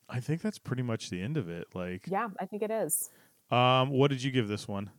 I 0.06 0.20
think 0.20 0.42
that's 0.42 0.58
pretty 0.58 0.82
much 0.82 1.08
the 1.08 1.18
end 1.22 1.38
of 1.38 1.48
it. 1.48 1.68
Like, 1.74 2.06
yeah 2.10 2.28
i 2.38 2.44
think 2.44 2.62
it 2.62 2.70
is 2.70 3.08
um, 3.50 3.88
what 3.88 4.08
did 4.10 4.22
you 4.22 4.30
give 4.30 4.48
this 4.48 4.68
one? 4.68 4.90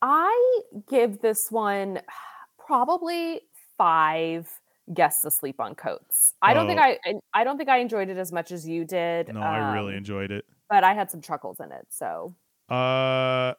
i 0.00 0.60
give 0.88 1.20
this 1.20 1.50
one 1.50 2.00
probably 2.58 3.42
five 3.76 4.48
guests 4.94 5.22
asleep 5.26 5.60
on 5.60 5.74
coats 5.74 6.32
i 6.40 6.54
don't 6.54 6.66
think 6.66 6.80
Oh. 6.80 6.84
I, 6.84 6.98
I 7.04 7.14
i 7.34 7.44
don't 7.44 7.58
think 7.58 7.68
i 7.68 7.76
enjoyed 7.76 8.08
it 8.08 8.16
as 8.16 8.32
much 8.32 8.52
as 8.52 8.66
you 8.66 8.86
did 8.86 9.34
No, 9.34 9.42
I 9.42 9.74
really 9.74 9.92
um, 9.92 9.98
enjoyed 9.98 10.30
it. 10.30 10.46
but 10.70 10.82
i 10.82 10.94
had 10.94 11.10
some 11.10 11.20
chuckles 11.20 11.60
in 11.60 11.70
it 11.72 11.86
so 11.90 12.34
Uh 12.70 13.52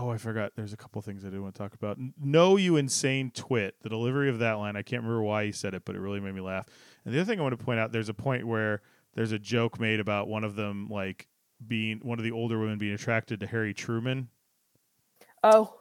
oh, 0.00 0.10
I 0.10 0.16
forgot. 0.16 0.52
There's 0.56 0.72
a 0.72 0.76
couple 0.76 1.00
things 1.02 1.24
I 1.24 1.28
do 1.30 1.42
want 1.42 1.54
to 1.54 1.58
talk 1.58 1.74
about. 1.74 1.98
No, 2.18 2.56
you 2.56 2.76
insane 2.76 3.30
twit. 3.32 3.74
The 3.82 3.88
delivery 3.88 4.28
of 4.30 4.38
that 4.38 4.54
line. 4.54 4.76
I 4.76 4.82
can't 4.82 5.02
remember 5.02 5.22
why 5.22 5.44
he 5.44 5.52
said 5.52 5.74
it, 5.74 5.84
but 5.84 5.94
it 5.94 6.00
really 6.00 6.20
made 6.20 6.34
me 6.34 6.40
laugh. 6.40 6.66
And 7.04 7.14
the 7.14 7.20
other 7.20 7.30
thing 7.30 7.38
I 7.38 7.42
want 7.42 7.58
to 7.58 7.64
point 7.64 7.80
out, 7.80 7.92
there's 7.92 8.08
a 8.08 8.14
point 8.14 8.46
where 8.46 8.82
there's 9.14 9.32
a 9.32 9.38
joke 9.38 9.78
made 9.80 10.00
about 10.00 10.28
one 10.28 10.44
of 10.44 10.56
them 10.56 10.88
like 10.90 11.28
being 11.66 11.98
one 12.02 12.18
of 12.18 12.24
the 12.24 12.30
older 12.32 12.58
women 12.58 12.78
being 12.78 12.94
attracted 12.94 13.40
to 13.40 13.46
Harry 13.46 13.74
Truman. 13.74 14.28
oh 15.42 15.74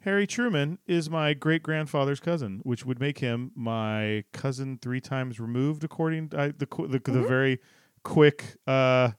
Harry 0.00 0.26
Truman 0.26 0.78
is 0.86 1.10
my 1.10 1.34
great 1.34 1.62
grandfather's 1.62 2.20
cousin, 2.20 2.60
which 2.62 2.86
would 2.86 2.98
make 2.98 3.18
him 3.18 3.52
my 3.54 4.24
cousin 4.32 4.78
three 4.80 5.00
times 5.00 5.38
removed, 5.38 5.84
according 5.84 6.30
to 6.30 6.40
I, 6.40 6.46
the, 6.48 6.66
the 6.66 6.86
the 6.88 6.98
Mhm. 6.98 7.28
very 7.28 7.58
quick 8.02 8.56
uh, 8.66 9.10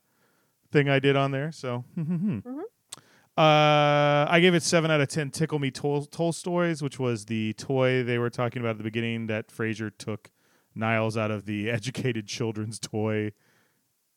thing 0.72 0.88
I 0.88 0.98
did 0.98 1.14
on 1.14 1.30
there. 1.30 1.52
So, 1.52 1.84
uh, 3.38 4.26
I 4.28 4.38
gave 4.40 4.54
it 4.54 4.62
seven 4.62 4.90
out 4.90 5.00
of 5.00 5.08
ten. 5.08 5.30
Tickle 5.30 5.58
Me 5.58 5.70
Tol- 5.70 6.04
Tolstoy's, 6.04 6.82
which 6.82 6.98
was 6.98 7.26
the 7.26 7.52
toy 7.54 8.02
they 8.02 8.18
were 8.18 8.30
talking 8.30 8.60
about 8.60 8.72
at 8.72 8.78
the 8.78 8.84
beginning 8.84 9.26
that 9.28 9.48
Frasier 9.48 9.90
took 9.96 10.30
Niles 10.74 11.16
out 11.16 11.30
of 11.30 11.46
the 11.46 11.70
educated 11.78 12.26
children's 12.26 12.78
toy 12.78 13.32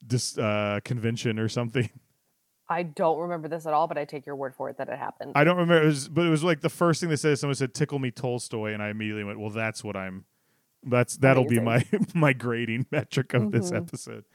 dis- 0.06 0.38
uh, 0.38 0.80
convention 0.84 1.40
or 1.40 1.48
something. 1.50 1.90
i 2.68 2.82
don't 2.82 3.20
remember 3.20 3.48
this 3.48 3.68
at 3.68 3.74
all 3.74 3.86
but 3.86 3.96
i 3.96 4.04
take 4.06 4.26
your 4.26 4.36
word 4.36 4.56
for 4.56 4.72
it 4.72 4.78
that 4.80 4.90
it 4.90 4.98
happened 4.98 5.32
I 5.36 5.44
don't 5.44 5.56
remember, 5.56 5.84
it 5.84 5.86
was, 5.86 6.08
but 6.10 6.26
it 6.26 6.32
was 6.32 6.44
like 6.44 6.62
the 6.62 6.70
first 6.70 7.00
thing 7.00 7.10
they 7.12 7.16
said. 7.16 7.38
Someone 7.38 7.54
said 7.54 7.76
"Tickle 7.76 8.00
Me 8.00 8.10
Tolstoy," 8.10 8.74
and 8.74 8.82
I 8.82 8.90
immediately 8.90 9.24
went, 9.24 9.40
"Well, 9.40 9.52
that's 9.52 9.84
what 9.84 9.96
I'm. 9.96 10.26
That's 10.84 11.16
that'll 11.18 11.46
be 11.46 11.60
my 11.60 11.86
my 12.16 12.34
grading 12.34 12.88
metric 12.92 13.36
of 13.36 13.52
this 13.52 13.70
Mhm. 13.72 13.78
episode." 13.78 14.26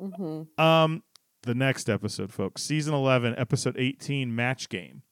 hmm 0.00 0.42
Um, 0.58 1.02
the 1.44 1.54
next 1.54 1.88
episode, 1.90 2.32
folks, 2.32 2.62
season 2.62 2.94
eleven, 2.94 3.34
episode 3.38 3.76
eighteen, 3.78 4.34
match 4.34 4.68
game. 4.68 5.02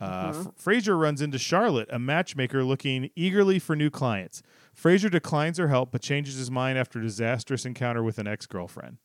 Uh, 0.00 0.32
Mhm. 0.32 0.46
F- 0.46 0.64
Frasier 0.64 0.98
runs 0.98 1.20
into 1.20 1.38
Charlotte, 1.38 1.88
a 1.92 1.98
matchmaker 1.98 2.64
looking 2.64 3.10
eagerly 3.14 3.58
for 3.58 3.76
new 3.76 3.90
clients. 3.90 4.42
Frasier 4.74 5.10
declines 5.10 5.58
her 5.58 5.68
help, 5.68 5.92
but 5.92 6.00
changes 6.00 6.36
his 6.36 6.50
mind 6.50 6.78
after 6.78 6.98
a 6.98 7.02
disastrous 7.02 7.66
encounter 7.66 8.02
with 8.02 8.18
an 8.18 8.26
ex 8.26 8.46
girlfriend. 8.46 8.96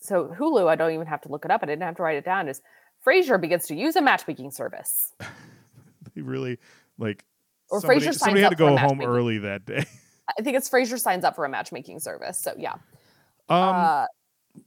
So 0.00 0.34
Hulu, 0.38 0.68
I 0.68 0.76
don't 0.76 0.92
even 0.92 1.06
have 1.06 1.22
to 1.22 1.28
look 1.28 1.44
it 1.44 1.50
up. 1.50 1.62
I 1.62 1.66
didn't 1.66 1.82
have 1.82 1.96
to 1.96 2.02
write 2.02 2.16
it 2.16 2.24
down. 2.24 2.48
Is 2.48 2.60
Frasier 3.04 3.40
begins 3.40 3.66
to 3.66 3.74
use 3.74 3.96
a 3.96 4.00
matchmaking 4.02 4.50
service. 4.50 5.12
They 6.14 6.20
really 6.22 6.58
like. 6.96 7.24
Or 7.70 7.80
somebody, 7.80 7.98
Frasier 8.00 8.04
signs 8.04 8.18
somebody 8.18 8.42
had 8.42 8.52
up 8.52 8.52
to 8.52 8.56
go 8.56 8.76
home 8.76 9.00
early 9.02 9.38
that 9.38 9.64
day. 9.66 9.84
I 10.38 10.42
think 10.42 10.56
it's 10.56 10.70
Frasier 10.70 11.00
signs 11.00 11.24
up 11.24 11.34
for 11.34 11.44
a 11.44 11.48
matchmaking 11.48 11.98
service. 11.98 12.38
So 12.38 12.54
yeah. 12.56 12.74
Um, 13.48 13.74
uh, 13.74 14.06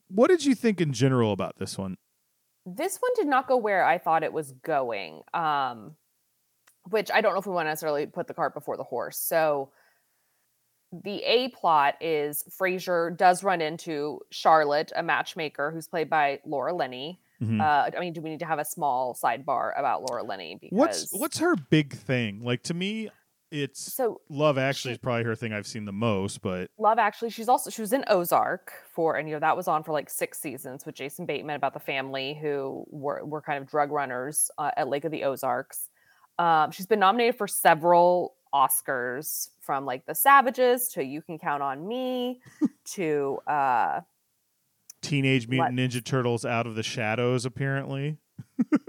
what 0.09 0.27
did 0.27 0.45
you 0.45 0.55
think 0.55 0.81
in 0.81 0.93
general 0.93 1.31
about 1.33 1.57
this 1.57 1.77
one? 1.77 1.97
this 2.69 2.97
one 2.97 3.11
did 3.15 3.27
not 3.27 3.47
go 3.47 3.55
where 3.55 3.85
I 3.85 3.97
thought 3.97 4.23
it 4.23 4.33
was 4.33 4.51
going. 4.51 5.21
Um, 5.33 5.95
which 6.89 7.09
I 7.13 7.21
don't 7.21 7.33
know 7.33 7.39
if 7.39 7.45
we 7.45 7.53
want 7.53 7.65
to 7.67 7.71
necessarily 7.71 8.05
put 8.07 8.27
the 8.27 8.33
cart 8.33 8.53
before 8.53 8.75
the 8.75 8.83
horse. 8.83 9.17
So 9.17 9.71
the 10.91 11.21
A 11.23 11.49
plot 11.49 11.95
is 12.01 12.43
Frasier 12.49 13.15
does 13.15 13.43
run 13.43 13.61
into 13.61 14.19
Charlotte, 14.31 14.91
a 14.95 15.03
matchmaker 15.03 15.71
who's 15.71 15.87
played 15.87 16.09
by 16.09 16.39
Laura 16.45 16.73
Linney. 16.73 17.19
Mhm. 17.41 17.61
Uh, 17.61 17.91
I 17.95 17.99
mean, 17.99 18.13
do 18.13 18.21
we 18.21 18.29
need 18.31 18.39
to 18.39 18.45
have 18.45 18.59
a 18.59 18.65
small 18.65 19.13
sidebar 19.15 19.77
about 19.79 20.01
Laura 20.09 20.23
Linney? 20.23 20.57
Because 20.59 20.77
what's 20.77 21.13
what's 21.13 21.37
her 21.39 21.55
big 21.55 21.93
thing? 21.93 22.41
Like 22.43 22.63
to 22.63 22.73
me, 22.73 23.09
it's 23.51 23.93
so 23.93 24.21
Love 24.29 24.57
Actually 24.57 24.91
she- 24.91 24.93
is 24.93 24.97
probably 24.99 25.23
her 25.23 25.35
thing 25.35 25.53
I've 25.53 25.67
seen 25.67 25.85
the 25.85 25.91
most, 25.93 26.41
but 26.41 26.69
Love 26.77 26.99
Actually, 26.99 27.29
she's 27.29 27.47
also 27.49 27.69
she 27.69 27.81
was 27.81 27.93
in 27.93 28.03
Ozark 28.07 28.71
for 28.93 29.15
and 29.15 29.27
you 29.27 29.35
know 29.35 29.39
that 29.39 29.55
was 29.55 29.67
on 29.67 29.83
for 29.83 29.91
like 29.91 30.09
six 30.09 30.39
seasons 30.39 30.85
with 30.85 30.95
Jason 30.95 31.25
Bateman 31.25 31.55
about 31.55 31.73
the 31.73 31.79
family 31.79 32.37
who 32.41 32.85
were 32.89 33.23
were 33.25 33.41
kind 33.41 33.61
of 33.61 33.69
drug 33.69 33.91
runners 33.91 34.49
uh, 34.57 34.71
at 34.75 34.87
Lake 34.89 35.05
of 35.05 35.11
the 35.11 35.23
Ozarks. 35.23 35.89
Um, 36.39 36.71
she's 36.71 36.85
been 36.87 36.99
nominated 36.99 37.35
for 37.35 37.47
several 37.47 38.35
Oscars 38.53 39.49
from 39.61 39.85
like 39.85 40.05
The 40.05 40.15
Savages 40.15 40.87
to 40.89 41.03
You 41.03 41.21
Can 41.21 41.37
Count 41.39 41.61
on 41.63 41.87
Me 41.87 42.39
to 42.93 43.39
uh, 43.47 44.01
Teenage 45.01 45.47
What? 45.47 45.71
Mutant 45.73 45.79
Ninja 45.79 46.03
Turtles 46.03 46.45
Out 46.45 46.67
of 46.67 46.75
the 46.75 46.83
Shadows 46.83 47.45
apparently. 47.45 48.17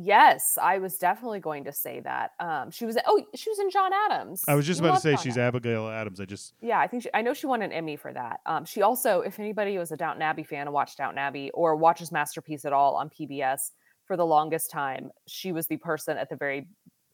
yes, 0.00 0.58
I 0.60 0.78
was 0.78 0.96
definitely 0.96 1.40
going 1.40 1.64
to 1.64 1.72
say 1.72 2.00
that. 2.00 2.32
Um, 2.40 2.70
she 2.70 2.84
was 2.84 2.96
oh 3.06 3.24
she 3.34 3.50
was 3.50 3.58
in 3.58 3.70
John 3.70 3.90
Adams. 3.92 4.44
I 4.46 4.54
was 4.54 4.66
just 4.66 4.80
about 4.80 4.96
to 4.96 5.00
say 5.00 5.12
John 5.12 5.22
she's 5.22 5.38
Abigail 5.38 5.88
Adams. 5.88 6.20
I 6.20 6.24
just 6.24 6.54
Yeah, 6.60 6.78
I 6.78 6.86
think 6.86 7.02
she, 7.04 7.10
I 7.14 7.22
know 7.22 7.34
she 7.34 7.46
won 7.46 7.62
an 7.62 7.72
Emmy 7.72 7.96
for 7.96 8.12
that. 8.12 8.40
Um, 8.46 8.64
she 8.64 8.82
also, 8.82 9.20
if 9.20 9.38
anybody 9.38 9.76
was 9.78 9.92
a 9.92 9.96
Downton 9.96 10.22
Abbey 10.22 10.44
fan 10.44 10.62
and 10.62 10.72
watched 10.72 10.98
Downton 10.98 11.18
Abbey 11.18 11.50
or 11.52 11.76
watches 11.76 12.12
Masterpiece 12.12 12.64
at 12.64 12.72
all 12.72 12.94
on 12.96 13.10
PBS, 13.10 13.70
for 14.04 14.16
the 14.16 14.26
longest 14.26 14.70
time, 14.70 15.10
she 15.26 15.52
was 15.52 15.66
the 15.66 15.76
person 15.76 16.16
at 16.16 16.28
the 16.30 16.36
very 16.36 16.66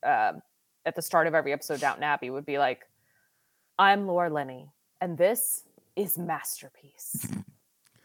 um 0.04 0.40
at 0.86 0.94
the 0.94 1.02
start 1.02 1.26
of 1.26 1.34
every 1.34 1.52
episode 1.52 1.80
Downton 1.80 2.04
Abbey 2.04 2.30
would 2.30 2.46
be 2.46 2.58
like, 2.58 2.82
"I'm 3.78 4.06
Laura 4.06 4.30
Linney, 4.30 4.70
and 5.00 5.16
this 5.16 5.64
is 5.96 6.18
Masterpiece." 6.18 7.26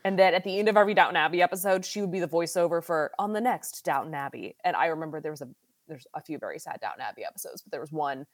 and 0.04 0.18
then 0.18 0.34
at 0.34 0.44
the 0.44 0.58
end 0.60 0.70
of 0.70 0.78
every 0.78 0.94
Downton 0.94 1.16
Abbey 1.18 1.42
episode, 1.42 1.86
she 1.86 2.02
would 2.02 2.12
be 2.12 2.20
the 2.20 2.28
voiceover 2.28 2.84
for 2.84 3.12
on 3.20 3.34
the 3.34 3.42
next 3.42 3.84
Downton 3.84 4.14
Abbey. 4.14 4.56
And 4.64 4.76
I 4.76 4.88
remember 4.88 5.20
there 5.22 5.32
was 5.32 5.42
a 5.42 5.50
there's 5.88 6.06
a 6.14 6.22
few 6.22 6.38
very 6.38 6.60
sad 6.60 6.80
Downton 6.82 7.02
Abbey 7.02 7.26
episodes, 7.26 7.62
but 7.62 7.72
there 7.72 7.82
was 7.82 7.92
one 7.92 8.26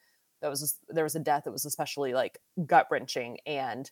that 0.41 0.49
was 0.49 0.59
just, 0.59 0.77
there 0.89 1.05
was 1.05 1.15
a 1.15 1.19
death 1.19 1.45
that 1.45 1.51
was 1.51 1.63
especially 1.65 2.13
like 2.13 2.37
gut 2.65 2.87
wrenching, 2.91 3.37
and 3.45 3.89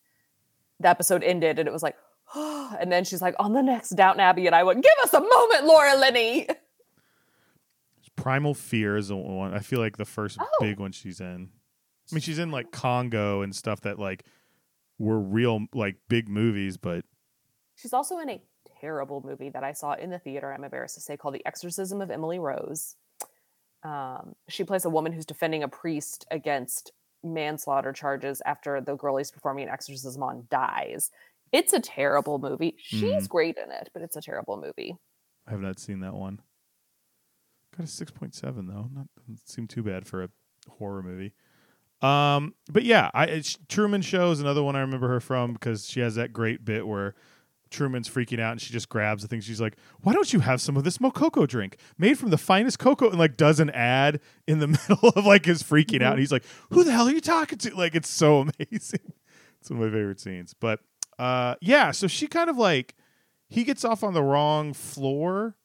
the 0.81 0.89
episode 0.89 1.23
ended, 1.23 1.59
and 1.59 1.67
it 1.67 1.71
was 1.71 1.81
like, 1.83 1.95
and 2.35 2.91
then 2.91 3.05
she's 3.05 3.21
like, 3.21 3.35
on 3.39 3.53
the 3.53 3.61
next 3.63 3.91
Downton 3.91 4.19
Abbey, 4.19 4.47
and 4.47 4.55
I 4.55 4.63
went, 4.63 4.83
give 4.83 4.91
us 5.03 5.13
a 5.13 5.21
moment, 5.21 5.65
Laura 5.65 5.95
Linney. 5.97 6.47
Primal 8.15 8.53
Fear 8.53 8.97
is 8.97 9.07
the 9.07 9.15
one 9.15 9.53
I 9.53 9.59
feel 9.59 9.79
like 9.79 9.97
the 9.97 10.05
first 10.05 10.37
Oh. 10.39 10.45
big 10.59 10.79
one 10.79 10.91
she's 10.91 11.19
in. 11.19 11.49
I 12.11 12.15
mean, 12.15 12.21
she's 12.21 12.37
in 12.39 12.51
like 12.51 12.71
Congo 12.71 13.41
and 13.41 13.55
stuff 13.55 13.81
that 13.81 13.97
like 13.97 14.23
were 14.99 15.19
real 15.19 15.65
like 15.73 15.95
big 16.09 16.29
movies, 16.29 16.77
but 16.77 17.05
She's 17.75 17.93
also 17.93 18.19
in 18.19 18.29
a 18.29 18.41
terrible 18.79 19.21
movie 19.25 19.49
that 19.49 19.63
I 19.63 19.71
saw 19.71 19.93
in 19.93 20.09
the 20.09 20.19
theater. 20.19 20.53
I'm 20.53 20.63
embarrassed 20.63 20.95
to 20.95 21.01
say, 21.01 21.17
called 21.17 21.35
The 21.35 21.45
Exorcism 21.45 22.01
of 22.01 22.11
Emily 22.11 22.39
Rose. 22.39 22.95
Um, 23.83 24.35
she 24.47 24.63
plays 24.63 24.85
a 24.85 24.89
woman 24.89 25.11
who's 25.11 25.25
defending 25.25 25.63
a 25.63 25.67
priest 25.67 26.25
against 26.31 26.91
manslaughter 27.23 27.93
charges 27.93 28.41
after 28.45 28.81
the 28.81 28.95
girl 28.95 29.17
he's 29.17 29.31
performing 29.31 29.65
an 29.65 29.69
exorcism 29.69 30.23
on 30.23 30.47
dies. 30.49 31.11
It's 31.51 31.73
a 31.73 31.79
terrible 31.79 32.39
movie. 32.39 32.75
She's 32.77 33.27
great 33.27 33.57
in 33.57 33.71
it, 33.71 33.89
but 33.93 34.01
it's 34.01 34.15
a 34.15 34.21
terrible 34.21 34.57
movie. 34.57 34.97
I 35.47 35.51
have 35.51 35.61
not 35.61 35.79
seen 35.79 35.99
that 35.99 36.13
one. 36.13 36.41
Got 37.77 37.85
a 37.85 37.87
six 37.87 38.11
point 38.11 38.33
seven 38.33 38.67
though. 38.67 38.89
Not 38.93 39.07
doesn't 39.17 39.47
seem 39.47 39.67
too 39.67 39.83
bad 39.83 40.07
for 40.07 40.23
a 40.23 40.29
horror 40.69 41.03
movie. 41.03 41.33
Um, 42.01 42.53
but 42.69 42.83
yeah, 42.83 43.09
I 43.13 43.25
it's, 43.25 43.57
Truman 43.69 44.01
Show 44.01 44.31
is 44.31 44.41
another 44.41 44.63
one 44.63 44.75
I 44.75 44.81
remember 44.81 45.07
her 45.07 45.19
from 45.19 45.53
because 45.53 45.87
she 45.87 45.99
has 46.01 46.15
that 46.15 46.33
great 46.33 46.65
bit 46.65 46.87
where 46.87 47.15
Truman's 47.73 48.07
freaking 48.09 48.39
out 48.39 48.51
and 48.53 48.61
she 48.61 48.71
just 48.71 48.87
grabs 48.87 49.21
the 49.23 49.27
thing. 49.27 49.41
She's 49.41 49.59
like, 49.59 49.75
"Why 50.01 50.13
don't 50.13 50.31
you 50.31 50.39
have 50.39 50.61
some 50.61 50.77
of 50.77 50.83
this 50.85 50.99
Mococoa 50.99 51.47
drink 51.47 51.77
made 51.97 52.17
from 52.17 52.29
the 52.29 52.37
finest 52.37 52.79
cocoa?" 52.79 53.09
And 53.09 53.19
like 53.19 53.35
does 53.35 53.59
an 53.59 53.69
ad 53.71 54.21
in 54.47 54.59
the 54.59 54.67
middle 54.89 55.09
of 55.09 55.25
like 55.25 55.45
his 55.45 55.61
freaking 55.63 56.01
out. 56.01 56.13
And 56.13 56.19
he's 56.19 56.31
like, 56.31 56.45
"Who 56.69 56.83
the 56.83 56.91
hell 56.91 57.07
are 57.07 57.11
you 57.11 57.19
talking 57.21 57.57
to?" 57.59 57.75
Like 57.75 57.95
it's 57.95 58.09
so 58.09 58.39
amazing. 58.59 59.13
it's 59.59 59.69
one 59.69 59.81
of 59.81 59.91
my 59.91 59.97
favorite 59.97 60.19
scenes. 60.21 60.53
But 60.53 60.79
uh, 61.19 61.55
yeah, 61.61 61.91
so 61.91 62.07
she 62.07 62.27
kind 62.27 62.49
of 62.49 62.57
like 62.57 62.95
he 63.49 63.63
gets 63.63 63.83
off 63.83 64.03
on 64.03 64.13
the 64.13 64.23
wrong 64.23 64.73
floor 64.73 65.55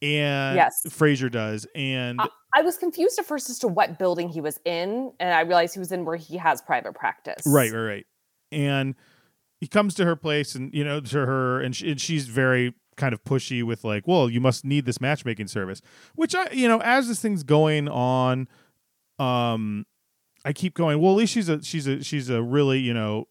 and 0.00 0.56
Yes. 0.56 0.82
Frasier 0.88 1.30
does 1.30 1.66
and 1.74 2.20
I, 2.20 2.28
I 2.54 2.62
was 2.62 2.76
confused 2.78 3.18
at 3.18 3.26
first 3.26 3.50
as 3.50 3.58
to 3.60 3.68
what 3.68 3.98
building 3.98 4.28
he 4.28 4.40
was 4.40 4.58
in, 4.64 5.12
and 5.20 5.34
I 5.34 5.40
realized 5.42 5.74
he 5.74 5.80
was 5.80 5.92
in 5.92 6.04
where 6.04 6.16
he 6.16 6.36
has 6.36 6.62
private 6.62 6.94
practice. 6.94 7.42
right 7.46 7.72
right 7.72 7.80
right 7.80 8.06
and 8.50 8.94
he 9.60 9.66
comes 9.66 9.94
to 9.94 10.04
her 10.04 10.16
place 10.16 10.54
and 10.54 10.72
you 10.72 10.84
know 10.84 11.00
to 11.00 11.26
her 11.26 11.60
and, 11.60 11.74
she, 11.76 11.90
and 11.90 12.00
she's 12.00 12.26
very 12.28 12.74
kind 12.96 13.12
of 13.12 13.22
pushy 13.24 13.62
with 13.62 13.84
like 13.84 14.06
well 14.08 14.28
you 14.28 14.40
must 14.40 14.64
need 14.64 14.84
this 14.84 15.00
matchmaking 15.00 15.46
service 15.46 15.80
which 16.16 16.34
i 16.34 16.48
you 16.52 16.66
know 16.66 16.80
as 16.82 17.06
this 17.08 17.20
thing's 17.20 17.42
going 17.44 17.88
on 17.88 18.48
um 19.20 19.84
i 20.44 20.52
keep 20.52 20.74
going 20.74 21.00
well 21.00 21.12
at 21.12 21.16
least 21.18 21.32
she's 21.32 21.48
a 21.48 21.62
she's 21.62 21.86
a 21.86 22.02
she's 22.02 22.28
a 22.28 22.42
really 22.42 22.78
you 22.80 22.92
know 22.92 23.26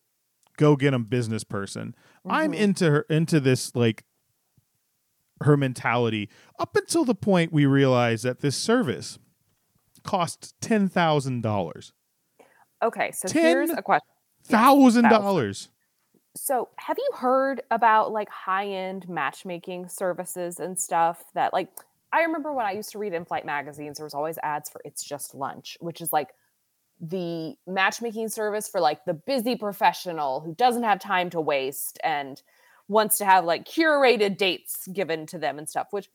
go 0.58 0.76
get 0.76 0.94
'em 0.94 1.04
business 1.04 1.44
person 1.44 1.94
i'm 2.26 2.52
Mhm. 2.54 2.56
into 2.60 2.90
her 2.92 3.02
into 3.10 3.40
this 3.42 3.76
like 3.76 4.04
her 5.44 5.56
mentality 5.58 6.30
up 6.58 6.76
until 6.76 7.06
the 7.06 7.14
point 7.16 7.52
we 7.54 7.66
realize 7.66 8.22
that 8.24 8.40
this 8.40 8.56
service 8.56 9.20
costs 10.04 10.54
ten 10.62 10.88
thousand 10.88 11.42
dollars 11.42 11.94
Okay, 12.82 13.12
so 13.12 13.28
Ten 13.28 13.42
here's 13.42 13.70
a 13.72 13.82
question. 13.82 14.06
thousand 14.46 15.10
dollars 15.10 15.70
So, 16.38 16.70
have 16.78 16.98
you 16.98 17.10
heard 17.18 17.62
about 17.72 18.12
like 18.12 18.30
high-end 18.30 19.10
matchmaking 19.10 19.90
services 19.90 20.60
and 20.60 20.78
stuff 20.80 21.24
that 21.34 21.54
like 21.54 21.70
I 22.14 22.22
remember 22.22 22.54
when 22.54 22.66
I 22.66 22.72
used 22.72 22.92
to 22.92 23.00
read 23.00 23.14
in-flight 23.14 23.46
magazines 23.46 23.98
there 23.98 24.06
was 24.06 24.14
always 24.14 24.38
ads 24.44 24.70
for 24.70 24.82
It's 24.86 25.04
Just 25.04 25.36
Lunch, 25.36 25.78
which 25.80 26.02
is 26.02 26.14
like 26.14 26.30
the 27.00 27.56
matchmaking 27.68 28.30
service 28.30 28.68
for 28.68 28.80
like 28.80 29.06
the 29.06 29.14
busy 29.14 29.56
professional 29.56 30.40
who 30.42 30.56
doesn't 30.56 30.84
have 30.84 31.00
time 31.00 31.30
to 31.32 31.42
waste 31.42 32.00
and 32.04 32.42
wants 32.88 33.18
to 33.18 33.26
have 33.26 33.46
like 33.46 33.66
curated 33.66 34.38
dates 34.38 34.88
given 34.88 35.26
to 35.28 35.38
them 35.38 35.58
and 35.60 35.68
stuff, 35.70 35.88
which 35.92 36.10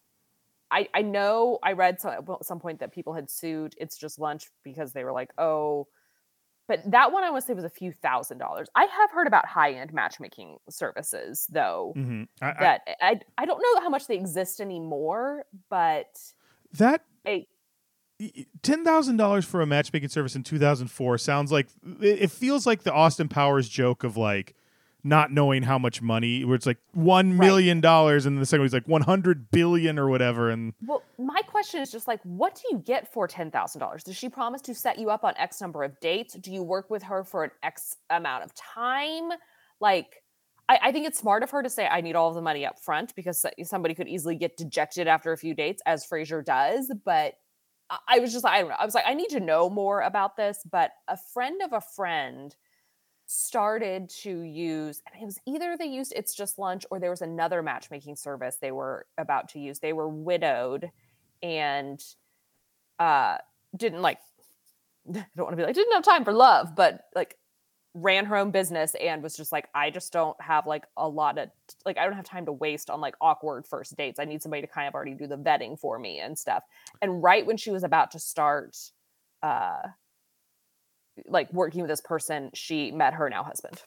I, 0.70 0.88
I 0.94 1.02
know 1.02 1.58
I 1.62 1.72
read 1.72 2.00
some, 2.00 2.12
at 2.12 2.44
some 2.44 2.58
point 2.58 2.80
that 2.80 2.92
people 2.92 3.12
had 3.12 3.30
sued 3.30 3.74
It's 3.78 3.98
Just 3.98 4.18
Lunch 4.18 4.48
because 4.64 4.92
they 4.92 5.04
were 5.04 5.12
like, 5.12 5.30
oh, 5.36 5.86
but 6.68 6.80
that 6.90 7.12
one 7.12 7.24
I 7.24 7.30
want 7.30 7.42
to 7.42 7.46
say 7.46 7.54
was 7.54 7.64
a 7.64 7.70
few 7.70 7.92
thousand 7.92 8.38
dollars. 8.38 8.68
I 8.74 8.84
have 8.84 9.10
heard 9.10 9.26
about 9.26 9.46
high 9.46 9.72
end 9.72 9.92
matchmaking 9.92 10.58
services 10.70 11.46
though. 11.50 11.92
mm-hmm. 11.96 12.24
I, 12.40 12.50
I, 12.50 12.54
That 12.60 12.80
I 13.00 13.20
I 13.38 13.46
don't 13.46 13.60
know 13.60 13.80
how 13.80 13.88
much 13.88 14.06
they 14.06 14.16
exist 14.16 14.60
anymore, 14.60 15.44
but 15.68 16.18
that 16.74 17.04
a 17.26 17.46
ten 18.62 18.84
thousand 18.84 19.16
dollars 19.16 19.44
for 19.44 19.60
a 19.60 19.66
matchmaking 19.66 20.08
service 20.08 20.36
in 20.36 20.42
two 20.42 20.58
thousand 20.58 20.88
four 20.88 21.18
sounds 21.18 21.50
like 21.50 21.68
it 22.00 22.30
feels 22.30 22.66
like 22.66 22.82
the 22.82 22.92
Austin 22.92 23.28
Powers 23.28 23.68
joke 23.68 24.04
of 24.04 24.16
like 24.16 24.54
not 25.04 25.32
knowing 25.32 25.62
how 25.64 25.78
much 25.78 26.00
money 26.00 26.44
where 26.44 26.54
it's 26.54 26.66
like 26.66 26.78
million 26.94 27.80
dollars 27.80 28.24
and 28.24 28.38
the 28.38 28.46
second 28.46 28.62
one's 28.62 28.72
like 28.72 28.86
one 28.86 29.02
hundred 29.02 29.50
billion 29.50 29.98
or 29.98 30.08
whatever 30.08 30.50
and 30.50 30.74
well, 30.86 31.02
my 31.18 31.40
question 31.42 31.80
is 31.80 31.90
just 31.90 32.06
like, 32.06 32.20
what 32.22 32.54
do 32.54 32.62
you 32.70 32.78
get 32.78 33.12
for 33.12 33.26
ten 33.26 33.50
thousand 33.50 33.80
dollars? 33.80 34.04
Does 34.04 34.16
she 34.16 34.28
promise 34.28 34.62
to 34.62 34.74
set 34.74 34.98
you 34.98 35.10
up 35.10 35.24
on 35.24 35.34
X 35.36 35.60
number 35.60 35.82
of 35.82 35.98
dates? 36.00 36.34
Do 36.34 36.52
you 36.52 36.62
work 36.62 36.88
with 36.90 37.02
her 37.04 37.24
for 37.24 37.44
an 37.44 37.50
X 37.62 37.96
amount 38.10 38.44
of 38.44 38.54
time? 38.54 39.30
Like, 39.80 40.22
I, 40.68 40.78
I 40.84 40.92
think 40.92 41.06
it's 41.08 41.18
smart 41.18 41.42
of 41.42 41.50
her 41.50 41.62
to 41.62 41.68
say, 41.68 41.86
I 41.86 42.00
need 42.00 42.14
all 42.14 42.28
of 42.28 42.36
the 42.36 42.42
money 42.42 42.64
up 42.64 42.78
front 42.78 43.14
because 43.16 43.44
somebody 43.64 43.94
could 43.94 44.06
easily 44.08 44.36
get 44.36 44.56
dejected 44.56 45.08
after 45.08 45.32
a 45.32 45.36
few 45.36 45.54
dates, 45.54 45.82
as 45.84 46.06
Frasier 46.06 46.44
does. 46.44 46.92
But 47.04 47.34
I- 47.90 47.98
I 48.08 48.18
was 48.20 48.32
just 48.32 48.44
like, 48.44 48.54
I 48.54 48.60
don't 48.60 48.68
know. 48.70 48.76
I 48.78 48.84
was 48.84 48.94
like, 48.94 49.04
I 49.06 49.14
need 49.14 49.30
to 49.30 49.40
know 49.40 49.68
more 49.68 50.00
about 50.02 50.36
this. 50.36 50.58
But 50.70 50.92
a 51.08 51.16
friend 51.34 51.60
of 51.62 51.72
a 51.72 51.80
friend 51.80 52.54
started 53.32 54.10
to 54.10 54.42
use, 54.42 55.00
and 55.06 55.22
it 55.22 55.24
was 55.24 55.38
either 55.46 55.76
they 55.76 55.86
used 55.86 56.12
It's 56.14 56.34
Just 56.34 56.58
Lunch 56.58 56.84
or 56.90 57.00
there 57.00 57.10
was 57.10 57.22
another 57.22 57.62
matchmaking 57.62 58.16
service 58.16 58.56
they 58.60 58.72
were 58.72 59.06
about 59.16 59.48
to 59.50 59.58
use. 59.58 59.78
They 59.78 59.92
were 59.92 60.08
widowed 60.08 60.90
and 61.42 62.02
uh 62.98 63.36
didn't 63.76 64.02
like 64.02 64.18
I 65.14 65.24
don't 65.36 65.46
want 65.46 65.52
to 65.52 65.56
be 65.56 65.62
like 65.62 65.74
didn't 65.74 65.94
have 65.94 66.04
time 66.04 66.24
for 66.24 66.32
love, 66.32 66.76
but 66.76 67.06
like 67.14 67.36
ran 67.94 68.24
her 68.26 68.36
own 68.36 68.50
business 68.50 68.94
and 69.00 69.22
was 69.22 69.36
just 69.36 69.52
like 69.52 69.68
I 69.74 69.90
just 69.90 70.12
don't 70.12 70.40
have 70.40 70.66
like 70.66 70.84
a 70.96 71.08
lot 71.08 71.38
of 71.38 71.48
like 71.84 71.98
I 71.98 72.04
don't 72.04 72.14
have 72.14 72.24
time 72.24 72.46
to 72.46 72.52
waste 72.52 72.90
on 72.90 73.00
like 73.00 73.14
awkward 73.20 73.66
first 73.66 73.96
dates. 73.96 74.18
I 74.20 74.24
need 74.24 74.42
somebody 74.42 74.62
to 74.62 74.68
kind 74.68 74.88
of 74.88 74.94
already 74.94 75.14
do 75.14 75.26
the 75.26 75.38
vetting 75.38 75.78
for 75.78 75.98
me 75.98 76.20
and 76.20 76.38
stuff. 76.38 76.64
And 77.00 77.22
right 77.22 77.46
when 77.46 77.56
she 77.56 77.70
was 77.70 77.82
about 77.82 78.10
to 78.12 78.18
start 78.18 78.76
uh 79.42 79.88
like 81.26 81.52
working 81.52 81.80
with 81.82 81.90
this 81.90 82.00
person, 82.00 82.50
she 82.54 82.90
met 82.90 83.14
her 83.14 83.28
now 83.28 83.42
husband. 83.42 83.82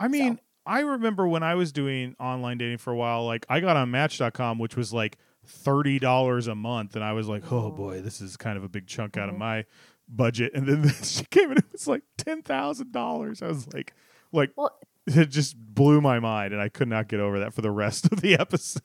I 0.00 0.08
mean, 0.08 0.36
so. 0.36 0.42
I 0.66 0.80
remember 0.80 1.26
when 1.26 1.42
I 1.42 1.54
was 1.54 1.72
doing 1.72 2.14
online 2.20 2.58
dating 2.58 2.78
for 2.78 2.92
a 2.92 2.96
while, 2.96 3.24
like 3.24 3.46
I 3.48 3.60
got 3.60 3.76
on 3.76 3.90
match.com 3.90 4.58
which 4.58 4.76
was 4.76 4.92
like 4.92 5.18
$30 5.46 6.48
a 6.48 6.54
month 6.54 6.94
and 6.94 7.04
I 7.04 7.12
was 7.12 7.28
like, 7.28 7.50
"Oh 7.50 7.70
boy, 7.70 8.02
this 8.02 8.20
is 8.20 8.36
kind 8.36 8.58
of 8.58 8.64
a 8.64 8.68
big 8.68 8.86
chunk 8.86 9.16
out 9.16 9.26
mm-hmm. 9.26 9.34
of 9.34 9.38
my 9.38 9.64
budget." 10.08 10.52
And 10.54 10.66
then 10.66 10.92
she 11.02 11.24
came 11.24 11.50
in 11.52 11.58
it 11.58 11.72
was 11.72 11.88
like 11.88 12.02
$10,000. 12.18 13.42
I 13.42 13.48
was 13.48 13.72
like 13.72 13.94
like 14.32 14.52
well, 14.56 14.78
it 15.06 15.30
just 15.30 15.56
blew 15.56 16.00
my 16.00 16.20
mind 16.20 16.52
and 16.52 16.60
I 16.60 16.68
could 16.68 16.88
not 16.88 17.08
get 17.08 17.20
over 17.20 17.38
that 17.40 17.54
for 17.54 17.62
the 17.62 17.70
rest 17.70 18.12
of 18.12 18.20
the 18.20 18.34
episode. 18.40 18.82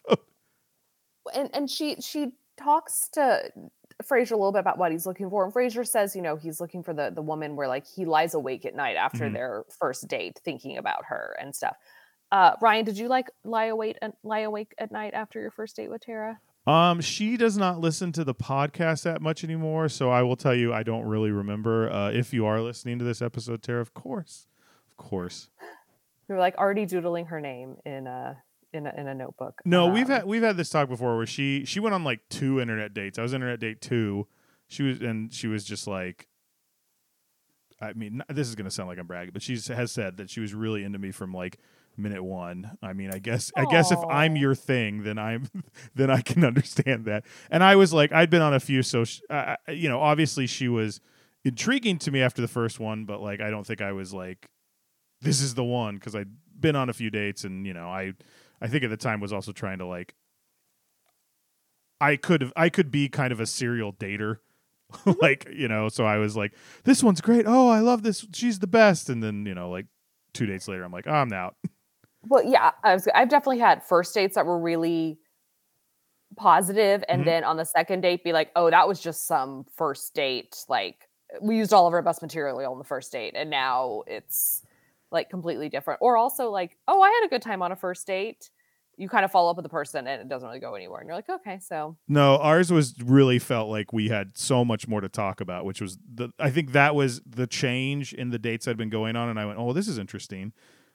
And 1.36 1.50
and 1.54 1.70
she 1.70 1.98
she 2.02 2.32
talks 2.58 3.10
to 3.14 3.52
Frasier 4.02 4.32
a 4.32 4.36
little 4.36 4.52
bit 4.52 4.60
about 4.60 4.78
what 4.78 4.92
he's 4.92 5.06
looking 5.06 5.30
for. 5.30 5.46
And 5.46 5.54
Frasier 5.54 5.88
says, 5.88 6.16
you 6.16 6.22
know, 6.22 6.36
he's 6.36 6.60
looking 6.60 6.84
for 6.84 6.94
the 6.94 7.12
the 7.14 7.22
woman 7.22 7.56
where 7.56 7.68
like 7.68 7.86
he 7.86 8.06
lies 8.06 8.34
awake 8.34 8.66
at 8.66 8.76
night 8.76 8.96
after 8.96 9.26
mm-hmm. 9.26 9.34
their 9.34 9.64
first 9.80 10.08
date, 10.08 10.40
thinking 10.44 10.78
about 10.78 11.06
her 11.06 11.36
and 11.40 11.56
stuff. 11.56 11.76
Uh, 12.32 12.56
Ryan, 12.62 12.86
did 12.86 12.98
you 12.98 13.08
like 13.08 13.30
lie 13.44 13.66
awake 13.66 13.98
and 14.02 14.14
lie 14.24 14.40
awake 14.40 14.74
at 14.78 14.92
night 14.92 15.14
after 15.14 15.40
your 15.40 15.52
first 15.52 15.76
date 15.76 15.90
with 15.90 16.02
Tara? 16.02 16.40
Um, 16.66 17.02
she 17.02 17.38
does 17.38 17.58
not 17.58 17.80
listen 17.80 18.12
to 18.14 18.24
the 18.24 18.34
podcast 18.34 19.04
that 19.04 19.22
much 19.22 19.44
anymore, 19.44 19.90
so 19.90 20.10
I 20.10 20.24
will 20.24 20.38
tell 20.38 20.56
you 20.56 20.74
I 20.74 20.82
don't 20.82 21.06
really 21.06 21.30
remember. 21.30 21.92
Uh, 21.92 22.10
if 22.10 22.34
you 22.34 22.46
are 22.46 22.62
listening 22.62 23.00
to 23.00 23.06
this 23.06 23.22
episode, 23.22 23.62
Tara, 23.62 23.82
of 23.82 23.94
course, 23.94 24.48
of 24.90 24.98
course. 24.98 25.50
We 26.28 26.36
are 26.36 26.40
like 26.40 26.58
already 26.58 26.86
doodling 26.86 27.26
her 27.28 27.42
name 27.42 27.76
in 27.86 28.08
uh 28.08 28.36
in 28.74 28.88
a, 28.88 28.94
in 28.98 29.08
a 29.08 29.14
notebook. 29.14 29.62
No, 29.66 29.86
um, 29.88 29.94
we've 29.94 30.08
had 30.08 30.26
we've 30.26 30.42
had 30.42 30.58
this 30.58 30.70
talk 30.70 30.90
before 30.90 31.18
where 31.18 31.26
she 31.26 31.66
she 31.66 31.80
went 31.80 31.94
on 31.94 32.04
like 32.04 32.22
two 32.30 32.60
internet 32.60 32.94
dates. 32.94 33.20
I 33.20 33.22
was 33.22 33.34
internet 33.34 33.60
date 33.60 33.82
two. 33.82 34.28
She 34.68 34.84
was 34.84 35.02
and 35.02 35.34
she 35.34 35.48
was 35.48 35.64
just 35.64 35.88
like 35.88 36.28
I 37.82 37.94
mean, 37.94 38.24
this 38.30 38.48
is 38.48 38.56
going 38.56 38.66
to 38.66 38.72
sound 38.72 38.88
like 38.88 38.98
I'm 38.98 39.08
bragging, 39.08 39.32
but 39.34 39.42
she 39.42 39.60
has 39.74 39.92
said 39.92 40.18
that 40.18 40.30
she 40.30 40.40
was 40.40 40.54
really 40.54 40.84
into 40.84 41.00
me 41.00 41.12
from 41.12 41.34
like 41.34 41.60
minute 41.98 42.24
one. 42.24 42.78
I 42.82 42.94
mean, 42.94 43.14
I 43.14 43.20
guess 43.20 43.52
Aww. 43.52 43.68
I 43.68 43.72
guess 43.72 43.92
if 43.92 44.00
I'm 44.10 44.36
your 44.36 44.56
thing, 44.56 45.04
then 45.04 45.18
I'm 45.18 45.50
then 45.96 46.10
I 46.10 46.22
can 46.22 46.44
understand 46.44 47.06
that. 47.06 47.26
And 47.50 47.64
I 47.64 47.76
was 47.76 47.94
like, 47.94 48.12
I'd 48.12 48.30
been 48.30 48.42
on 48.42 48.54
a 48.54 48.60
few, 48.60 48.84
so 48.84 49.04
she, 49.04 49.22
uh, 49.30 49.56
you 49.68 49.90
know, 49.90 50.00
obviously 50.00 50.48
she 50.48 50.68
was 50.68 51.02
intriguing 51.44 52.00
to 52.00 52.12
me 52.12 52.22
after 52.22 52.42
the 52.42 52.48
first 52.48 52.80
one, 52.80 53.06
but 53.06 53.22
like 53.22 53.42
I 53.42 53.50
don't 53.50 53.66
think 53.66 53.82
I 53.82 53.92
was 53.92 54.14
like, 54.14 54.50
this 55.22 55.42
is 55.42 55.56
the 55.56 55.64
one 55.64 55.96
because 55.96 56.16
I'd 56.16 56.32
been 56.60 56.76
on 56.76 56.90
a 56.90 56.94
few 56.94 57.10
dates, 57.10 57.44
and 57.44 57.66
you 57.66 57.74
know, 57.74 57.88
I 57.88 58.14
I 58.64 58.68
think 58.68 58.84
at 58.84 58.90
the 58.90 58.98
time 58.98 59.20
was 59.20 59.34
also 59.34 59.52
trying 59.52 59.78
to 59.80 59.86
like 59.86 60.16
I 62.02 62.16
could 62.16 62.52
I 62.56 62.70
could 62.70 62.90
be 62.90 63.10
kind 63.10 63.32
of 63.32 63.40
a 63.40 63.46
serial 63.46 63.94
dater. 63.94 64.38
like, 65.22 65.48
you 65.52 65.68
know, 65.68 65.90
so 65.90 66.06
I 66.06 66.18
was 66.18 66.36
like, 66.36 66.54
this 66.84 67.04
one's 67.04 67.22
great. 67.22 67.46
Oh, 67.48 67.68
I 67.68 67.80
love 67.80 68.04
this. 68.04 68.28
She's 68.34 68.60
the 68.60 68.68
best. 68.68 69.10
And 69.10 69.24
then, 69.24 69.46
you 69.46 69.56
know, 69.56 69.70
like 69.72 69.88
two 70.34 70.46
dates 70.46 70.68
later, 70.68 70.84
I'm 70.84 70.92
like, 70.92 71.08
oh, 71.08 71.14
I'm 71.14 71.34
out. 71.34 71.56
Well, 72.26 72.42
yeah, 72.42 72.72
I 72.86 72.94
was, 72.94 73.06
I've 73.14 73.28
definitely 73.28 73.60
had 73.60 73.84
first 73.84 74.14
dates 74.14 74.36
that 74.36 74.46
were 74.46 74.58
really 74.58 75.20
positive, 76.38 77.04
and 77.10 77.20
mm-hmm. 77.20 77.30
then 77.30 77.44
on 77.44 77.58
the 77.58 77.66
second 77.66 78.00
date, 78.00 78.24
be 78.24 78.32
like, 78.32 78.50
oh, 78.56 78.70
that 78.70 78.88
was 78.88 79.02
just 79.02 79.28
some 79.28 79.66
first 79.76 80.14
date. 80.14 80.56
Like 80.70 81.10
we 81.42 81.58
used 81.58 81.74
all 81.74 81.86
of 81.86 81.94
our 81.94 82.02
best 82.02 82.22
material 82.22 82.66
on 82.66 82.78
the 82.78 82.86
first 82.86 83.12
date, 83.12 83.34
and 83.36 83.50
now 83.50 84.04
it's 84.08 84.64
like 85.12 85.30
completely 85.30 85.68
different. 85.68 86.00
Or 86.02 86.16
also 86.16 86.50
like, 86.50 86.78
oh, 86.88 87.02
I 87.02 87.10
had 87.10 87.26
a 87.26 87.30
good 87.30 87.42
time 87.42 87.62
on 87.62 87.74
a 87.74 87.76
first 87.76 88.08
date. 88.08 88.50
You 88.98 89.10
kind 89.10 89.26
of 89.26 89.32
follow 89.32 89.50
up 89.50 89.58
with 89.58 89.64
the 89.64 89.70
person 89.70 90.08
and 90.08 90.22
it 90.22 90.30
doesn't 90.30 90.48
really 90.48 90.60
go 90.60 90.76
anywhere. 90.76 91.00
And 91.00 91.08
you're 91.08 91.16
like, 91.16 91.30
okay, 91.30 91.60
so 91.60 91.98
No, 92.08 92.38
ours 92.38 92.72
was 92.72 92.94
really 93.04 93.40
felt 93.40 93.70
like 93.70 93.92
we 93.92 94.10
had 94.10 94.38
so 94.38 94.64
much 94.64 94.88
more 94.88 95.02
to 95.02 95.10
talk 95.10 95.42
about, 95.42 95.66
which 95.66 95.82
was 95.82 95.98
the 96.14 96.30
I 96.40 96.52
think 96.52 96.74
that 96.74 96.94
was 96.96 97.22
the 97.26 97.48
change 97.48 98.14
in 98.14 98.30
the 98.30 98.40
dates 98.40 98.68
I'd 98.68 98.78
been 98.78 98.90
going 98.90 99.16
on 99.16 99.30
and 99.30 99.40
I 99.40 99.46
went, 99.46 99.60
Oh, 99.60 99.74
this 99.74 99.88
is 99.88 99.98
interesting. 99.98 100.54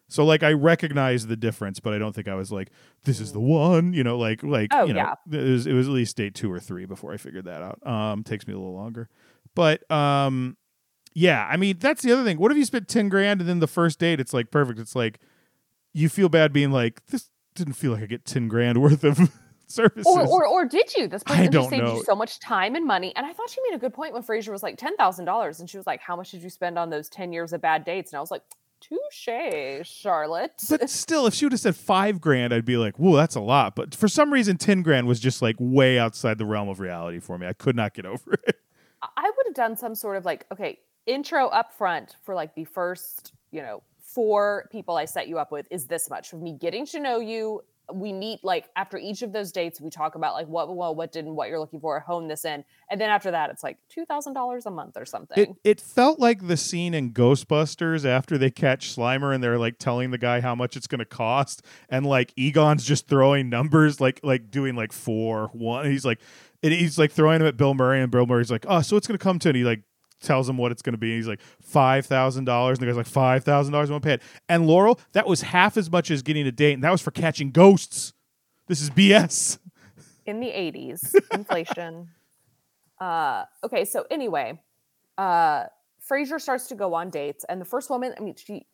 So 0.09 0.25
like 0.25 0.43
I 0.43 0.53
recognized 0.53 1.29
the 1.29 1.37
difference, 1.37 1.81
but 1.81 1.93
I 1.93 1.99
don't 1.99 2.15
think 2.15 2.29
I 2.29 2.35
was 2.35 2.51
like, 2.51 2.71
this 3.05 3.21
is 3.21 3.33
the 3.33 3.41
mm. 3.41 3.49
one, 3.49 3.93
you 3.93 4.03
know, 4.03 4.19
like 4.19 4.43
like 4.43 4.71
oh, 4.73 4.87
you 4.87 4.95
know, 4.95 5.15
yeah. 5.31 5.39
it 5.39 5.51
was 5.51 5.67
it 5.67 5.75
was 5.75 5.87
at 5.87 5.93
least 5.93 6.17
date 6.17 6.35
two 6.35 6.51
or 6.51 6.59
three 6.59 6.87
before 6.87 7.13
I 7.13 7.19
figured 7.19 7.45
that 7.45 7.63
out. 7.63 7.87
Um 7.87 8.25
takes 8.25 8.47
me 8.47 8.55
a 8.55 8.59
little 8.59 8.75
longer. 8.75 9.09
But 9.55 9.89
um 9.91 10.57
yeah, 11.15 11.47
I 11.51 11.57
mean 11.57 11.79
that's 11.79 12.03
the 12.03 12.13
other 12.13 12.25
thing. 12.25 12.39
What 12.39 12.51
if 12.51 12.57
you 12.57 12.65
spent 12.65 12.89
ten 12.89 13.09
grand 13.11 13.41
and 13.41 13.49
then 13.49 13.59
the 13.59 13.67
first 13.67 13.99
date 13.99 14.19
it's 14.19 14.33
like 14.33 14.51
perfect? 14.51 14.81
It's 14.81 14.97
like 14.97 15.21
you 15.93 16.09
feel 16.09 16.31
bad 16.31 16.53
being 16.53 16.71
like 16.71 17.05
this 17.07 17.29
didn't 17.59 17.75
feel 17.75 17.93
like 17.93 18.03
I 18.03 18.07
get 18.07 18.25
ten 18.25 18.49
grand 18.49 18.79
worth 18.83 19.05
of 19.05 19.19
services. 19.67 20.07
Or, 20.07 20.27
or, 20.27 20.47
or 20.47 20.65
did 20.65 20.95
you? 20.95 21.09
This 21.09 21.23
person 21.23 21.51
just 21.53 21.71
saved 21.71 21.85
know. 21.85 21.97
you 21.97 22.05
so 22.05 22.15
much 22.15 22.41
time 22.41 22.75
and 22.75 22.87
money. 22.87 23.13
And 23.17 23.27
I 23.27 23.33
thought 23.33 23.51
she 23.51 23.61
made 23.69 23.77
a 23.77 23.79
good 23.79 23.95
point 23.95 24.13
when 24.15 24.23
Frasier 24.23 24.51
was 24.51 24.63
like 24.63 24.79
ten 24.79 24.97
thousand 24.97 25.25
dollars, 25.25 25.61
and 25.61 25.69
she 25.69 25.77
was 25.77 25.87
like, 25.87 26.01
"How 26.01 26.17
much 26.17 26.31
did 26.31 26.43
you 26.43 26.51
spend 26.51 26.79
on 26.79 26.91
those 26.91 27.09
ten 27.09 27.33
years 27.33 27.53
of 27.53 27.61
bad 27.61 27.85
dates?" 27.85 28.13
And 28.13 28.19
I 28.19 28.21
was 28.21 28.31
like, 28.31 28.43
Touche, 28.81 29.87
Charlotte. 29.87 30.53
But 30.69 30.89
still, 30.91 31.27
if 31.27 31.35
she 31.35 31.45
would 31.45 31.53
have 31.53 31.61
said 31.61 31.77
five 31.77 32.21
grand, 32.21 32.53
I'd 32.53 32.65
be 32.65 32.77
like, 32.77 32.99
whoa, 32.99 33.17
that's 33.17 33.35
a 33.35 33.41
lot. 33.41 33.75
But 33.75 33.95
for 33.95 34.09
some 34.09 34.33
reason, 34.33 34.57
10 34.57 34.83
grand 34.83 35.07
was 35.07 35.21
just 35.21 35.43
like 35.43 35.57
way 35.59 35.99
outside 35.99 36.39
the 36.39 36.47
realm 36.47 36.69
of 36.69 36.81
reality 36.81 37.19
for 37.21 37.39
me. 37.39 37.47
I 37.47 37.53
could 37.53 37.77
not 37.77 37.95
get 37.95 38.07
over 38.07 38.35
it. 38.47 38.57
I 39.03 39.31
would 39.37 39.47
have 39.47 39.55
done 39.55 39.77
some 39.77 39.95
sort 39.95 40.17
of 40.17 40.25
like, 40.25 40.47
okay, 40.53 40.79
intro 41.07 41.47
up 41.49 41.73
front 41.73 42.17
for 42.25 42.35
like 42.35 42.55
the 42.55 42.65
first, 42.65 43.33
you 43.51 43.63
know, 43.63 43.83
four 44.19 44.69
people 44.73 44.97
I 44.97 45.05
set 45.05 45.29
you 45.29 45.39
up 45.39 45.53
with 45.53 45.69
is 45.71 45.87
this 45.87 46.11
much 46.11 46.33
of 46.33 46.43
me 46.43 46.53
getting 46.53 46.85
to 46.87 46.99
know 46.99 47.21
you. 47.21 47.63
We 47.95 48.13
meet 48.13 48.43
like 48.43 48.67
after 48.75 48.99
each 48.99 49.23
of 49.23 49.33
those 49.33 49.53
dates, 49.53 49.81
we 49.81 49.91
talk 49.91 50.17
about 50.17 50.35
like 50.35 50.49
what 50.49 50.75
well, 50.75 50.93
what 50.93 51.13
didn't, 51.13 51.37
what 51.37 51.49
you're 51.49 51.61
looking 51.61 51.79
for, 51.79 52.01
hone 52.01 52.27
this 52.27 52.45
in, 52.45 52.65
and 52.91 53.01
then 53.01 53.11
after 53.11 53.31
that, 53.31 53.49
it's 53.49 53.63
like 53.63 53.79
two 53.89 54.05
thousand 54.05 54.35
dollars 54.35 54.67
a 54.67 54.73
month 54.73 54.97
or 54.97 55.07
something. 55.07 55.39
It, 55.39 55.51
it 55.63 55.81
felt 55.81 56.19
like 56.19 56.49
the 56.49 56.57
scene 56.57 56.95
in 56.95 57.13
Ghostbusters 57.13 58.05
after 58.05 58.37
they 58.37 58.51
catch 58.51 58.95
Slimer 58.95 59.33
and 59.33 59.43
they're 59.43 59.57
like 59.57 59.79
telling 59.79 60.11
the 60.11 60.19
guy 60.19 60.41
how 60.41 60.57
much 60.57 60.77
it's 60.77 60.89
going 60.89 60.99
to 60.99 61.05
cost, 61.05 61.65
and 61.89 62.05
like 62.05 62.33
Egon's 62.35 62.85
just 62.85 63.07
throwing 63.07 63.49
numbers, 63.49 64.01
like 64.01 64.19
like 64.25 64.51
doing 64.51 64.75
like 64.75 64.93
four 64.93 65.49
one. 65.53 65.87
He's 65.87 66.05
like, 66.05 66.19
and 66.63 66.73
he's 66.73 66.99
like 66.99 67.13
throwing 67.13 67.39
them 67.39 67.47
at 67.49 67.57
Bill 67.57 67.73
Murray, 67.73 68.03
and 68.03 68.11
Bill 68.11 68.27
Murray's 68.27 68.51
like, 68.51 68.67
oh, 68.69 68.83
so 68.83 68.97
it's 68.97 69.07
going 69.07 69.17
to 69.17 69.23
come 69.23 69.39
to, 69.39 69.49
and 69.51 69.57
he 69.57 69.63
like 69.63 69.85
tells 70.21 70.49
him 70.49 70.57
what 70.57 70.73
it's 70.73 70.83
going 70.83 70.95
to 70.95 70.99
be. 70.99 71.17
He's 71.17 71.29
like 71.29 71.41
five 71.61 72.07
thousand 72.07 72.45
dollars, 72.45 72.79
and 72.79 72.83
the 72.83 72.91
guy's 72.91 72.97
like 72.97 73.07
five 73.07 73.45
thousand 73.45 73.73
dollars. 73.73 73.91
I 73.91 73.95
Won't 73.95 74.05
pay 74.05 74.15
it. 74.15 74.23
And 74.49 74.67
Laurel, 74.67 75.01
that 75.13 75.27
was 75.27 75.43
half 75.43 75.77
as 75.77 75.91
much 75.91 76.11
as 76.11 76.23
getting 76.23 76.47
a 76.47 76.53
date, 76.53 76.75
and 76.75 76.85
that 76.85 76.91
was 76.93 77.03
for 77.03 77.11
catching 77.11 77.51
ghosts. 77.51 78.13
This 78.67 78.81
is 78.81 78.91
BS. 78.91 79.59
In 80.27 80.41
the 80.41 80.49
eighties, 80.49 81.15
inflation. 81.33 82.09
uh, 83.01 83.45
okay, 83.65 83.85
so 83.85 84.05
anyway, 84.11 84.61
uh, 85.17 85.65
Frasier 86.09 86.41
starts 86.41 86.67
to 86.69 86.75
go 86.75 86.95
on 86.95 87.11
dates, 87.11 87.45
and 87.49 87.61
the 87.61 87.65
first 87.65 87.89
woman, 87.91 88.15
I 88.19 88.21
mean, 88.21 88.35
she 88.37 88.67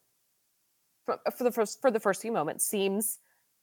for, 1.05 1.19
for 1.37 1.45
the 1.45 1.53
first 1.53 1.81
for 1.81 1.91
the 1.91 2.01
first 2.01 2.23
few 2.23 2.33
moments 2.33 2.65
seems 2.65 3.19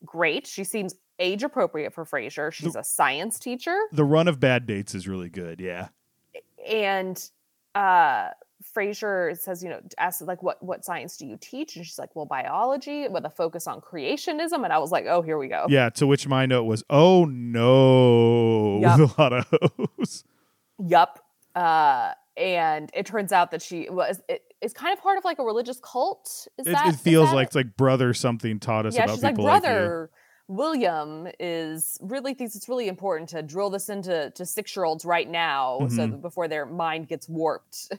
great. 0.06 0.48
She 0.48 0.64
seems 0.64 0.96
age 1.20 1.44
appropriate 1.44 1.94
for 1.94 2.06
Frasier. 2.06 2.52
She's 2.52 2.74
the, 2.74 2.80
a 2.80 2.84
science 2.84 3.40
teacher. 3.40 3.78
The 3.92 4.04
run 4.06 4.28
of 4.28 4.40
bad 4.40 4.66
dates 4.66 4.96
is 4.96 5.08
really 5.08 5.30
good. 5.30 5.60
Yeah. 5.60 5.90
And 6.68 7.22
uh 7.76 8.30
Frasier 8.76 9.38
says, 9.38 9.64
you 9.64 9.70
know, 9.70 9.82
asks 9.98 10.22
like, 10.22 10.44
what 10.44 10.62
what 10.64 10.86
science 10.86 11.18
do 11.18 11.26
you 11.26 11.38
teach? 11.40 11.76
And 11.76 11.86
she's 11.86 12.00
like, 12.00 12.16
well, 12.16 12.26
biology 12.26 13.08
with 13.08 13.26
a 13.26 13.30
focus 13.30 13.68
on 13.68 13.82
creationism. 13.82 14.64
And 14.64 14.72
I 14.72 14.78
was 14.78 14.92
like, 14.92 15.06
oh, 15.08 15.22
here 15.22 15.38
we 15.38 15.48
go. 15.48 15.66
Yeah. 15.70 15.90
To 15.92 16.08
which 16.08 16.28
my 16.28 16.46
note 16.46 16.64
was, 16.64 16.84
oh 16.90 17.26
no, 17.26 18.80
yep. 18.82 19.00
with 19.00 19.18
a 19.18 19.22
lot 19.22 19.34
of 19.34 19.54
O's. 20.00 20.24
Yup. 20.80 21.26
Uh, 21.56 22.12
and 22.38 22.90
it 22.94 23.06
turns 23.06 23.32
out 23.32 23.52
that 23.52 23.62
she 23.62 23.90
was 23.90 24.22
it, 24.30 24.44
it's 24.62 24.74
kind 24.74 24.94
of 24.94 25.04
part 25.04 25.18
of 25.18 25.26
like 25.26 25.40
a 25.40 25.44
religious 25.44 25.80
cult. 25.82 26.48
Is 26.58 26.68
it, 26.68 26.72
that 26.72 26.94
it 26.94 26.98
feels 26.98 27.30
that 27.30 27.36
like 27.36 27.48
it's 27.48 27.56
like 27.56 27.76
brother 27.76 28.14
something 28.14 28.60
taught 28.60 28.86
us 28.86 28.96
yeah, 28.96 29.04
about 29.06 29.16
she's 29.16 29.24
people 29.24 29.44
like 29.44 29.64
brother. 29.64 30.10
Like 30.12 30.21
William 30.52 31.30
is 31.40 31.98
really 32.02 32.34
thinks 32.34 32.58
it's 32.58 32.68
really 32.68 32.90
important 32.90 33.30
to 33.30 33.42
drill 33.42 33.70
this 33.70 33.88
into 33.88 34.32
to 34.36 34.46
six 34.46 34.76
year 34.76 34.84
olds 34.84 35.06
right 35.06 35.30
now, 35.30 35.80
mm-hmm. 35.82 35.96
so 35.96 36.08
before 36.08 36.50
their 36.50 36.66
mind 36.66 37.08
gets 37.08 37.30
warped. 37.30 37.90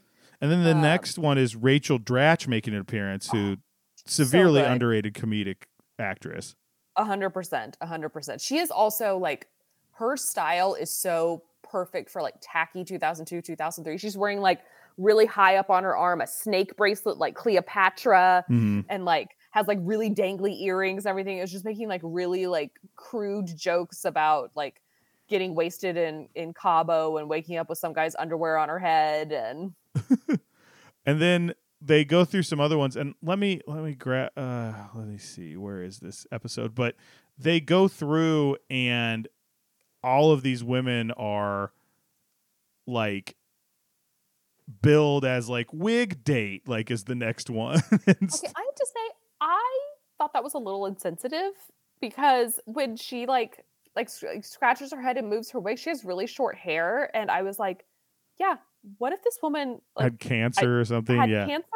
And 0.41 0.51
then 0.51 0.63
the 0.65 0.73
um, 0.73 0.83
next 0.83 1.19
one 1.19 1.39
is 1.39 1.57
Rachel 1.57 1.99
Dratch 1.99 2.47
making 2.47 2.75
an 2.75 2.81
appearance, 2.81 3.31
who 3.31 3.53
oh, 3.53 3.63
severely 4.05 4.61
so 4.61 4.67
underrated 4.67 5.15
comedic 5.15 5.63
actress. 5.99 6.55
A 6.97 7.05
hundred 7.07 7.31
percent, 7.31 7.79
a 7.81 7.87
hundred 7.87 8.11
percent. 8.11 8.43
She 8.43 8.59
is 8.59 8.71
also 8.71 9.17
like 9.17 9.49
her 9.93 10.19
style 10.19 10.75
is 10.75 10.93
so 10.93 11.45
perfect 11.63 12.11
for 12.11 12.21
like 12.21 12.35
tacky 12.43 12.85
2002, 12.85 13.41
2003. 13.41 13.97
She's 13.97 14.17
wearing 14.17 14.41
like 14.41 14.61
really 14.99 15.25
high 15.25 15.57
up 15.57 15.71
on 15.71 15.85
her 15.85 15.97
arm 15.97 16.21
a 16.21 16.27
snake 16.27 16.77
bracelet 16.77 17.17
like 17.17 17.35
Cleopatra, 17.35 18.45
mm-hmm. 18.51 18.81
and 18.91 19.07
like 19.07 19.31
has 19.53 19.69
like 19.69 19.79
really 19.83 20.11
dangly 20.11 20.61
earrings. 20.63 21.07
And 21.07 21.11
everything 21.11 21.39
is 21.39 21.53
just 21.53 21.65
making 21.65 21.89
like 21.89 22.01
really 22.03 22.47
like 22.47 22.73
crude 22.97 23.57
jokes 23.57 24.05
about 24.05 24.51
like 24.55 24.83
getting 25.29 25.55
wasted 25.55 25.97
in 25.97 26.29
in 26.35 26.53
Cabo 26.53 27.17
and 27.19 27.29
waking 27.29 27.57
up 27.57 27.69
with 27.69 27.79
some 27.79 27.93
guy's 27.93 28.15
underwear 28.17 28.59
on 28.59 28.69
her 28.69 28.79
head 28.79 29.33
and 29.33 29.73
and 31.07 31.23
then 31.23 31.55
they 31.81 32.05
go 32.05 32.25
through 32.25 32.43
some 32.43 32.61
other 32.61 32.77
ones 32.77 32.97
and 32.97 33.15
let 33.23 33.39
me 33.39 33.61
let 33.67 33.83
me 33.83 33.95
grab 33.95 34.31
uh 34.37 34.73
let 34.95 35.07
me 35.07 35.19
see 35.19 35.57
where 35.57 35.83
is 35.83 36.01
this 36.01 36.27
episode 36.31 36.75
but 36.75 36.97
they 37.39 37.61
go 37.61 37.89
through 37.89 38.57
and 38.69 39.27
all 40.05 40.33
of 40.33 40.43
these 40.43 40.63
women 40.63 41.11
are 41.13 41.73
like 42.87 43.37
billed 44.83 45.25
as 45.25 45.49
like 45.49 45.73
wig 45.73 46.23
date 46.25 46.69
like 46.69 46.91
is 46.91 47.05
the 47.05 47.15
next 47.15 47.49
one 47.49 47.77
okay 47.93 48.03
i 48.05 48.13
have 48.13 48.19
to 48.21 48.87
say 48.87 49.22
i 49.43 49.79
thought 50.19 50.33
that 50.33 50.45
was 50.45 50.55
a 50.55 50.59
little 50.59 50.87
insensitive 50.87 51.53
because 52.01 52.61
when 52.67 52.97
she 52.97 53.27
like 53.27 53.65
like 53.97 54.09
scratches 54.09 54.93
her 54.93 55.03
head 55.03 55.17
and 55.17 55.29
moves 55.29 55.51
her 55.51 55.61
wig 55.61 55.79
she 55.79 55.91
has 55.91 56.05
really 56.05 56.27
short 56.27 56.57
hair 56.57 57.11
and 57.15 57.31
i 57.31 57.43
was 57.43 57.59
like 57.59 57.85
yeah 58.39 58.55
what 58.99 59.13
if 59.13 59.23
this 59.23 59.39
woman 59.43 59.81
like, 59.97 60.05
had 60.05 60.19
cancer 60.19 60.79
I, 60.79 60.81
or 60.81 60.85
something? 60.85 61.17
had 61.17 61.31
yeah. 61.31 61.47
cancer? 61.47 61.67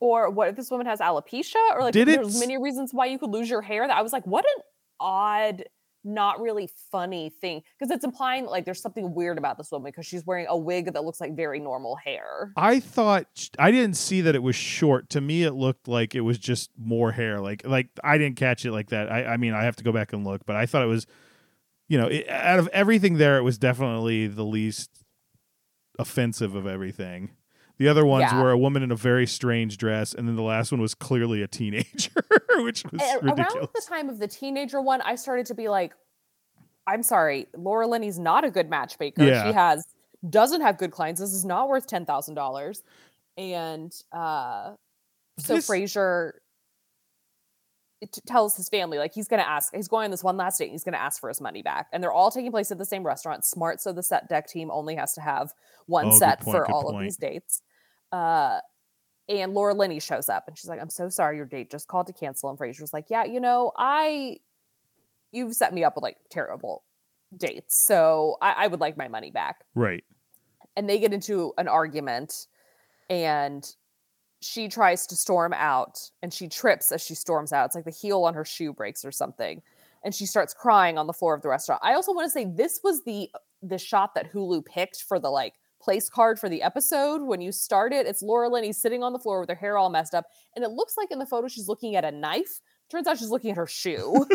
Or 0.00 0.30
what 0.30 0.48
if 0.48 0.56
this 0.56 0.70
woman 0.70 0.86
has 0.86 1.00
alopecia? 1.00 1.56
Or 1.72 1.82
like 1.82 1.92
Did 1.92 2.08
there's 2.08 2.36
it... 2.36 2.40
many 2.40 2.56
reasons 2.56 2.94
why 2.94 3.06
you 3.06 3.18
could 3.18 3.30
lose 3.30 3.50
your 3.50 3.62
hair 3.62 3.86
that 3.86 3.96
i 3.96 4.02
was 4.02 4.12
like 4.12 4.26
what 4.26 4.44
an 4.44 4.62
odd 4.98 5.64
not 6.04 6.40
really 6.40 6.68
funny 6.90 7.30
thing 7.40 7.62
because 7.78 7.90
it's 7.94 8.04
implying 8.04 8.46
like 8.46 8.64
there's 8.64 8.80
something 8.80 9.14
weird 9.14 9.38
about 9.38 9.58
this 9.58 9.70
woman 9.70 9.90
because 9.90 10.06
she's 10.06 10.24
wearing 10.24 10.46
a 10.48 10.56
wig 10.56 10.92
that 10.92 11.04
looks 11.04 11.20
like 11.20 11.36
very 11.36 11.60
normal 11.60 11.96
hair. 11.96 12.52
I 12.56 12.80
thought 12.80 13.26
I 13.58 13.70
didn't 13.70 13.96
see 13.96 14.20
that 14.22 14.34
it 14.34 14.42
was 14.42 14.56
short. 14.56 15.10
To 15.10 15.20
me, 15.20 15.42
it 15.42 15.52
looked 15.52 15.88
like 15.88 16.14
it 16.14 16.22
was 16.22 16.38
just 16.38 16.70
more 16.78 17.12
hair. 17.12 17.40
Like 17.40 17.66
like 17.66 17.88
I 18.02 18.18
didn't 18.18 18.36
catch 18.36 18.64
it 18.64 18.72
like 18.72 18.90
that. 18.90 19.10
I 19.10 19.24
I 19.24 19.36
mean 19.36 19.54
I 19.54 19.64
have 19.64 19.76
to 19.76 19.84
go 19.84 19.92
back 19.92 20.12
and 20.12 20.24
look, 20.24 20.46
but 20.46 20.56
I 20.56 20.66
thought 20.66 20.82
it 20.82 20.86
was, 20.86 21.06
you 21.88 21.98
know, 21.98 22.06
it, 22.06 22.28
out 22.28 22.58
of 22.58 22.68
everything 22.68 23.18
there, 23.18 23.38
it 23.38 23.42
was 23.42 23.58
definitely 23.58 24.26
the 24.26 24.44
least 24.44 25.04
offensive 25.98 26.54
of 26.54 26.66
everything. 26.66 27.30
The 27.80 27.88
other 27.88 28.04
ones 28.04 28.26
yeah. 28.30 28.42
were 28.42 28.50
a 28.50 28.58
woman 28.58 28.82
in 28.82 28.90
a 28.90 28.94
very 28.94 29.26
strange 29.26 29.78
dress, 29.78 30.12
and 30.12 30.28
then 30.28 30.36
the 30.36 30.42
last 30.42 30.70
one 30.70 30.82
was 30.82 30.94
clearly 30.94 31.40
a 31.40 31.48
teenager, 31.48 32.10
which 32.58 32.84
was 32.84 33.00
and 33.00 33.22
ridiculous. 33.22 33.54
Around 33.54 33.68
the 33.74 33.86
time 33.88 34.08
of 34.10 34.18
the 34.18 34.28
teenager 34.28 34.82
one, 34.82 35.00
I 35.00 35.14
started 35.14 35.46
to 35.46 35.54
be 35.54 35.70
like, 35.70 35.94
"I'm 36.86 37.02
sorry, 37.02 37.46
Laura 37.56 37.86
Linney's 37.86 38.18
not 38.18 38.44
a 38.44 38.50
good 38.50 38.68
matchmaker. 38.68 39.24
Yeah. 39.24 39.46
She 39.46 39.54
has 39.54 39.86
doesn't 40.28 40.60
have 40.60 40.76
good 40.76 40.90
clients. 40.90 41.22
This 41.22 41.32
is 41.32 41.46
not 41.46 41.70
worth 41.70 41.86
ten 41.86 42.04
thousand 42.04 42.34
dollars." 42.34 42.82
And 43.38 43.90
uh, 44.12 44.74
so 45.38 45.54
this... 45.54 45.66
Frasier 45.66 46.32
tells 48.26 48.56
his 48.56 48.68
family 48.68 48.98
like 48.98 49.14
he's 49.14 49.28
going 49.28 49.40
to 49.40 49.48
ask 49.48 49.74
he's 49.74 49.88
going 49.88 50.06
on 50.06 50.10
this 50.10 50.24
one 50.24 50.38
last 50.38 50.58
date 50.58 50.70
he's 50.70 50.84
going 50.84 50.94
to 50.94 51.00
ask 51.00 51.20
for 51.20 51.28
his 51.28 51.38
money 51.38 51.60
back 51.60 51.86
and 51.92 52.02
they're 52.02 52.10
all 52.10 52.30
taking 52.30 52.50
place 52.50 52.72
at 52.72 52.78
the 52.78 52.84
same 52.86 53.04
restaurant 53.04 53.44
smart 53.44 53.78
so 53.78 53.92
the 53.92 54.02
set 54.02 54.26
deck 54.26 54.46
team 54.46 54.70
only 54.70 54.94
has 54.94 55.12
to 55.12 55.20
have 55.20 55.52
one 55.84 56.06
oh, 56.06 56.18
set 56.18 56.40
point, 56.40 56.56
for 56.56 56.70
all 56.70 56.84
point. 56.84 56.96
of 56.96 57.02
these 57.02 57.18
dates 57.18 57.60
uh, 58.12 58.60
and 59.28 59.54
Laura 59.54 59.74
Linney 59.74 60.00
shows 60.00 60.28
up 60.28 60.44
and 60.48 60.58
she's 60.58 60.68
like, 60.68 60.80
I'm 60.80 60.90
so 60.90 61.08
sorry 61.08 61.36
your 61.36 61.46
date 61.46 61.70
just 61.70 61.86
called 61.86 62.08
to 62.08 62.12
cancel. 62.12 62.50
And 62.50 62.58
Frasier's 62.58 62.92
like, 62.92 63.06
Yeah, 63.10 63.24
you 63.24 63.40
know, 63.40 63.72
I, 63.76 64.38
you've 65.32 65.54
set 65.54 65.72
me 65.72 65.84
up 65.84 65.94
with 65.94 66.02
like 66.02 66.16
terrible 66.30 66.82
dates. 67.36 67.84
So 67.86 68.36
I, 68.42 68.64
I 68.64 68.66
would 68.66 68.80
like 68.80 68.96
my 68.96 69.08
money 69.08 69.30
back. 69.30 69.64
Right. 69.74 70.04
And 70.76 70.88
they 70.88 70.98
get 70.98 71.12
into 71.12 71.52
an 71.58 71.68
argument 71.68 72.46
and 73.08 73.64
she 74.40 74.68
tries 74.68 75.06
to 75.06 75.16
storm 75.16 75.52
out 75.52 75.98
and 76.22 76.32
she 76.32 76.48
trips 76.48 76.90
as 76.90 77.04
she 77.04 77.14
storms 77.14 77.52
out. 77.52 77.66
It's 77.66 77.74
like 77.74 77.84
the 77.84 77.90
heel 77.90 78.24
on 78.24 78.34
her 78.34 78.44
shoe 78.44 78.72
breaks 78.72 79.04
or 79.04 79.12
something. 79.12 79.62
And 80.02 80.14
she 80.14 80.24
starts 80.26 80.54
crying 80.54 80.96
on 80.96 81.06
the 81.06 81.12
floor 81.12 81.34
of 81.34 81.42
the 81.42 81.48
restaurant. 81.48 81.82
I 81.84 81.92
also 81.92 82.12
want 82.12 82.26
to 82.26 82.30
say 82.30 82.46
this 82.46 82.80
was 82.82 83.02
the 83.04 83.30
the 83.62 83.76
shot 83.76 84.14
that 84.14 84.32
Hulu 84.32 84.64
picked 84.64 85.04
for 85.06 85.20
the 85.20 85.28
like 85.28 85.52
place 85.80 86.08
card 86.08 86.38
for 86.38 86.48
the 86.48 86.62
episode. 86.62 87.22
When 87.22 87.40
you 87.40 87.52
start 87.52 87.92
it, 87.92 88.06
it's 88.06 88.22
Laura 88.22 88.48
Linney 88.48 88.72
sitting 88.72 89.02
on 89.02 89.12
the 89.12 89.18
floor 89.18 89.40
with 89.40 89.48
her 89.48 89.54
hair 89.54 89.78
all 89.78 89.90
messed 89.90 90.14
up. 90.14 90.26
And 90.54 90.64
it 90.64 90.70
looks 90.70 90.96
like 90.96 91.10
in 91.10 91.18
the 91.18 91.26
photo 91.26 91.48
she's 91.48 91.68
looking 91.68 91.96
at 91.96 92.04
a 92.04 92.10
knife. 92.10 92.60
Turns 92.90 93.06
out 93.06 93.18
she's 93.18 93.30
looking 93.30 93.50
at 93.50 93.56
her 93.56 93.66
shoe. 93.66 94.26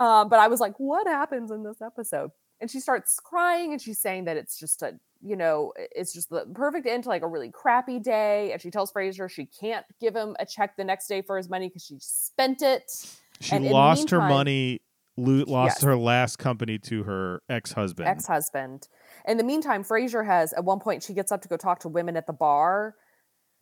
um, 0.00 0.28
but 0.28 0.38
I 0.38 0.48
was 0.48 0.60
like, 0.60 0.74
what 0.78 1.06
happens 1.06 1.50
in 1.50 1.62
this 1.62 1.80
episode? 1.80 2.30
And 2.60 2.70
she 2.70 2.80
starts 2.80 3.20
crying 3.20 3.72
and 3.72 3.80
she's 3.80 4.00
saying 4.00 4.24
that 4.24 4.36
it's 4.36 4.58
just 4.58 4.82
a, 4.82 4.98
you 5.22 5.36
know, 5.36 5.72
it's 5.76 6.12
just 6.12 6.28
the 6.28 6.44
perfect 6.54 6.86
end 6.86 7.04
to 7.04 7.08
like 7.08 7.22
a 7.22 7.28
really 7.28 7.50
crappy 7.50 8.00
day. 8.00 8.50
And 8.52 8.60
she 8.60 8.70
tells 8.70 8.92
Frasier 8.92 9.30
she 9.30 9.46
can't 9.46 9.86
give 10.00 10.16
him 10.16 10.34
a 10.40 10.46
check 10.46 10.76
the 10.76 10.84
next 10.84 11.06
day 11.06 11.22
for 11.22 11.36
his 11.36 11.48
money 11.48 11.68
because 11.68 11.84
she 11.84 11.98
spent 12.00 12.62
it. 12.62 12.90
She 13.40 13.54
and 13.54 13.66
lost 13.66 14.00
meantime, 14.00 14.20
her 14.22 14.28
money, 14.28 14.80
lost 15.16 15.76
yes. 15.76 15.82
her 15.82 15.96
last 15.96 16.38
company 16.38 16.78
to 16.78 17.04
her 17.04 17.42
ex 17.48 17.72
husband. 17.72 18.08
Ex 18.08 18.26
husband. 18.26 18.88
In 19.28 19.36
the 19.36 19.44
meantime, 19.44 19.84
Frasier 19.84 20.24
has 20.24 20.54
at 20.54 20.64
one 20.64 20.80
point 20.80 21.02
she 21.02 21.12
gets 21.12 21.30
up 21.30 21.42
to 21.42 21.48
go 21.48 21.56
talk 21.56 21.80
to 21.80 21.88
women 21.88 22.16
at 22.16 22.26
the 22.26 22.32
bar. 22.32 22.96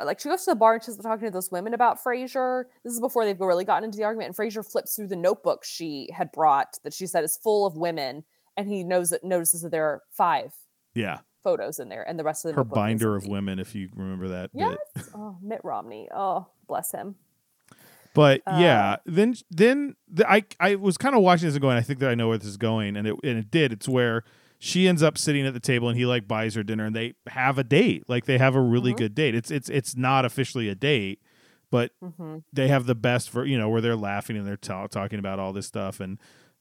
Like 0.03 0.21
she 0.21 0.29
goes 0.29 0.45
to 0.45 0.53
the 0.53 0.57
bar 0.57 0.75
and 0.75 0.85
she's 0.85 0.97
talking 0.97 1.27
to 1.27 1.31
those 1.33 1.51
women 1.51 1.75
about 1.75 2.03
Frasier. 2.03 2.65
This 2.85 2.93
is 2.93 3.01
before 3.01 3.25
they've 3.25 3.41
really 3.41 3.65
gotten 3.65 3.85
into 3.85 3.99
the 3.99 4.05
argument. 4.05 4.29
And 4.29 4.37
Frasier 4.37 4.65
flips 4.65 4.95
through 4.95 5.09
the 5.09 5.17
notebook 5.17 5.65
she 5.65 6.09
had 6.15 6.31
brought 6.31 6.79
that 6.85 6.95
she 6.95 7.07
said 7.07 7.25
is 7.25 7.37
full 7.43 7.67
of 7.67 7.77
women, 7.77 8.23
and 8.57 8.69
he 8.69 8.85
knows 8.85 9.11
that 9.11 9.25
notices 9.25 9.63
that 9.63 9.71
there 9.71 9.85
are 9.85 10.03
five. 10.13 10.53
Yeah. 10.95 11.19
Photos 11.43 11.79
in 11.79 11.89
there, 11.89 12.03
and 12.09 12.19
the 12.19 12.25
rest 12.25 12.45
of 12.45 12.51
the 12.51 12.57
her 12.57 12.65
binder 12.65 13.15
of 13.15 13.27
women, 13.27 13.61
if 13.61 13.75
you 13.75 13.89
remember 13.95 14.29
that. 14.29 14.51
Yes. 14.53 14.77
oh, 15.15 15.37
Mitt 15.41 15.61
Romney. 15.63 16.09
Oh, 16.13 16.47
bless 16.67 16.91
him. 16.91 17.15
But 18.15 18.43
uh, 18.47 18.57
yeah, 18.59 18.97
then 19.05 19.35
then 19.51 19.95
the, 20.09 20.29
I 20.29 20.43
I 20.59 20.75
was 20.75 20.99
kind 20.99 21.15
of 21.15 21.23
watching 21.23 21.47
this 21.47 21.55
and 21.55 21.63
going, 21.63 21.77
I 21.77 21.83
think 21.83 22.01
that 22.01 22.11
I 22.11 22.17
know 22.17 22.29
where 22.29 22.39
this 22.39 22.49
is 22.49 22.57
going, 22.57 22.97
and 22.97 23.07
it 23.07 23.15
and 23.23 23.39
it 23.39 23.51
did. 23.51 23.73
It's 23.73 23.89
where 23.89 24.25
she 24.59 24.89
ends 24.89 25.03
up 25.03 25.19
sitting 25.19 25.47
at 25.47 25.55
the 25.55 25.61
table 25.61 25.89
and 25.89 25.99
he 25.99 26.07
like 26.07 26.27
buys 26.27 26.55
her 26.55 26.63
dinner 26.63 26.87
and 26.87 26.97
they 26.97 27.15
have 27.29 27.59
a 27.59 27.65
date. 27.65 28.05
Like 28.09 28.25
they 28.25 28.39
have 28.39 28.55
a 28.55 28.61
really 28.61 28.93
mm-hmm. 28.93 28.99
good 28.99 29.15
date. 29.15 29.35
It's 29.35 29.51
it's 29.51 29.69
it's 29.69 29.97
not 29.97 30.25
officially 30.25 30.69
a 30.69 30.75
date 30.75 31.21
but 31.71 31.91
mm-hmm. 32.03 32.39
they 32.53 32.69
have 32.69 32.87
the 32.87 32.95
best 32.95 33.29
for 33.31 33.45
you 33.45 33.59
know 33.59 33.69
where 33.69 33.81
they're 33.81 33.97
laughing 33.97 34.37
and 34.37 34.47
they're 34.47 34.57
ta- 34.57 34.87
talking 34.87 35.19
about 35.19 35.39
all 35.39 35.53
this 35.53 35.67
stuff 35.67 36.01
and 36.01 36.19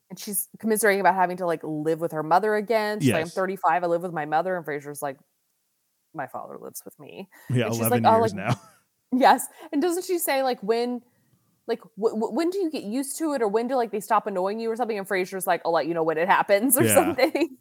and 0.10 0.20
she's 0.20 0.48
commiserating 0.60 1.00
about 1.00 1.16
having 1.16 1.38
to 1.38 1.46
like 1.46 1.62
live 1.64 2.00
with 2.00 2.12
her 2.12 2.24
mother 2.24 2.56
again. 2.56 3.00
She's 3.00 3.10
yes. 3.10 3.16
like 3.16 3.24
i'm 3.24 3.30
35 3.30 3.84
i 3.84 3.88
live 3.88 4.02
with 4.02 4.14
my 4.14 4.26
mother. 4.26 4.56
And 4.56 4.66
frasier's 4.66 5.02
like 5.02 5.18
my 6.14 6.28
father 6.28 6.58
lives 6.60 6.82
with 6.86 6.98
me. 7.00 7.28
Yeah 7.50 7.68
11 7.68 7.89
like, 7.89 8.04
years 8.04 8.06
oh, 8.06 8.20
like, 8.20 8.34
now. 8.34 8.62
yes. 9.12 9.48
And 9.72 9.82
doesn't 9.82 10.06
she 10.06 10.20
say 10.20 10.43
like 10.43 10.62
when 10.62 11.02
like 11.68 11.82
w- 11.98 12.32
when 12.32 12.52
do 12.52 12.60
you 12.60 12.70
get 12.70 12.84
used 12.84 13.18
to 13.18 13.34
it 13.34 13.41
or 13.41 13.48
when 13.48 13.68
do 13.68 13.76
like 13.76 13.91
they 13.91 14.00
stop 14.00 14.28
annoying 14.28 14.60
you 14.60 14.70
or 14.70 14.76
something? 14.76 14.98
And 14.98 15.08
frasier's 15.08 15.48
like 15.48 15.62
i'll 15.66 15.74
let 15.74 15.88
you 15.88 15.93
know 15.93 16.04
when 16.04 16.18
it 16.18 16.28
happens 16.28 16.78
or 16.78 16.84
yeah. 16.84 16.93
something 16.93 17.58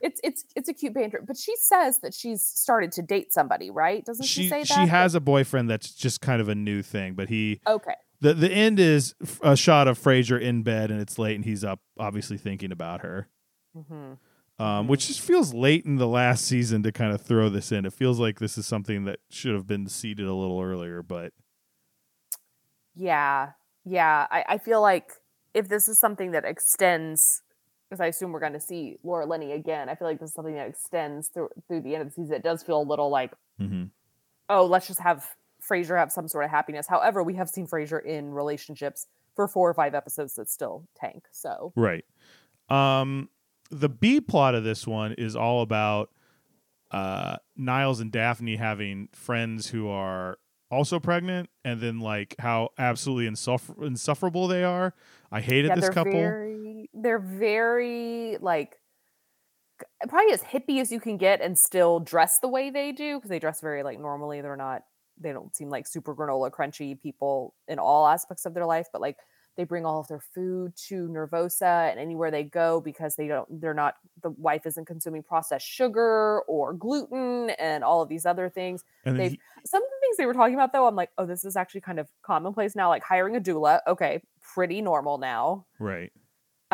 it's 0.00 0.20
it's 0.22 0.44
it's 0.54 0.68
a 0.68 0.74
cute 0.74 0.94
banter. 0.94 1.22
But 1.26 1.36
she 1.36 1.54
says 1.56 2.00
that 2.00 2.14
she's 2.14 2.42
started 2.42 2.92
to 2.92 3.02
date 3.02 3.32
somebody, 3.32 3.70
right? 3.70 4.04
Doesn't 4.04 4.24
she, 4.24 4.44
she 4.44 4.48
say 4.48 4.60
that? 4.60 4.66
She 4.66 4.86
has 4.86 5.14
a 5.14 5.20
boyfriend 5.20 5.70
that's 5.70 5.92
just 5.92 6.20
kind 6.20 6.40
of 6.40 6.48
a 6.48 6.54
new 6.54 6.82
thing, 6.82 7.14
but 7.14 7.28
he 7.28 7.60
okay. 7.66 7.94
The 8.20 8.34
the 8.34 8.50
end 8.50 8.80
is 8.80 9.14
a 9.42 9.56
shot 9.56 9.88
of 9.88 9.98
Frasier 9.98 10.40
in 10.40 10.62
bed 10.62 10.90
and 10.90 11.00
it's 11.00 11.18
late 11.18 11.36
and 11.36 11.44
he's 11.44 11.64
up, 11.64 11.80
obviously 11.98 12.38
thinking 12.38 12.72
about 12.72 13.00
her. 13.00 13.28
Mm-hmm. 13.76 13.94
Um, 13.94 14.18
mm-hmm. 14.58 14.88
which 14.88 15.08
just 15.08 15.20
feels 15.20 15.52
late 15.52 15.84
in 15.84 15.96
the 15.96 16.06
last 16.06 16.44
season 16.44 16.84
to 16.84 16.92
kind 16.92 17.12
of 17.12 17.20
throw 17.20 17.48
this 17.48 17.72
in. 17.72 17.84
It 17.84 17.92
feels 17.92 18.20
like 18.20 18.38
this 18.38 18.56
is 18.56 18.66
something 18.66 19.04
that 19.04 19.18
should 19.28 19.54
have 19.54 19.66
been 19.66 19.88
seeded 19.88 20.26
a 20.26 20.32
little 20.32 20.60
earlier, 20.60 21.02
but 21.02 21.32
yeah, 22.94 23.50
yeah. 23.84 24.28
I, 24.30 24.44
I 24.50 24.58
feel 24.58 24.80
like 24.80 25.10
if 25.54 25.68
this 25.68 25.88
is 25.88 25.98
something 25.98 26.32
that 26.32 26.44
extends 26.44 27.42
because 27.94 28.04
I 28.04 28.08
assume 28.08 28.32
we're 28.32 28.40
going 28.40 28.54
to 28.54 28.60
see 28.60 28.98
Laura 29.04 29.24
Linney 29.24 29.52
again. 29.52 29.88
I 29.88 29.94
feel 29.94 30.08
like 30.08 30.18
this 30.18 30.30
is 30.30 30.34
something 30.34 30.54
that 30.54 30.68
extends 30.68 31.28
through 31.28 31.50
through 31.68 31.82
the 31.82 31.94
end 31.94 32.02
of 32.02 32.08
the 32.08 32.14
season. 32.14 32.34
It 32.34 32.42
does 32.42 32.62
feel 32.62 32.80
a 32.80 32.82
little 32.82 33.08
like, 33.08 33.32
mm-hmm. 33.60 33.84
oh, 34.48 34.66
let's 34.66 34.88
just 34.88 35.00
have 35.00 35.24
Frasier 35.62 35.96
have 35.96 36.10
some 36.10 36.26
sort 36.26 36.44
of 36.44 36.50
happiness. 36.50 36.88
However, 36.88 37.22
we 37.22 37.34
have 37.34 37.48
seen 37.48 37.68
Frasier 37.68 38.04
in 38.04 38.32
relationships 38.32 39.06
for 39.36 39.46
four 39.46 39.70
or 39.70 39.74
five 39.74 39.94
episodes 39.94 40.34
that 40.34 40.50
still 40.50 40.88
tank. 40.96 41.24
So 41.30 41.72
right. 41.76 42.04
Um, 42.68 43.28
the 43.70 43.88
B 43.88 44.20
plot 44.20 44.56
of 44.56 44.64
this 44.64 44.86
one 44.86 45.12
is 45.12 45.36
all 45.36 45.62
about 45.62 46.10
uh, 46.90 47.36
Niles 47.56 48.00
and 48.00 48.10
Daphne 48.10 48.56
having 48.56 49.08
friends 49.12 49.68
who 49.68 49.88
are 49.88 50.38
also 50.68 50.98
pregnant, 50.98 51.48
and 51.64 51.80
then 51.80 52.00
like 52.00 52.34
how 52.40 52.70
absolutely 52.76 53.30
insuffer- 53.30 53.86
insufferable 53.86 54.48
they 54.48 54.64
are. 54.64 54.94
I 55.30 55.40
hated 55.40 55.68
yeah, 55.68 55.74
this 55.76 55.90
couple. 55.90 56.12
Very, 56.12 56.54
they're 56.94 57.18
very 57.18 58.38
like 58.40 58.76
probably 60.08 60.32
as 60.32 60.42
hippie 60.42 60.80
as 60.80 60.92
you 60.92 61.00
can 61.00 61.16
get, 61.16 61.40
and 61.40 61.58
still 61.58 62.00
dress 62.00 62.38
the 62.40 62.48
way 62.48 62.70
they 62.70 62.92
do 62.92 63.18
because 63.18 63.30
they 63.30 63.38
dress 63.38 63.60
very 63.60 63.82
like 63.82 64.00
normally. 64.00 64.40
They're 64.40 64.56
not. 64.56 64.82
They 65.18 65.32
don't 65.32 65.54
seem 65.54 65.68
like 65.68 65.86
super 65.86 66.14
granola 66.14 66.50
crunchy 66.50 67.00
people 67.00 67.54
in 67.68 67.78
all 67.78 68.06
aspects 68.06 68.46
of 68.46 68.54
their 68.54 68.66
life, 68.66 68.88
but 68.92 69.00
like 69.00 69.16
they 69.56 69.64
bring 69.64 69.86
all 69.86 70.00
of 70.00 70.08
their 70.08 70.20
food 70.20 70.74
to 70.88 71.08
Nervosa 71.08 71.90
and 71.90 72.00
anywhere 72.00 72.30
they 72.30 72.42
go 72.42 72.80
because 72.80 73.14
they 73.14 73.28
don't 73.28 73.60
they're 73.60 73.74
not 73.74 73.94
the 74.22 74.30
wife 74.30 74.66
isn't 74.66 74.86
consuming 74.86 75.22
processed 75.22 75.66
sugar 75.66 76.40
or 76.48 76.72
gluten 76.72 77.50
and 77.50 77.84
all 77.84 78.02
of 78.02 78.08
these 78.08 78.26
other 78.26 78.48
things. 78.48 78.82
And 79.04 79.18
they 79.18 79.28
some 79.64 79.82
of 79.82 79.88
the 79.88 79.96
things 80.00 80.16
they 80.16 80.26
were 80.26 80.34
talking 80.34 80.54
about 80.54 80.72
though, 80.72 80.86
I'm 80.86 80.96
like, 80.96 81.10
oh, 81.18 81.26
this 81.26 81.44
is 81.44 81.56
actually 81.56 81.82
kind 81.82 81.98
of 81.98 82.08
commonplace 82.22 82.74
now. 82.74 82.88
Like 82.88 83.04
hiring 83.04 83.36
a 83.36 83.40
doula, 83.40 83.80
okay, 83.86 84.22
pretty 84.54 84.82
normal 84.82 85.18
now. 85.18 85.66
Right. 85.78 86.12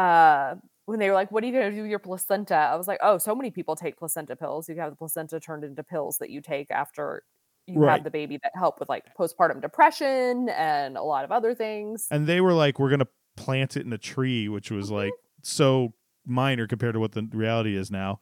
Uh 0.00 0.56
when 0.86 0.98
they 0.98 1.08
were 1.08 1.14
like, 1.14 1.30
"What 1.30 1.44
are 1.44 1.46
you 1.46 1.52
going 1.52 1.70
to 1.70 1.76
do 1.76 1.82
with 1.82 1.90
your 1.90 2.00
placenta?" 2.00 2.54
I 2.56 2.76
was 2.76 2.88
like, 2.88 2.98
"Oh, 3.02 3.18
so 3.18 3.34
many 3.36 3.50
people 3.52 3.76
take 3.76 3.96
placenta 3.98 4.34
pills. 4.36 4.68
You 4.68 4.76
have 4.80 4.90
the 4.90 4.96
placenta 4.96 5.38
turned 5.40 5.64
into 5.64 5.84
pills 5.84 6.18
that 6.18 6.30
you 6.30 6.40
take 6.42 6.70
after 6.72 7.22
you 7.66 7.82
Right. 7.82 7.90
have 7.90 8.04
the 8.04 8.10
baby 8.10 8.38
that 8.42 8.52
help 8.56 8.80
with 8.80 8.88
like 8.88 9.04
postpartum 9.18 9.60
depression 9.62 10.48
and 10.50 10.96
a 10.96 11.02
lot 11.02 11.24
of 11.24 11.32
other 11.32 11.54
things." 11.54 12.08
And 12.10 12.26
they 12.26 12.40
were 12.40 12.52
like, 12.54 12.78
we're 12.78 12.90
gonna 12.90 13.08
plant 13.36 13.76
it 13.76 13.86
in 13.86 13.92
a 13.92 13.98
tree, 13.98 14.48
which 14.48 14.70
was 14.70 14.90
Mhm. 14.90 14.94
like 14.94 15.12
so 15.42 15.94
minor 16.26 16.66
compared 16.66 16.94
to 16.94 17.00
what 17.00 17.12
the 17.12 17.22
reality 17.32 17.76
is 17.76 17.90
now. 17.90 18.20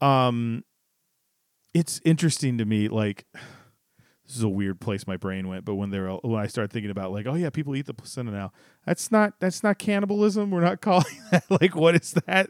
Um, 0.00 0.64
it's 1.74 2.00
interesting 2.04 2.58
to 2.58 2.64
me, 2.64 2.88
like. 2.88 3.26
This 4.30 4.36
is 4.36 4.44
a 4.44 4.48
weird 4.48 4.80
place 4.80 5.08
my 5.08 5.16
brain 5.16 5.48
went, 5.48 5.64
but 5.64 5.74
when 5.74 5.90
they're 5.90 6.08
when 6.08 6.40
I 6.40 6.46
started 6.46 6.70
thinking 6.72 6.92
about 6.92 7.10
like, 7.10 7.26
oh 7.26 7.34
yeah, 7.34 7.50
people 7.50 7.74
eat 7.74 7.86
the 7.86 7.94
placenta 7.94 8.30
now. 8.30 8.52
That's 8.86 9.10
not 9.10 9.34
that's 9.40 9.64
not 9.64 9.80
cannibalism. 9.80 10.52
We're 10.52 10.60
not 10.60 10.80
calling 10.80 11.20
that 11.32 11.42
like 11.50 11.74
what 11.74 11.96
is 11.96 12.12
that? 12.26 12.48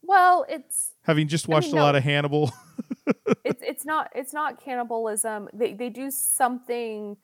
Well, 0.00 0.46
it's 0.48 0.92
Having 1.02 1.28
just 1.28 1.46
I 1.46 1.48
mean, 1.48 1.54
watched 1.56 1.72
a 1.74 1.76
lot 1.76 1.94
of 1.94 2.02
Hannibal, 2.02 2.52
it's 3.44 3.62
it's 3.62 3.84
not 3.84 4.08
it's 4.14 4.32
not 4.32 4.64
cannibalism. 4.64 5.50
They 5.52 5.74
they 5.74 5.90
do 5.90 6.10
something. 6.10 7.18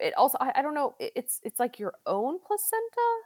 It 0.00 0.12
also 0.14 0.36
I, 0.40 0.50
I 0.56 0.62
don't 0.62 0.74
know. 0.74 0.96
it- 0.98 1.12
It's 1.14 1.40
it's 1.44 1.60
like 1.60 1.78
your 1.78 1.94
own 2.04 2.40
placenta. 2.44 3.22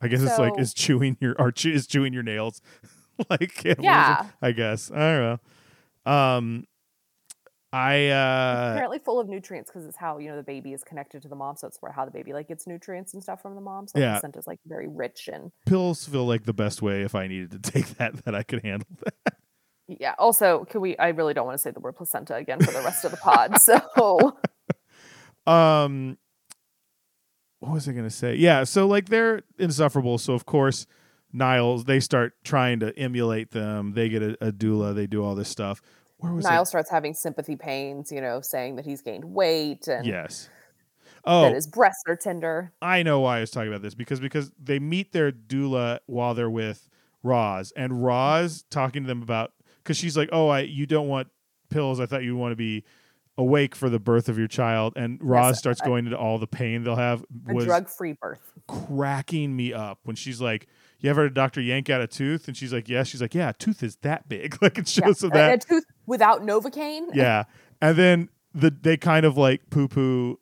I 0.00 0.06
guess 0.06 0.22
it's 0.22 0.38
like 0.38 0.56
is 0.56 0.72
chewing 0.72 1.16
your 1.20 1.34
or 1.36 1.50
chew, 1.50 1.72
is 1.72 1.88
chewing 1.88 2.12
your 2.12 2.22
nails, 2.22 2.62
like 3.28 3.54
cannibalism. 3.54 3.82
Yeah. 3.82 4.26
I 4.40 4.52
guess 4.52 4.88
I 4.92 4.94
don't 4.96 5.40
know. 6.06 6.12
Um, 6.12 6.66
I 7.72 8.08
uh, 8.08 8.72
apparently 8.74 8.98
full 8.98 9.20
of 9.20 9.28
nutrients 9.28 9.70
because 9.70 9.86
it's 9.86 9.96
how 9.96 10.18
you 10.18 10.28
know 10.28 10.36
the 10.36 10.42
baby 10.42 10.72
is 10.72 10.82
connected 10.82 11.22
to 11.22 11.28
the 11.28 11.36
mom, 11.36 11.56
so 11.56 11.68
it's 11.68 11.78
where 11.80 11.92
how 11.92 12.04
the 12.04 12.10
baby 12.10 12.32
like 12.32 12.48
gets 12.48 12.66
nutrients 12.66 13.14
and 13.14 13.22
stuff 13.22 13.40
from 13.40 13.54
the 13.54 13.60
mom. 13.60 13.86
So 13.86 13.98
Yeah. 14.00 14.06
the 14.06 14.12
placenta 14.14 14.38
is 14.40 14.46
like 14.48 14.58
very 14.66 14.88
rich 14.88 15.28
and 15.32 15.52
pills 15.66 16.04
feel 16.06 16.26
like 16.26 16.44
the 16.44 16.52
best 16.52 16.82
way 16.82 17.02
if 17.02 17.14
I 17.14 17.28
needed 17.28 17.50
to 17.52 17.58
take 17.72 17.86
that 17.98 18.24
that 18.24 18.34
I 18.34 18.42
could 18.42 18.64
handle 18.64 18.88
that. 19.04 19.34
yeah. 19.86 20.14
Also, 20.18 20.64
can 20.64 20.80
we? 20.80 20.96
I 20.98 21.08
really 21.10 21.32
don't 21.32 21.46
want 21.46 21.58
to 21.58 21.62
say 21.62 21.70
the 21.70 21.78
word 21.80 21.94
placenta 21.96 22.34
again 22.34 22.58
for 22.60 22.72
the 22.72 22.80
rest 22.80 23.04
of 23.04 23.12
the 23.12 23.16
pod. 23.18 23.60
So 23.60 23.80
Um, 25.46 26.18
what 27.60 27.72
was 27.72 27.88
I 27.88 27.92
gonna 27.92 28.10
say? 28.10 28.34
Yeah, 28.34 28.64
so 28.64 28.86
like 28.86 29.08
they're 29.08 29.42
insufferable. 29.58 30.18
So 30.18 30.34
of 30.34 30.44
course, 30.46 30.86
Niles 31.32 31.84
they 31.84 32.00
start 32.00 32.34
trying 32.44 32.80
to 32.80 32.96
emulate 32.98 33.50
them. 33.52 33.92
They 33.94 34.08
get 34.08 34.22
a, 34.22 34.36
a 34.48 34.52
doula. 34.52 34.94
They 34.94 35.06
do 35.06 35.22
all 35.24 35.34
this 35.34 35.48
stuff. 35.48 35.80
Where 36.20 36.32
was 36.32 36.44
Niles 36.44 36.68
starts 36.68 36.90
having 36.90 37.14
sympathy 37.14 37.56
pains. 37.56 38.10
You 38.12 38.20
know, 38.20 38.40
saying 38.40 38.76
that 38.76 38.84
he's 38.84 39.02
gained 39.02 39.24
weight 39.24 39.88
and 39.88 40.06
Yes. 40.06 40.48
that 41.06 41.20
Oh, 41.24 41.52
his 41.52 41.66
breasts 41.66 42.02
are 42.08 42.16
tender. 42.16 42.72
I 42.80 43.02
know 43.02 43.20
why 43.20 43.38
I 43.38 43.40
was 43.40 43.50
talking 43.50 43.68
about 43.68 43.82
this 43.82 43.94
because 43.94 44.20
because 44.20 44.52
they 44.62 44.78
meet 44.78 45.12
their 45.12 45.30
doula 45.32 45.98
while 46.06 46.34
they're 46.34 46.48
with 46.50 46.88
Roz, 47.22 47.72
and 47.76 48.02
Roz 48.02 48.64
talking 48.70 49.02
to 49.02 49.06
them 49.06 49.22
about 49.22 49.52
because 49.82 49.96
she's 49.98 50.16
like, 50.16 50.28
"Oh, 50.32 50.48
I 50.48 50.60
you 50.60 50.86
don't 50.86 51.08
want 51.08 51.28
pills. 51.68 52.00
I 52.00 52.06
thought 52.06 52.22
you 52.22 52.36
want 52.36 52.52
to 52.52 52.56
be 52.56 52.84
awake 53.36 53.74
for 53.74 53.88
the 53.90 53.98
birth 53.98 54.28
of 54.30 54.38
your 54.38 54.48
child." 54.48 54.94
And 54.96 55.18
Roz 55.22 55.58
starts 55.58 55.82
I- 55.82 55.86
going 55.86 56.06
into 56.06 56.16
all 56.18 56.38
the 56.38 56.46
pain 56.46 56.84
they'll 56.84 56.96
have. 56.96 57.22
A 57.48 57.54
Was 57.54 57.66
drug-free 57.66 58.14
birth. 58.20 58.52
cracking 58.66 59.54
me 59.54 59.72
up 59.74 59.98
when 60.04 60.16
she's 60.16 60.40
like, 60.40 60.66
"You 61.00 61.10
ever 61.10 61.22
heard 61.22 61.32
a 61.32 61.34
doctor 61.34 61.60
yank 61.60 61.88
out 61.90 62.00
a 62.00 62.06
tooth?" 62.06 62.48
And 62.48 62.56
she's 62.56 62.72
like, 62.72 62.88
"Yes." 62.88 63.08
She's 63.08 63.20
like, 63.22 63.34
"Yeah, 63.34 63.50
a 63.50 63.52
tooth 63.54 63.82
is 63.82 63.96
that 64.02 64.28
big." 64.28 64.56
Like 64.62 64.78
it 64.78 64.96
Yeah. 64.96 65.04
shows 65.06 65.22
And 65.22 65.32
that. 65.32 65.64
a 65.64 65.66
tooth 65.66 65.84
without 66.06 66.42
novocaine. 66.42 67.06
Yeah, 67.14 67.44
and 67.80 67.96
then 67.96 68.28
the 68.54 68.70
they 68.70 68.96
kind 68.96 69.24
of 69.26 69.36
like 69.36 69.70
poo 69.70 69.88
poo 69.88 70.38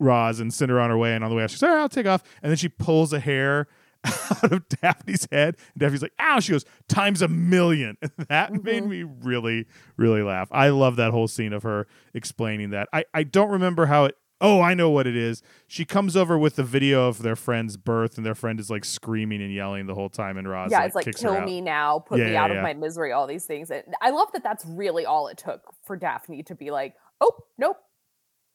Roz 0.00 0.38
and 0.40 0.52
send 0.54 0.70
her 0.70 0.80
on 0.80 0.90
her 0.90 0.98
way. 0.98 1.14
And 1.14 1.24
on 1.24 1.30
the 1.30 1.36
way 1.36 1.42
out, 1.42 1.50
she's 1.50 1.60
like, 1.62 1.70
"All 1.70 1.74
right, 1.76 1.82
I'll 1.82 1.88
take 1.88 2.06
off." 2.06 2.22
And 2.42 2.50
then 2.50 2.56
she 2.56 2.68
pulls 2.68 3.12
a 3.12 3.18
hair 3.20 3.66
out 4.04 4.52
of 4.52 4.68
Daphne's 4.68 5.26
head. 5.32 5.56
And 5.74 5.80
Daphne's 5.80 6.02
like, 6.02 6.12
"Ow!" 6.20 6.38
She 6.40 6.52
goes, 6.52 6.64
"Times 6.88 7.20
a 7.22 7.26
million. 7.28 7.96
And 8.00 8.12
that 8.28 8.52
made 8.62 8.84
Mhm. 8.84 8.88
me 8.88 9.02
really, 9.02 9.66
really 9.96 10.22
laugh. 10.22 10.48
I 10.52 10.68
love 10.68 10.94
that 10.96 11.10
whole 11.10 11.26
scene 11.26 11.52
of 11.52 11.64
her 11.64 11.86
explaining 12.14 12.70
that. 12.70 12.88
I 12.92 13.04
I 13.12 13.24
don't 13.24 13.50
remember 13.50 13.86
how 13.86 14.04
it. 14.04 14.16
Oh, 14.40 14.60
I 14.60 14.74
know 14.74 14.88
what 14.88 15.06
it 15.06 15.16
is. 15.16 15.42
She 15.66 15.84
comes 15.84 16.16
over 16.16 16.38
with 16.38 16.56
the 16.56 16.62
video 16.62 17.08
of 17.08 17.22
their 17.22 17.34
friend's 17.34 17.76
birth, 17.76 18.16
and 18.16 18.24
their 18.24 18.36
friend 18.36 18.60
is 18.60 18.70
like 18.70 18.84
screaming 18.84 19.42
and 19.42 19.52
yelling 19.52 19.86
the 19.86 19.94
whole 19.94 20.08
time. 20.08 20.36
And 20.38 20.48
Roz 20.48 20.70
yeah, 20.70 20.78
like, 20.78 20.86
it's 20.86 20.96
like 20.96 21.16
kill 21.16 21.32
out. 21.32 21.44
me 21.44 21.60
now, 21.60 21.98
put 21.98 22.18
Yeah, 22.20 22.26
me 22.26 22.32
yeah, 22.34 22.44
out 22.44 22.50
yeah. 22.50 22.56
of 22.58 22.62
my 22.62 22.74
misery, 22.74 23.10
all 23.10 23.26
these 23.26 23.46
things. 23.46 23.70
And 23.70 23.82
I 24.00 24.10
love 24.10 24.28
that 24.32 24.44
that's 24.44 24.64
really 24.64 25.04
all 25.04 25.26
it 25.28 25.38
took 25.38 25.62
for 25.84 25.96
Daphne 25.96 26.44
to 26.44 26.54
be 26.54 26.70
like, 26.70 26.94
oh, 27.20 27.32
nope, 27.58 27.78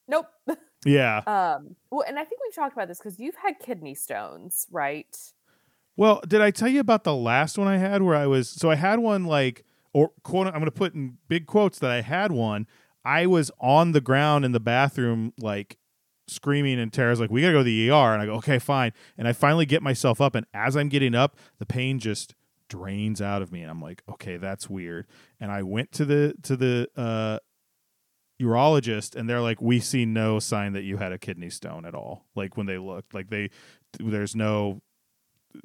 nope. 0.07 0.27
Yeah. 0.85 1.21
Um, 1.27 1.75
well, 1.91 2.03
and 2.07 2.17
I 2.19 2.25
think 2.25 2.41
we've 2.45 2.55
talked 2.55 2.73
about 2.73 2.87
this 2.87 2.97
because 2.99 3.19
you've 3.19 3.35
had 3.35 3.59
kidney 3.59 3.95
stones, 3.95 4.67
right? 4.71 5.15
Well, 5.95 6.21
did 6.27 6.41
I 6.41 6.51
tell 6.51 6.67
you 6.67 6.79
about 6.79 7.03
the 7.03 7.15
last 7.15 7.57
one 7.57 7.67
I 7.67 7.77
had 7.77 8.01
where 8.01 8.15
I 8.15 8.25
was 8.27 8.49
so 8.49 8.69
I 8.71 8.75
had 8.75 8.99
one 8.99 9.25
like 9.25 9.63
or 9.93 10.11
quote 10.23 10.47
I'm 10.47 10.53
going 10.53 10.65
to 10.65 10.71
put 10.71 10.93
in 10.95 11.17
big 11.27 11.45
quotes 11.45 11.79
that 11.79 11.91
I 11.91 12.01
had 12.01 12.31
one. 12.31 12.67
I 13.05 13.25
was 13.25 13.51
on 13.59 13.91
the 13.91 14.01
ground 14.01 14.45
in 14.45 14.51
the 14.51 14.59
bathroom 14.59 15.33
like 15.39 15.77
screaming 16.27 16.79
and 16.79 16.91
Tara's 16.93 17.19
like 17.19 17.29
we 17.29 17.41
got 17.41 17.47
to 17.47 17.53
go 17.53 17.57
to 17.59 17.63
the 17.65 17.89
ER 17.91 18.13
and 18.13 18.21
I 18.21 18.25
go 18.25 18.35
okay 18.35 18.57
fine 18.59 18.93
and 19.17 19.27
I 19.27 19.33
finally 19.33 19.65
get 19.65 19.81
myself 19.81 20.21
up 20.21 20.35
and 20.35 20.45
as 20.53 20.77
I'm 20.77 20.87
getting 20.89 21.13
up 21.15 21.35
the 21.59 21.65
pain 21.65 21.99
just 21.99 22.33
drains 22.69 23.21
out 23.21 23.41
of 23.41 23.51
me 23.51 23.61
and 23.61 23.69
I'm 23.69 23.81
like 23.81 24.03
okay 24.09 24.37
that's 24.37 24.69
weird 24.69 25.05
and 25.39 25.51
I 25.51 25.63
went 25.63 25.91
to 25.93 26.05
the 26.05 26.33
to 26.43 26.55
the 26.55 26.87
uh 26.95 27.39
urologist 28.41 29.15
and 29.15 29.29
they're 29.29 29.41
like 29.41 29.61
we 29.61 29.79
see 29.79 30.05
no 30.05 30.39
sign 30.39 30.73
that 30.73 30.83
you 30.83 30.97
had 30.97 31.11
a 31.11 31.17
kidney 31.17 31.49
stone 31.49 31.85
at 31.85 31.93
all 31.93 32.25
like 32.35 32.57
when 32.57 32.65
they 32.65 32.77
looked 32.77 33.13
like 33.13 33.29
they 33.29 33.49
there's 33.99 34.35
no 34.35 34.81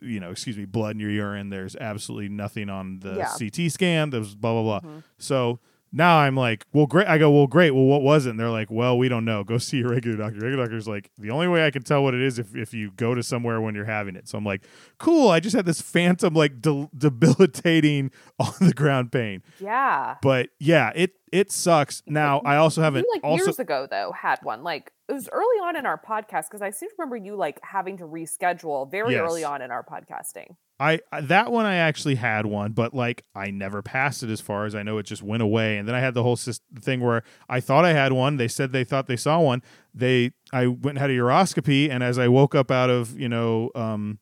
you 0.03 0.21
know, 0.21 0.31
excuse 0.31 0.59
me, 0.59 0.67
blood 0.67 0.97
in 0.97 1.01
your 1.01 1.09
urine. 1.09 1.49
There's 1.49 1.75
absolutely 1.75 2.29
nothing 2.29 2.69
on 2.69 2.99
the 3.01 3.15
Yeah. 3.15 3.33
CT 3.39 3.71
scan. 3.73 4.11
There's 4.11 4.35
blah 4.35 4.53
blah 4.53 4.81
blah. 4.81 4.91
Mhm. 4.91 5.03
So 5.17 5.61
now 5.93 6.19
I'm 6.19 6.37
like, 6.37 6.67
well, 6.73 6.87
great. 6.87 7.07
I 7.07 7.19
go, 7.19 7.31
well, 7.31 7.47
great. 7.47 7.71
Well, 7.73 7.85
what 7.85 8.03
was 8.03 8.27
it? 8.27 8.31
And 8.31 8.41
they're 8.41 8.51
like, 8.51 8.71
well, 8.71 8.99
we 8.99 9.09
don't 9.09 9.25
know. 9.25 9.45
Go 9.45 9.59
see 9.59 9.79
your 9.79 9.91
regular 9.91 10.17
doctor. 10.17 10.41
Regular 10.41 10.65
doctor's 10.65 10.87
like, 10.87 11.11
the 11.19 11.31
only 11.31 11.49
way 11.49 11.65
I 11.67 11.71
can 11.71 11.83
tell 11.83 12.03
what 12.03 12.15
it 12.15 12.21
is 12.21 12.39
if 12.39 12.55
if 12.55 12.75
you 12.75 12.91
go 12.93 13.15
to 13.15 13.23
somewhere 13.23 13.61
when 13.61 13.75
you're 13.75 13.85
having 13.85 14.17
it. 14.17 14.29
So 14.29 14.39
I'm 14.39 14.45
like, 14.45 14.65
cool. 14.99 15.31
I 15.31 15.41
just 15.41 15.57
had 15.57 15.67
this 15.67 15.81
phantom 15.81 16.35
like 16.35 16.61
del- 16.61 16.91
debilitating 16.97 18.11
on 18.39 18.53
the 18.61 18.75
ground 18.75 19.13
pain. 19.13 19.43
Yeah. 19.61 20.17
But 20.23 20.51
yeah, 20.59 20.93
it 20.95 21.13
it 21.33 21.53
sucks. 21.53 22.03
Now 22.07 22.41
I 22.45 22.57
also 22.57 22.83
haven't 22.83 23.03
you 23.03 23.13
like 23.13 23.25
also 23.25 23.45
years 23.45 23.59
ago 23.59 23.87
though 23.91 24.13
had 24.13 24.39
one 24.43 24.63
like 24.63 24.93
it 25.09 25.13
was 25.13 25.29
early 25.33 25.59
on 25.63 25.77
in 25.77 25.87
our 25.87 25.99
podcast 25.99 26.45
because 26.51 26.63
I 26.63 26.71
seem 26.71 26.91
to 26.91 26.95
remember 26.99 27.17
you 27.17 27.37
like 27.37 27.59
having 27.63 27.97
to 27.99 28.05
reschedule 28.05 28.91
very 28.91 29.17
early 29.17 29.45
on 29.45 29.63
in 29.63 29.71
our 29.71 29.83
podcasting. 29.83 30.57
I 30.81 31.01
that 31.23 31.51
one 31.51 31.67
I 31.67 31.77
actually 31.77 32.15
had 32.15 32.47
one, 32.47 32.73
but 32.73 32.95
like 32.95 33.25
I 33.35 33.51
never 33.51 33.83
passed 33.83 34.23
it 34.23 34.31
as 34.31 34.41
far 34.41 34.65
as 34.65 34.75
I 34.75 34.83
know. 34.83 34.99
It 34.99 35.07
just 35.07 35.23
went 35.23 35.43
away, 35.43 35.77
and 35.77 35.89
then 35.89 35.95
I 35.95 36.01
had 36.01 36.15
the 36.15 36.23
whole 36.23 36.37
thing 36.37 37.01
where 37.01 37.25
I 37.49 37.61
thought 37.61 37.85
I 37.85 37.93
had 37.93 38.13
one. 38.13 38.37
They 38.37 38.49
said 38.49 38.73
they 38.73 38.85
thought 38.85 39.07
they 39.07 39.17
saw 39.17 39.41
one. 39.41 39.63
They 39.93 40.33
I 40.53 40.69
went 40.69 40.87
and 40.87 40.99
had 40.99 41.11
a 41.11 41.15
uroscopy, 41.15 41.91
and 41.91 42.05
as 42.05 42.19
I 42.19 42.29
woke 42.29 42.55
up 42.55 42.71
out 42.71 42.91
of 42.91 43.19
you 43.19 43.29
know 43.29 43.71
um, 43.75 44.21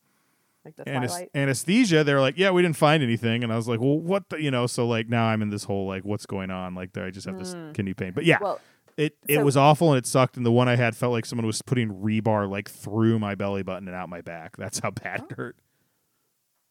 Like 0.67 0.77
the 0.77 0.85
Twilight. 0.85 1.31
anesthesia, 1.35 2.03
they 2.05 2.13
were 2.13 2.21
like, 2.21 2.37
"Yeah, 2.37 2.51
we 2.51 2.61
didn't 2.63 2.77
find 2.77 3.03
anything," 3.03 3.45
and 3.45 3.53
I 3.53 3.57
was 3.57 3.69
like, 3.69 3.81
"Well, 3.81 3.99
what 3.99 4.29
the 4.29 4.43
you 4.43 4.51
know?" 4.51 4.67
So 4.67 4.87
like 4.87 5.09
now 5.09 5.27
I'm 5.27 5.41
in 5.43 5.51
this 5.51 5.65
whole 5.65 5.87
like, 5.87 6.05
what's 6.05 6.27
going 6.27 6.51
on? 6.51 6.75
Like 6.75 6.93
there 6.93 7.05
I 7.05 7.11
just 7.11 7.27
have 7.27 7.39
this 7.39 7.55
Mm. 7.55 7.73
kidney 7.75 7.95
pain, 7.95 8.13
but 8.13 8.25
yeah. 8.25 8.39
Well, 8.41 8.61
it, 8.97 9.17
it 9.29 9.37
so- 9.37 9.45
was 9.45 9.57
awful 9.57 9.93
and 9.93 9.99
it 9.99 10.07
sucked. 10.07 10.37
And 10.37 10.45
the 10.45 10.51
one 10.51 10.69
I 10.69 10.75
had 10.77 10.97
felt 10.97 11.13
like 11.13 11.25
someone 11.27 11.47
was 11.47 11.63
putting 11.63 11.91
rebar 11.91 12.51
like 12.51 12.69
through 12.71 13.19
my 13.19 13.35
belly 13.35 13.63
button 13.63 13.87
and 13.89 13.97
out 13.97 14.09
my 14.09 14.23
back. 14.23 14.57
That's 14.57 14.81
how 14.81 14.91
bad 14.91 15.21
Oh. 15.23 15.27
it 15.31 15.37
hurt. 15.37 15.57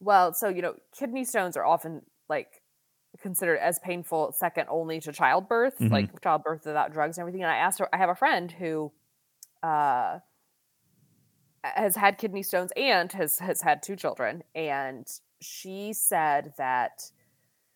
well, 0.01 0.33
so 0.33 0.49
you 0.49 0.61
know, 0.61 0.75
kidney 0.97 1.23
stones 1.23 1.55
are 1.55 1.65
often 1.65 2.01
like 2.27 2.61
considered 3.21 3.59
as 3.59 3.79
painful 3.79 4.33
second 4.33 4.67
only 4.69 4.99
to 4.99 5.13
childbirth, 5.13 5.77
Mhm. 5.79 5.89
like 5.91 6.21
childbirth 6.21 6.65
without 6.65 6.91
drugs 6.91 7.17
and 7.17 7.23
everything. 7.23 7.43
And 7.43 7.51
I 7.51 7.55
asked 7.57 7.79
her, 7.79 7.87
I 7.93 7.97
have 7.97 8.09
a 8.09 8.15
friend 8.15 8.51
who 8.51 8.91
uh 9.63 10.19
has 11.75 11.95
had 11.95 12.17
kidney 12.17 12.43
stones 12.43 12.71
and 12.75 13.11
has 13.13 13.39
has 13.39 13.61
had 13.61 13.81
two 13.81 13.95
children 13.95 14.43
and 14.53 15.07
she 15.41 15.93
said 15.93 16.53
that 16.57 17.09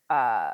uh 0.10 0.52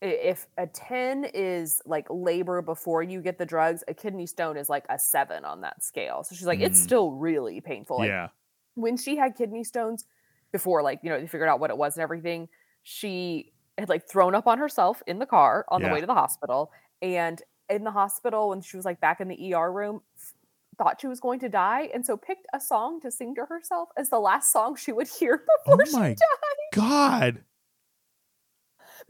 if 0.00 0.46
a 0.56 0.66
10 0.66 1.24
is 1.34 1.82
like 1.84 2.06
labor 2.08 2.62
before 2.62 3.02
you 3.02 3.20
get 3.20 3.36
the 3.38 3.46
drugs 3.46 3.82
a 3.88 3.94
kidney 3.94 4.26
stone 4.26 4.56
is 4.56 4.68
like 4.68 4.84
a 4.88 4.98
7 4.98 5.44
on 5.44 5.60
that 5.62 5.82
scale 5.82 6.22
so 6.22 6.34
she's 6.34 6.46
like 6.46 6.60
it's 6.60 6.78
Mm. 6.80 6.84
still 6.84 7.12
really 7.12 7.60
painful 7.60 7.98
like 7.98 8.08
yeah. 8.08 8.28
when 8.74 8.96
she 8.96 9.16
had 9.16 9.34
kidney 9.36 9.64
stones 9.64 10.04
before 10.52 10.82
like 10.82 11.00
you 11.02 11.10
know 11.10 11.20
they 11.20 11.26
figured 11.26 11.48
out 11.48 11.58
what 11.60 11.70
it 11.70 11.76
was 11.76 11.96
and 11.96 12.02
everything 12.02 12.48
she 12.84 13.52
had 13.76 13.88
like 13.88 14.08
thrown 14.08 14.34
up 14.34 14.46
on 14.46 14.58
herself 14.58 15.02
in 15.06 15.18
the 15.18 15.26
car 15.26 15.64
on 15.68 15.80
Yeah. 15.80 15.88
the 15.88 15.94
way 15.94 16.00
to 16.00 16.06
the 16.06 16.14
hospital 16.14 16.70
and 17.02 17.42
in 17.68 17.84
the 17.84 17.90
hospital 17.90 18.48
when 18.50 18.60
she 18.60 18.76
was 18.76 18.86
like 18.86 19.00
back 19.00 19.20
in 19.20 19.28
the 19.28 19.52
ER 19.54 19.70
room 19.72 20.00
thought 20.78 21.00
she 21.00 21.06
was 21.08 21.18
going 21.20 21.40
to 21.40 21.48
die 21.48 21.88
and 21.92 22.06
so 22.06 22.16
picked 22.16 22.46
a 22.54 22.60
song 22.60 23.00
to 23.00 23.10
sing 23.10 23.34
to 23.34 23.44
herself 23.46 23.88
as 23.98 24.08
the 24.10 24.18
last 24.20 24.52
song 24.52 24.76
she 24.76 24.92
would 24.92 25.08
hear 25.08 25.42
oh 25.66 25.76
before 25.76 26.02
Oh 26.02 26.08
she 26.08 26.14
died 26.14 26.18
God. 26.72 27.44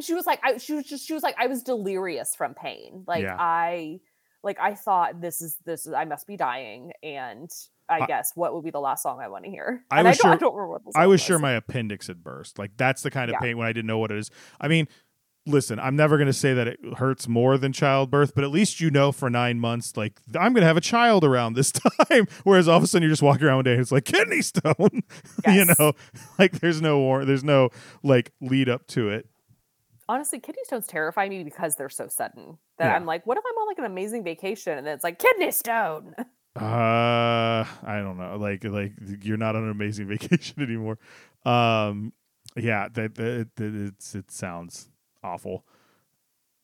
she 0.01 0.15
was 0.15 0.27
like 0.27 0.41
I, 0.43 0.57
she 0.59 0.75
was 0.75 0.85
just 0.85 1.07
she 1.07 1.15
was 1.15 1.23
like 1.23 1.35
i 1.39 1.47
was 1.47 1.63
delirious 1.63 2.35
from 2.35 2.55
pain 2.55 3.05
like 3.07 3.23
Yeah. 3.23 3.37
i 3.39 4.01
like 4.45 4.59
I 4.61 4.77
thought 4.77 5.21
this 5.21 5.43
is 5.43 5.57
this 5.67 5.85
is 5.85 5.93
I 5.93 6.05
must 6.05 6.29
be 6.29 6.37
dying 6.37 6.93
and 7.03 7.51
I, 7.89 8.03
I- 8.03 8.07
guess 8.07 8.31
what 8.37 8.55
would 8.55 8.63
be 8.63 8.71
the 8.71 8.79
last 8.79 9.03
song 9.03 9.19
I 9.21 9.27
want 9.27 9.45
to 9.45 9.51
hear. 9.51 9.83
I 9.91 10.03
was 10.05 10.21
I 10.21 10.23
don't, 10.23 10.31
I 10.31 10.35
sure- 10.37 10.39
don't 10.39 10.55
remember 10.55 10.73
what 10.75 10.85
the 10.85 10.93
I 10.97 11.03
song 11.03 11.09
was 11.11 11.21
sure 11.21 11.39
my 11.41 11.53
appendix 11.55 12.07
had 12.07 12.23
burst. 12.23 12.57
Like 12.57 12.71
that's 12.77 13.03
the 13.03 13.11
kind 13.11 13.31
of 13.31 13.35
Yeah. 13.35 13.41
pain 13.41 13.59
when 13.59 13.67
I 13.67 13.73
didn't 13.73 13.89
know 13.89 13.99
what 13.99 14.13
it 14.13 14.19
is. 14.19 14.31
I 14.61 14.69
mean, 14.69 14.87
listen, 15.49 15.79
I'm 15.81 15.97
never 15.97 16.17
going 16.17 16.27
to 16.29 16.33
say 16.33 16.55
that 16.55 16.69
it 16.69 16.79
hurts 16.99 17.27
more 17.27 17.59
than 17.59 17.73
childbirth, 17.73 18.35
but 18.35 18.45
at 18.45 18.51
least 18.51 18.81
you 18.81 18.91
know 18.91 19.11
for 19.13 19.29
nine 19.31 19.59
months, 19.59 19.97
like 19.97 20.21
I'm 20.39 20.53
going 20.53 20.63
to 20.63 20.67
have 20.67 20.77
a 20.77 20.81
child 20.83 21.25
around 21.25 21.55
this 21.55 21.73
time. 22.11 22.27
Whereas 22.45 22.69
all 22.69 22.77
of 22.77 22.83
a 22.85 22.87
sudden 22.87 23.03
you're 23.05 23.13
just 23.13 23.23
walking 23.23 23.47
around 23.47 23.57
one 23.57 23.65
day 23.65 23.73
and 23.73 23.81
it's 23.81 23.91
like 23.93 24.05
kidney 24.05 24.43
stone. 24.43 25.03
you 25.49 25.65
know, 25.65 25.93
like 26.39 26.61
there's 26.61 26.81
no 26.81 26.99
war, 26.99 27.25
there's 27.25 27.45
no 27.45 27.71
like 28.03 28.33
lead 28.41 28.69
up 28.69 28.87
to 28.89 29.09
it. 29.09 29.27
honestly 30.09 30.39
kidney 30.39 30.63
stones 30.65 30.87
terrify 30.87 31.29
me 31.29 31.43
because 31.45 31.77
they're 31.77 31.89
so 31.89 32.07
sudden 32.09 32.59
that 32.79 32.87
Yeah. 32.87 32.95
I'm 32.97 33.07
like, 33.07 33.27
what 33.27 33.37
if 33.39 33.45
I'm 33.47 33.57
on 33.59 33.67
like 33.67 33.79
an 33.79 33.85
amazing 33.85 34.23
vacation 34.25 34.79
and 34.79 34.87
then 34.87 34.95
it's 34.95 35.05
like 35.05 35.19
kidney 35.19 35.51
stone? 35.51 36.15
Uh, 36.57 37.65
I 37.85 38.01
don't 38.03 38.19
know. 38.19 38.37
Like, 38.37 38.65
like 38.65 38.93
you're 39.23 39.37
not 39.37 39.55
on 39.55 39.65
an 39.65 39.71
amazing 39.71 40.09
vacation 40.09 40.63
anymore. 40.63 40.99
Um, 41.45 42.13
yeah, 42.57 42.89
that, 42.93 43.15
that, 43.15 43.51
that 43.57 43.75
it's 43.75 44.15
it 44.17 44.31
sounds 44.31 44.89
awful. 45.23 45.65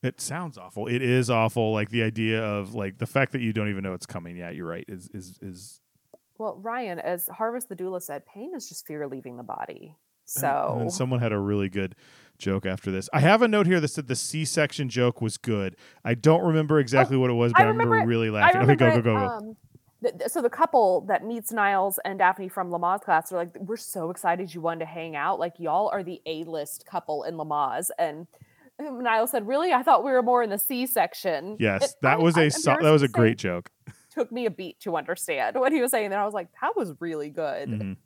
It 0.03 0.21
sounds 0.21 0.57
awful. 0.57 0.87
It 0.87 1.01
is 1.01 1.29
awful. 1.29 1.73
Like 1.73 1.89
the 1.89 2.03
idea 2.03 2.43
of 2.43 2.75
like 2.75 2.99
the 2.99 3.07
fact 3.07 3.31
that 3.31 3.41
you 3.41 3.53
don't 3.53 3.69
even 3.69 3.83
know 3.83 3.93
it's 3.93 4.05
coming. 4.05 4.37
Yeah, 4.37 4.51
you're 4.51 4.67
right. 4.67 4.85
Is 4.87 5.09
is 5.13 5.39
is. 5.41 5.81
Well, 6.37 6.59
Ryan, 6.61 6.99
as 6.99 7.27
Harvest 7.27 7.69
the 7.69 7.75
doula 7.75 8.01
said, 8.01 8.25
pain 8.25 8.53
is 8.55 8.67
just 8.67 8.85
fear 8.85 9.07
leaving 9.07 9.37
the 9.37 9.43
body. 9.43 9.95
So 10.25 10.87
someone 10.89 11.19
had 11.19 11.31
a 11.31 11.37
really 11.37 11.69
good 11.69 11.95
joke 12.37 12.65
after 12.65 12.91
this. 12.91 13.09
I 13.13 13.19
have 13.19 13.41
a 13.41 13.47
note 13.47 13.67
here 13.67 13.79
that 13.79 13.87
said 13.87 14.07
the 14.07 14.15
C-section 14.15 14.89
joke 14.89 15.21
was 15.21 15.37
good. 15.37 15.75
I 16.03 16.15
don't 16.15 16.43
remember 16.43 16.79
exactly 16.79 17.15
what 17.15 17.29
it 17.29 17.33
was, 17.33 17.53
but 17.53 17.61
I 17.61 17.65
remember, 17.65 17.91
remember 17.91 18.09
really 18.09 18.29
I 18.29 18.31
laughing. 18.31 18.61
Okay, 18.61 18.73
remember 18.73 19.01
go 19.01 19.01
go 19.01 19.01
go 19.01 19.19
go. 19.19 19.25
Um, 19.27 19.57
th- 20.03 20.29
so 20.29 20.41
the 20.41 20.49
couple 20.49 21.01
that 21.01 21.23
meets 21.23 21.51
Niles 21.51 21.99
and 22.03 22.17
Daphne 22.17 22.49
from 22.49 22.71
Lamaze 22.71 23.01
class 23.01 23.31
are 23.31 23.37
like, 23.37 23.55
we're 23.59 23.77
so 23.77 24.09
excited 24.09 24.53
you 24.53 24.61
wanted 24.61 24.79
to 24.79 24.85
hang 24.87 25.15
out. 25.15 25.39
Like 25.39 25.59
y'all 25.59 25.89
are 25.89 26.03
the 26.03 26.21
A-list 26.25 26.85
couple 26.85 27.23
in 27.23 27.35
Lamaze. 27.35 27.91
And 27.99 28.27
Niles 28.81 29.31
said, 29.31 29.47
"Really? 29.47 29.73
I 29.73 29.83
thought 29.83 30.03
we 30.03 30.11
were 30.11 30.23
more 30.23 30.43
in 30.43 30.49
the 30.49 30.59
C 30.59 30.85
section." 30.85 31.57
yes, 31.59 31.83
It- 31.91 31.95
that 32.01 32.19
I- 32.19 32.21
was 32.21 32.37
a 32.37 32.49
so- 32.49 32.75
that 32.81 32.91
was 32.91 33.01
a 33.01 33.07
great 33.07 33.37
joke. 33.37 33.69
Took 34.11 34.31
me 34.31 34.45
a 34.45 34.51
beat 34.51 34.79
to 34.81 34.95
understand 34.95 35.57
what 35.57 35.71
he 35.73 35.81
was 35.81 35.91
saying. 35.91 36.09
Then 36.09 36.19
I 36.19 36.25
was 36.25 36.33
like, 36.33 36.47
"That 36.61 36.75
was 36.75 36.93
really 36.99 37.29
good." 37.29 37.69
Mhm. 37.69 37.97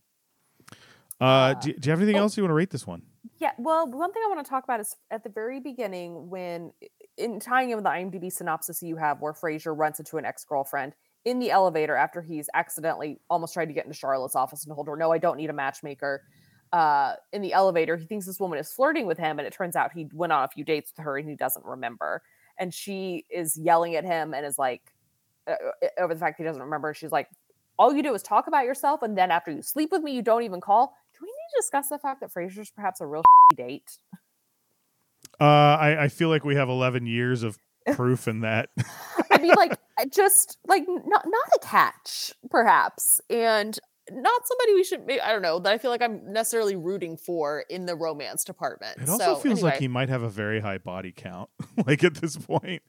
Uh, 1.22 1.24
Uh, 1.24 1.54
do, 1.56 1.74
do 1.74 1.88
you 1.88 1.92
have 1.92 2.00
anything 2.00 2.18
oh. 2.18 2.24
else 2.24 2.38
you 2.38 2.44
want 2.44 2.52
to 2.52 2.56
rate 2.56 2.70
this 2.70 2.88
one? 2.88 3.02
Yeah, 3.38 3.52
well, 3.58 3.86
one 3.90 4.12
thing 4.14 4.22
I 4.26 4.34
want 4.34 4.46
to 4.46 4.50
talk 4.50 4.64
about 4.64 4.80
is 4.80 4.96
at 5.12 5.24
the 5.24 5.30
very 5.30 5.60
beginning 5.60 6.30
when, 6.30 6.72
in 7.18 7.40
tying 7.40 7.70
in 7.72 7.76
with 7.78 7.84
the 7.84 7.90
IMDb 7.90 8.32
synopsis 8.32 8.82
you 8.82 8.96
have, 8.98 9.22
where 9.22 9.34
Frasier 9.34 9.78
runs 9.78 10.00
into 10.00 10.18
an 10.18 10.26
ex 10.26 10.44
girlfriend 10.46 10.94
in 11.26 11.40
the 11.40 11.52
elevator 11.52 11.96
after 11.96 12.22
he's 12.22 12.50
accidentally 12.54 13.20
almost 13.30 13.54
tried 13.54 13.66
to 13.66 13.74
get 13.74 13.86
into 13.86 13.98
Charlotte's 13.98 14.36
office 14.36 14.66
and 14.66 14.74
told 14.74 14.88
her, 14.88 14.96
"No, 14.96 15.12
I 15.12 15.18
don't 15.18 15.36
need 15.38 15.50
a 15.50 15.54
matchmaker." 15.54 16.24
Uh, 16.72 17.14
in 17.34 17.42
the 17.42 17.54
elevator, 17.54 17.98
he 17.98 18.06
thinks 18.06 18.26
this 18.26 18.40
woman 18.40 18.60
is 18.60 18.72
flirting 18.72 19.08
with 19.08 19.18
him, 19.18 19.40
and 19.40 19.48
it 19.48 19.54
turns 19.54 19.76
out 19.76 19.92
he 19.92 20.08
went 20.14 20.32
on 20.32 20.44
a 20.44 20.48
few 20.48 20.64
dates 20.64 20.94
with 20.96 21.04
her 21.04 21.18
and 21.18 21.28
he 21.28 21.36
doesn't 21.36 21.66
remember. 21.66 22.22
And 22.60 22.74
she 22.74 23.26
is 23.30 23.58
yelling 23.58 23.96
at 23.96 24.06
him 24.06 24.34
and 24.34 24.46
is 24.46 24.60
like, 24.60 24.94
uh, 25.48 25.54
uh, 25.54 25.88
over 26.00 26.14
the 26.14 26.20
fact 26.20 26.38
he 26.38 26.44
doesn't 26.44 26.62
remember. 26.62 26.94
She's 26.94 27.12
like, 27.12 27.30
"All 27.78 27.94
you 27.94 28.04
do 28.04 28.14
is 28.14 28.22
talk 28.22 28.48
about 28.48 28.66
yourself, 28.66 29.02
and 29.02 29.18
then 29.18 29.32
after 29.32 29.52
you 29.52 29.62
sleep 29.62 29.92
with 29.92 30.04
me, 30.04 30.12
you 30.12 30.22
don't 30.22 30.44
even 30.44 30.62
call." 30.62 30.94
Do 31.14 31.20
we 31.22 31.28
need 31.28 31.56
to 31.56 31.62
discuss 31.62 31.90
the 31.90 31.98
fact 31.98 32.22
that 32.22 32.32
Frasier's 32.32 32.70
perhaps 32.70 33.02
a 33.02 33.08
real 33.08 33.24
date? 33.56 33.98
Uh, 35.40 35.44
I, 35.44 36.04
I 36.04 36.08
feel 36.10 36.30
like 36.30 36.44
we 36.44 36.56
have 36.56 36.70
11 36.70 37.08
years 37.08 37.44
of 37.44 37.58
proof 37.94 38.28
in 38.28 38.42
that. 38.42 38.70
I 39.32 39.38
mean, 39.38 39.54
like 39.56 39.78
just 40.12 40.58
like 40.68 40.84
not 40.88 41.26
not 41.26 41.50
a 41.56 41.60
catch, 41.62 42.34
perhaps, 42.50 43.22
and 43.30 43.80
not 44.14 44.48
somebody 44.48 44.74
we 44.76 44.84
should. 44.84 45.06
Maybe, 45.06 45.22
I 45.22 45.32
don't 45.32 45.42
know 45.42 45.60
that 45.60 45.72
I 45.72 45.78
feel 45.78 45.92
like 45.92 46.02
I'm 46.02 46.32
necessarily 46.32 46.76
rooting 46.76 47.18
for 47.18 47.64
in 47.70 47.86
the 47.86 47.96
romance 47.96 48.44
department. 48.44 48.98
It 49.02 49.10
also 49.10 49.24
So, 49.24 49.36
feels 49.36 49.64
like 49.64 49.80
he 49.80 49.88
might 49.88 50.10
have 50.10 50.22
a 50.24 50.30
very 50.30 50.60
high 50.60 50.78
body 50.78 51.12
count, 51.16 51.50
like 51.86 52.04
at 52.04 52.16
this 52.16 52.38
point. 52.38 52.82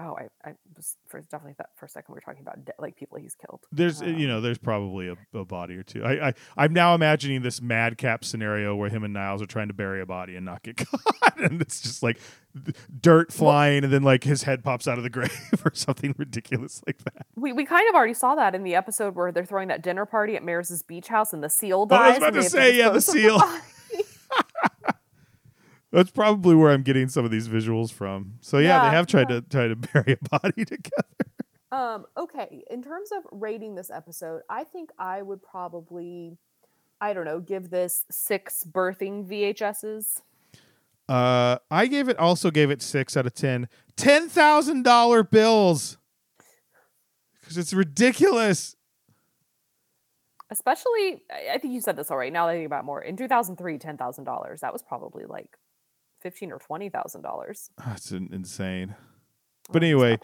Oh, 0.00 0.16
I, 0.16 0.28
I 0.48 0.54
was 0.76 0.96
for 1.08 1.20
definitely 1.20 1.54
thought 1.54 1.70
for 1.74 1.86
a 1.86 1.88
second 1.88 2.14
we 2.14 2.18
are 2.18 2.20
talking 2.20 2.42
about 2.42 2.64
de- 2.64 2.72
like 2.78 2.96
people 2.96 3.18
he's 3.18 3.34
killed. 3.34 3.60
There's, 3.72 4.00
Um, 4.00 4.14
you 4.16 4.28
know, 4.28 4.40
there's 4.40 4.58
probably 4.58 5.08
a, 5.08 5.16
a 5.36 5.44
body 5.44 5.74
or 5.74 5.82
two. 5.82 6.04
I, 6.04 6.28
I, 6.28 6.34
I'm 6.56 6.72
now 6.72 6.94
imagining 6.94 7.42
this 7.42 7.60
madcap 7.60 8.24
scenario 8.24 8.76
where 8.76 8.88
him 8.90 9.02
and 9.02 9.12
Niles 9.12 9.42
are 9.42 9.46
trying 9.46 9.68
to 9.68 9.74
bury 9.74 10.00
a 10.00 10.06
body 10.06 10.36
and 10.36 10.46
not 10.46 10.62
get 10.62 10.76
caught, 10.86 11.38
and 11.38 11.60
it's 11.60 11.80
just 11.80 12.02
like 12.02 12.18
dirt 13.00 13.32
flying, 13.32 13.82
and 13.84 13.92
then 13.92 14.02
like 14.02 14.24
his 14.24 14.44
head 14.44 14.62
pops 14.62 14.86
out 14.86 14.98
of 14.98 15.04
the 15.04 15.10
grave 15.18 15.62
or 15.64 15.72
something 15.74 16.14
ridiculous 16.16 16.80
like 16.86 16.98
that. 16.98 17.26
We, 17.34 17.52
we 17.52 17.64
kind 17.64 17.88
of 17.88 17.94
already 17.94 18.14
saw 18.14 18.34
that 18.36 18.54
in 18.54 18.62
the 18.62 18.74
episode 18.76 19.16
where 19.16 19.32
they're 19.32 19.44
throwing 19.44 19.68
that 19.68 19.82
dinner 19.82 20.06
party 20.06 20.36
at 20.36 20.44
Maris's 20.44 20.82
beach 20.82 21.08
house 21.08 21.32
and 21.32 21.42
the 21.42 21.50
seal 21.50 21.86
Oh, 21.90 21.94
I 21.96 22.08
was 22.10 22.18
about 22.18 22.34
to 22.34 22.42
say, 22.44 22.76
yeah, 22.76 22.90
the 22.90 23.00
seal. 23.00 23.42
That's 25.90 26.10
probably 26.10 26.54
where 26.54 26.70
I'm 26.70 26.82
getting 26.82 27.08
some 27.08 27.24
of 27.24 27.30
these 27.30 27.48
visuals 27.48 27.90
from. 27.92 28.34
So 28.40 28.58
yeah, 28.58 28.82
Yeah, 28.84 28.90
they 28.90 28.96
have 28.96 29.06
tried 29.06 29.30
yeah. 29.30 29.36
to 29.36 29.42
try 29.42 29.68
to 29.68 29.76
bury 29.94 30.18
a 30.20 30.28
body 30.28 30.64
together. 30.66 31.06
Um, 31.70 32.06
okay, 32.16 32.64
in 32.70 32.82
terms 32.82 33.10
of 33.12 33.24
rating 33.30 33.74
this 33.74 33.90
episode, 33.90 34.42
I 34.48 34.64
think 34.64 34.90
I 34.98 35.20
would 35.22 35.42
probably, 35.42 36.38
I 37.00 37.12
don't 37.12 37.24
know, 37.26 37.40
give 37.40 37.70
this 37.70 38.04
six 38.10 38.64
birthing 38.64 39.26
VHSs. 39.26 40.20
Uh, 41.08 41.58
I 41.70 41.86
gave 41.86 42.08
it 42.08 42.18
also 42.18 42.50
gave 42.50 42.70
it 42.70 42.82
six 42.82 43.16
out 43.16 43.26
of 43.26 43.34
ten. 43.34 43.68
Ten 43.96 44.28
thousand 44.28 44.82
dollar 44.82 45.22
bills 45.22 45.96
because 47.40 47.56
it's 47.56 47.72
ridiculous. 47.72 48.76
Especially, 50.50 51.22
I- 51.30 51.54
I 51.54 51.58
think 51.58 51.74
you 51.74 51.80
said 51.80 51.96
this 51.96 52.10
already. 52.10 52.30
Now 52.30 52.46
that 52.46 52.52
I 52.52 52.56
think 52.56 52.66
about 52.66 52.84
more, 52.84 53.02
in 53.02 53.16
2003, 53.16 53.78
ten 53.78 53.96
thousand 53.98 54.24
dollars. 54.24 54.60
That 54.60 54.72
was 54.72 54.82
probably 54.82 55.24
like 55.26 55.56
fifteen 56.20 56.52
or 56.52 56.58
twenty 56.58 56.88
thousand 56.88 57.22
dollars. 57.22 57.70
That's 57.86 58.12
in- 58.12 58.30
insane. 58.32 58.94
But 59.70 59.82
anyway, 59.82 60.18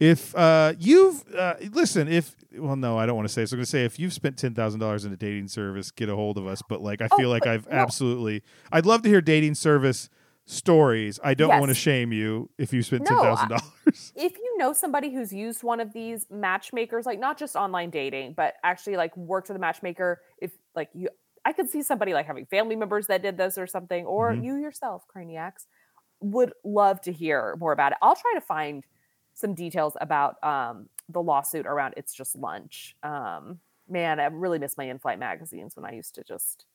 if 0.00 0.34
uh, 0.34 0.74
you've 0.78 1.22
uh, 1.34 1.54
listen, 1.72 2.08
if 2.08 2.34
well, 2.56 2.76
no, 2.76 2.98
I 2.98 3.06
don't 3.06 3.16
want 3.16 3.28
to 3.28 3.32
say. 3.32 3.44
So 3.46 3.54
I'm 3.54 3.58
going 3.58 3.64
to 3.64 3.70
say 3.70 3.84
if 3.84 3.98
you've 3.98 4.12
spent 4.12 4.36
ten 4.38 4.54
thousand 4.54 4.80
dollars 4.80 5.04
in 5.04 5.12
a 5.12 5.16
dating 5.16 5.48
service, 5.48 5.90
get 5.90 6.08
a 6.08 6.14
hold 6.16 6.38
of 6.38 6.46
us. 6.46 6.62
But 6.68 6.80
like, 6.82 7.00
I 7.02 7.08
Oh, 7.10 7.16
feel 7.16 7.28
like 7.28 7.46
I've 7.46 7.66
no. 7.66 7.72
absolutely. 7.76 8.42
I'd 8.72 8.86
love 8.86 9.02
to 9.02 9.08
hear 9.08 9.20
dating 9.20 9.54
service 9.54 10.08
stories. 10.46 11.18
I 11.24 11.34
don't 11.34 11.48
Yes. 11.48 11.60
want 11.60 11.70
to 11.70 11.74
shame 11.74 12.12
you 12.12 12.48
if 12.56 12.72
you 12.72 12.82
spent 12.82 13.04
ten 13.06 13.16
thousand 13.18 13.48
no, 13.50 13.56
dollars. 13.58 14.12
if 14.16 14.36
you 14.38 14.56
know 14.58 14.72
somebody 14.72 15.12
who's 15.12 15.32
used 15.32 15.62
one 15.62 15.80
of 15.80 15.92
these 15.92 16.24
matchmakers, 16.30 17.04
like 17.04 17.18
not 17.18 17.36
just 17.38 17.56
online 17.56 17.90
dating, 17.90 18.34
but 18.34 18.54
actually 18.62 18.96
like 18.96 19.16
worked 19.16 19.48
with 19.48 19.56
a 19.56 19.60
matchmaker, 19.60 20.20
if 20.40 20.56
like 20.74 20.88
you, 20.94 21.08
I 21.46 21.52
could 21.52 21.70
see 21.70 21.82
somebody 21.82 22.12
like 22.12 22.26
having 22.26 22.44
family 22.46 22.74
members 22.76 23.06
that 23.06 23.22
did 23.22 23.36
this 23.38 23.56
or 23.56 23.66
something, 23.66 24.04
or 24.04 24.32
Mhm. 24.32 24.42
you 24.44 24.56
yourself, 24.56 25.06
Craniacs, 25.06 25.66
would 26.20 26.52
love 26.64 27.00
to 27.02 27.12
hear 27.12 27.54
more 27.60 27.72
about 27.72 27.92
it. 27.92 27.98
I'll 28.02 28.16
try 28.16 28.32
to 28.34 28.40
find 28.40 28.84
some 29.32 29.54
details 29.54 29.96
about 30.00 30.42
um, 30.42 30.88
the 31.08 31.22
lawsuit 31.22 31.66
around 31.66 31.94
It's 31.96 32.12
Just 32.14 32.34
Lunch. 32.36 32.96
Um, 33.02 33.60
man, 33.88 34.18
I 34.18 34.24
really 34.26 34.58
miss 34.58 34.76
my 34.76 34.84
in-flight 34.84 35.18
magazines 35.20 35.76
when 35.76 35.84
I 35.84 35.92
used 35.92 36.14
to 36.16 36.24
just 36.24 36.66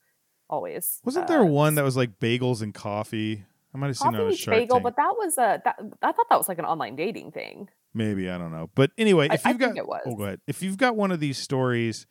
always. 0.49 1.01
Wasn't 1.03 1.25
uh, 1.25 1.27
there 1.27 1.43
one 1.45 1.75
that 1.75 1.83
was 1.83 1.97
like 1.97 2.19
bagels 2.19 2.61
and 2.61 2.73
coffee? 2.73 3.43
I 3.73 3.77
might 3.77 3.87
have 3.87 3.97
seen 3.97 4.11
that 4.13 4.21
on 4.21 4.35
Shark 4.35 4.55
bagel, 4.57 4.75
Tank. 4.77 4.83
but 4.83 4.95
that 4.97 5.15
was 5.17 5.37
a 5.37 5.61
that 5.65 5.75
I 6.01 6.11
thought 6.11 6.29
that 6.29 6.37
was 6.37 6.47
like 6.49 6.59
an 6.59 6.65
online 6.65 6.95
dating 6.95 7.31
thing. 7.31 7.69
Maybe 7.93 8.29
I 8.29 8.37
don't 8.37 8.51
know. 8.51 8.69
But 8.75 8.91
anyway, 8.97 9.27
I- 9.29 9.33
if 9.35 9.45
I 9.45 9.49
you've 9.49 9.59
got 9.59 9.67
think 9.67 9.77
it 9.79 9.87
was. 9.87 10.01
oh 10.05 10.15
go 10.15 10.23
ahead. 10.23 10.41
If 10.47 10.61
you've 10.61 10.77
got 10.77 10.95
one 10.95 11.11
of 11.11 11.19
these 11.19 11.37
stories, 11.37 12.05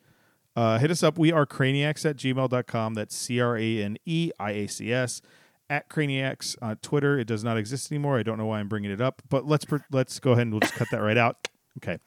uh, 0.55 0.79
hit 0.79 0.91
us 0.91 1.03
up. 1.03 1.17
We 1.17 1.31
are 1.31 1.45
craniacs 1.45 2.09
at 2.09 2.17
gmail.com. 2.17 2.93
That's 2.93 3.15
C 3.15 3.39
R 3.39 3.57
A 3.57 3.83
N 3.83 3.97
E 4.05 4.31
I 4.39 4.51
A 4.51 4.67
C 4.67 4.91
S 4.91 5.21
at 5.69 5.89
craniacs 5.89 6.57
on 6.61 6.75
Twitter. 6.77 7.17
It 7.17 7.27
does 7.27 7.43
not 7.43 7.57
exist 7.57 7.91
anymore. 7.91 8.19
I 8.19 8.23
don't 8.23 8.37
know 8.37 8.47
why 8.47 8.59
I'm 8.59 8.67
bringing 8.67 8.91
it 8.91 9.01
up, 9.01 9.21
but 9.29 9.45
let's 9.45 9.65
let's 9.91 10.19
go 10.19 10.31
ahead 10.33 10.43
and 10.43 10.51
we'll 10.51 10.59
just 10.59 10.73
cut 10.73 10.89
that 10.91 11.01
right 11.01 11.17
out. 11.17 11.47
Okay. 11.77 11.97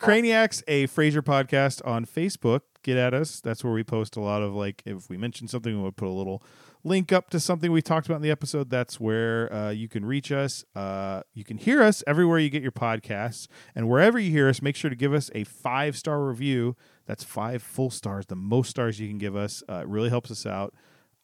Craniacs, 0.00 0.62
a 0.66 0.86
Frasier 0.86 1.20
podcast 1.20 1.86
on 1.86 2.06
Facebook. 2.06 2.62
Get 2.82 2.96
at 2.96 3.12
us. 3.12 3.40
That's 3.40 3.62
where 3.62 3.72
we 3.74 3.84
post 3.84 4.16
a 4.16 4.20
lot 4.20 4.42
of 4.42 4.54
like 4.54 4.82
if 4.86 5.10
we 5.10 5.16
mention 5.16 5.46
something, 5.46 5.80
we'll 5.82 5.92
put 5.92 6.08
a 6.08 6.10
little 6.10 6.42
link 6.82 7.12
up 7.12 7.28
to 7.30 7.38
something 7.38 7.70
we 7.70 7.82
talked 7.82 8.06
about 8.06 8.16
in 8.16 8.22
the 8.22 8.30
episode. 8.30 8.70
That's 8.70 8.98
where 8.98 9.52
uh, 9.52 9.70
you 9.70 9.86
can 9.88 10.04
reach 10.04 10.32
us. 10.32 10.64
Uh, 10.74 11.22
you 11.34 11.44
can 11.44 11.58
hear 11.58 11.82
us 11.82 12.02
everywhere 12.06 12.38
you 12.38 12.48
get 12.48 12.62
your 12.62 12.72
podcasts, 12.72 13.46
and 13.74 13.88
wherever 13.88 14.18
you 14.18 14.30
hear 14.30 14.48
us, 14.48 14.62
make 14.62 14.76
sure 14.76 14.88
to 14.88 14.96
give 14.96 15.12
us 15.12 15.30
a 15.34 15.44
five 15.44 15.96
star 15.96 16.24
review. 16.24 16.76
That's 17.10 17.24
five 17.24 17.60
full 17.60 17.90
stars, 17.90 18.26
the 18.26 18.36
most 18.36 18.70
stars 18.70 19.00
you 19.00 19.08
can 19.08 19.18
give 19.18 19.34
us. 19.34 19.64
Uh, 19.68 19.78
it 19.78 19.88
really 19.88 20.10
helps 20.10 20.30
us 20.30 20.46
out. 20.46 20.72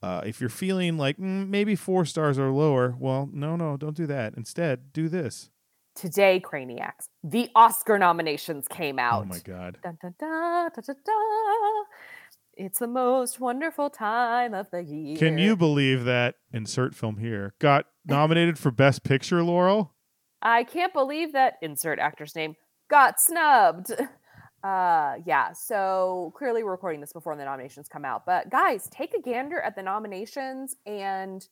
Uh, 0.03 0.21
if 0.27 0.41
you're 0.41 0.51
feeling 0.51 0.99
like 0.99 1.17
mm, 1.17 1.49
maybe 1.49 1.77
four 1.77 2.05
stars 2.05 2.41
or 2.41 2.51
lower, 2.51 2.97
well, 2.99 3.31
no, 3.33 3.55
no, 3.55 3.77
don't 3.77 3.97
do 3.97 4.05
that. 4.05 4.35
Instead, 4.37 4.93
do 4.93 5.09
this. 5.09 5.49
Today, 5.95 6.43
Craniacs, 6.45 7.07
the 7.23 7.51
Oscar 7.55 8.01
nominations 8.01 8.67
came 8.67 8.99
out. 8.99 9.23
Oh 9.23 9.27
my 9.27 9.39
god. 9.39 9.79
Dun, 9.81 9.97
dun, 10.03 10.17
dun, 10.19 10.71
dun, 10.75 10.85
dun, 10.85 10.97
dun. 11.07 11.85
It's 12.55 12.81
the 12.81 12.89
most 12.89 13.39
wonderful 13.39 13.89
time 13.89 14.55
of 14.55 14.69
the 14.73 14.83
year. 14.83 15.17
Can 15.17 15.39
you 15.39 15.55
believe 15.55 16.03
that 16.03 16.35
insert 16.53 16.97
film 16.97 17.19
here 17.19 17.55
got 17.61 17.87
nominated 18.05 18.59
for 18.59 18.73
best 18.73 19.05
picture, 19.05 19.45
Laurel? 19.45 19.95
I 20.43 20.65
can't 20.65 20.93
believe 20.93 21.33
that 21.35 21.59
insert 21.63 22.01
actor's 22.01 22.35
name 22.35 22.57
got 22.91 23.21
snubbed. 23.21 23.93
Uh, 24.67 25.19
yeah, 25.25 25.53
so 25.53 26.33
clearly 26.37 26.65
we're 26.65 26.73
recording 26.73 27.01
this 27.01 27.13
before 27.13 27.37
the 27.37 27.45
nominations 27.45 27.89
come 27.89 28.05
out. 28.05 28.27
But 28.27 28.51
guys, 28.51 28.89
take 28.91 29.15
a 29.15 29.21
gander 29.21 29.61
at 29.61 29.77
the 29.77 29.83
nominations 29.83 30.75
and 30.87 31.47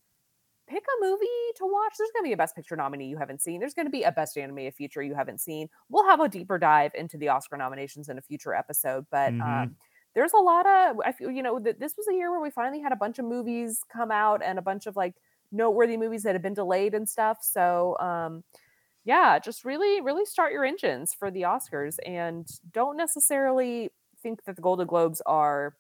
pick 0.67 0.83
a 0.83 1.05
movie 1.05 1.27
to 1.57 1.65
watch. 1.65 1.93
There's 1.97 2.11
going 2.11 2.25
to 2.25 2.29
be 2.29 2.33
a 2.33 2.37
Best 2.37 2.57
Picture 2.57 2.75
nominee 2.75 3.07
you 3.07 3.17
haven't 3.17 3.41
seen. 3.41 3.61
There's 3.61 3.75
going 3.75 3.87
to 3.87 3.91
be 3.91 4.03
a 4.03 4.11
Best 4.11 4.37
Animated 4.37 4.75
Feature 4.75 5.03
you 5.03 5.15
haven't 5.15 5.41
seen. 5.41 5.69
We'll 5.89 6.09
have 6.09 6.19
a 6.19 6.29
deeper 6.29 6.59
dive 6.59 6.91
into 6.97 7.17
the 7.17 7.29
Oscar 7.29 7.57
nominations 7.57 8.09
in 8.09 8.19
a 8.19 8.23
future 8.23 8.53
episode. 8.53 9.07
But 9.12 9.33
mm-hmm. 9.33 9.43
um, 9.43 9.77
there's 10.17 10.33
a 10.33 10.39
lot 10.39 10.67
of, 10.67 10.97
I 11.05 11.12
feel, 11.12 11.31
you 11.31 11.45
know, 11.45 11.61
that 11.61 11.79
this 11.79 11.95
was 11.97 12.09
a 12.09 12.15
year 12.15 12.33
where 12.33 12.41
we 12.41 12.51
finally 12.51 12.81
had 12.81 12.91
a 12.91 12.97
bunch 12.97 13.21
of 13.21 13.27
movies 13.27 13.83
come 13.93 14.11
out 14.11 14.43
and 14.45 14.59
a 14.59 14.62
bunch 14.62 14.87
of 14.87 14.97
like 14.97 15.15
noteworthy 15.53 15.97
movies 15.97 16.25
that 16.25 16.35
have 16.35 16.43
been 16.43 16.55
delayed 16.55 16.95
and 16.95 17.09
stuff. 17.09 17.39
So, 17.43 17.97
um, 18.01 18.43
yeah, 19.05 19.39
just 19.39 19.65
really, 19.65 20.01
really 20.01 20.25
start 20.25 20.53
your 20.53 20.65
engines 20.65 21.15
for 21.15 21.31
the 21.31 21.43
Oscars 21.43 21.97
and 22.07 22.49
don't 22.73 22.97
necessarily 22.97 23.91
think 24.23 24.45
that 24.45 24.57
the 24.57 24.63
Golden 24.63 24.87
Globes 24.87 25.21
are 25.27 25.77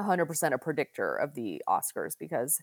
100% 0.00 0.52
a 0.52 0.58
predictor 0.58 1.16
of 1.16 1.34
the 1.34 1.62
Oscars 1.68 2.16
because 2.18 2.60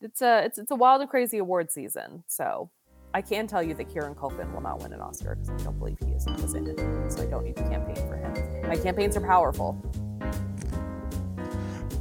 it's 0.00 0.22
a 0.22 0.44
it's 0.44 0.58
it's 0.58 0.70
a 0.70 0.74
wild 0.74 1.00
and 1.00 1.10
crazy 1.10 1.38
award 1.38 1.70
season. 1.70 2.24
So 2.26 2.70
I 3.12 3.22
can 3.22 3.46
tell 3.46 3.62
you 3.62 3.74
that 3.74 3.92
Kieran 3.92 4.14
Culkin 4.14 4.52
will 4.52 4.60
not 4.60 4.82
win 4.82 4.92
an 4.92 5.00
Oscar 5.00 5.36
because 5.36 5.62
I 5.62 5.64
don't 5.64 5.78
believe 5.78 5.98
he 6.04 6.12
is 6.12 6.26
in 6.26 6.66
it. 6.66 7.12
So 7.12 7.22
I 7.22 7.26
don't 7.26 7.44
need 7.44 7.56
to 7.56 7.62
campaign 7.64 7.96
for 8.08 8.16
him. 8.16 8.68
My 8.68 8.76
campaigns 8.76 9.16
are 9.16 9.20
powerful. 9.20 9.80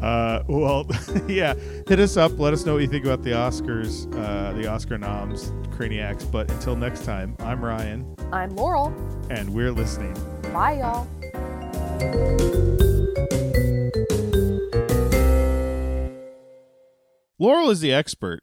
Uh, 0.04 0.44
well, 0.48 0.86
yeah, 1.30 1.54
hit 1.88 1.98
us 1.98 2.18
up. 2.18 2.38
Let 2.38 2.54
us 2.54 2.66
know 2.66 2.74
what 2.74 2.82
you 2.82 2.90
think 2.90 3.06
about 3.06 3.24
the 3.24 3.32
Oscars, 3.32 4.14
uh, 4.18 4.52
the 4.52 4.68
Oscar 4.68 4.98
noms, 4.98 5.54
Craniacs. 5.72 6.30
But 6.30 6.52
until 6.52 6.76
next 6.76 7.06
time, 7.06 7.38
I'm 7.40 7.64
Ryan. 7.64 8.14
I'm 8.34 8.54
Laurel. 8.58 8.94
And 9.30 9.54
we're 9.54 9.72
listening. 9.72 10.14
Bye, 10.52 10.80
y'all. 10.80 11.08
Laurel 17.40 17.70
is 17.70 17.80
the 17.80 17.94
expert. 17.94 18.42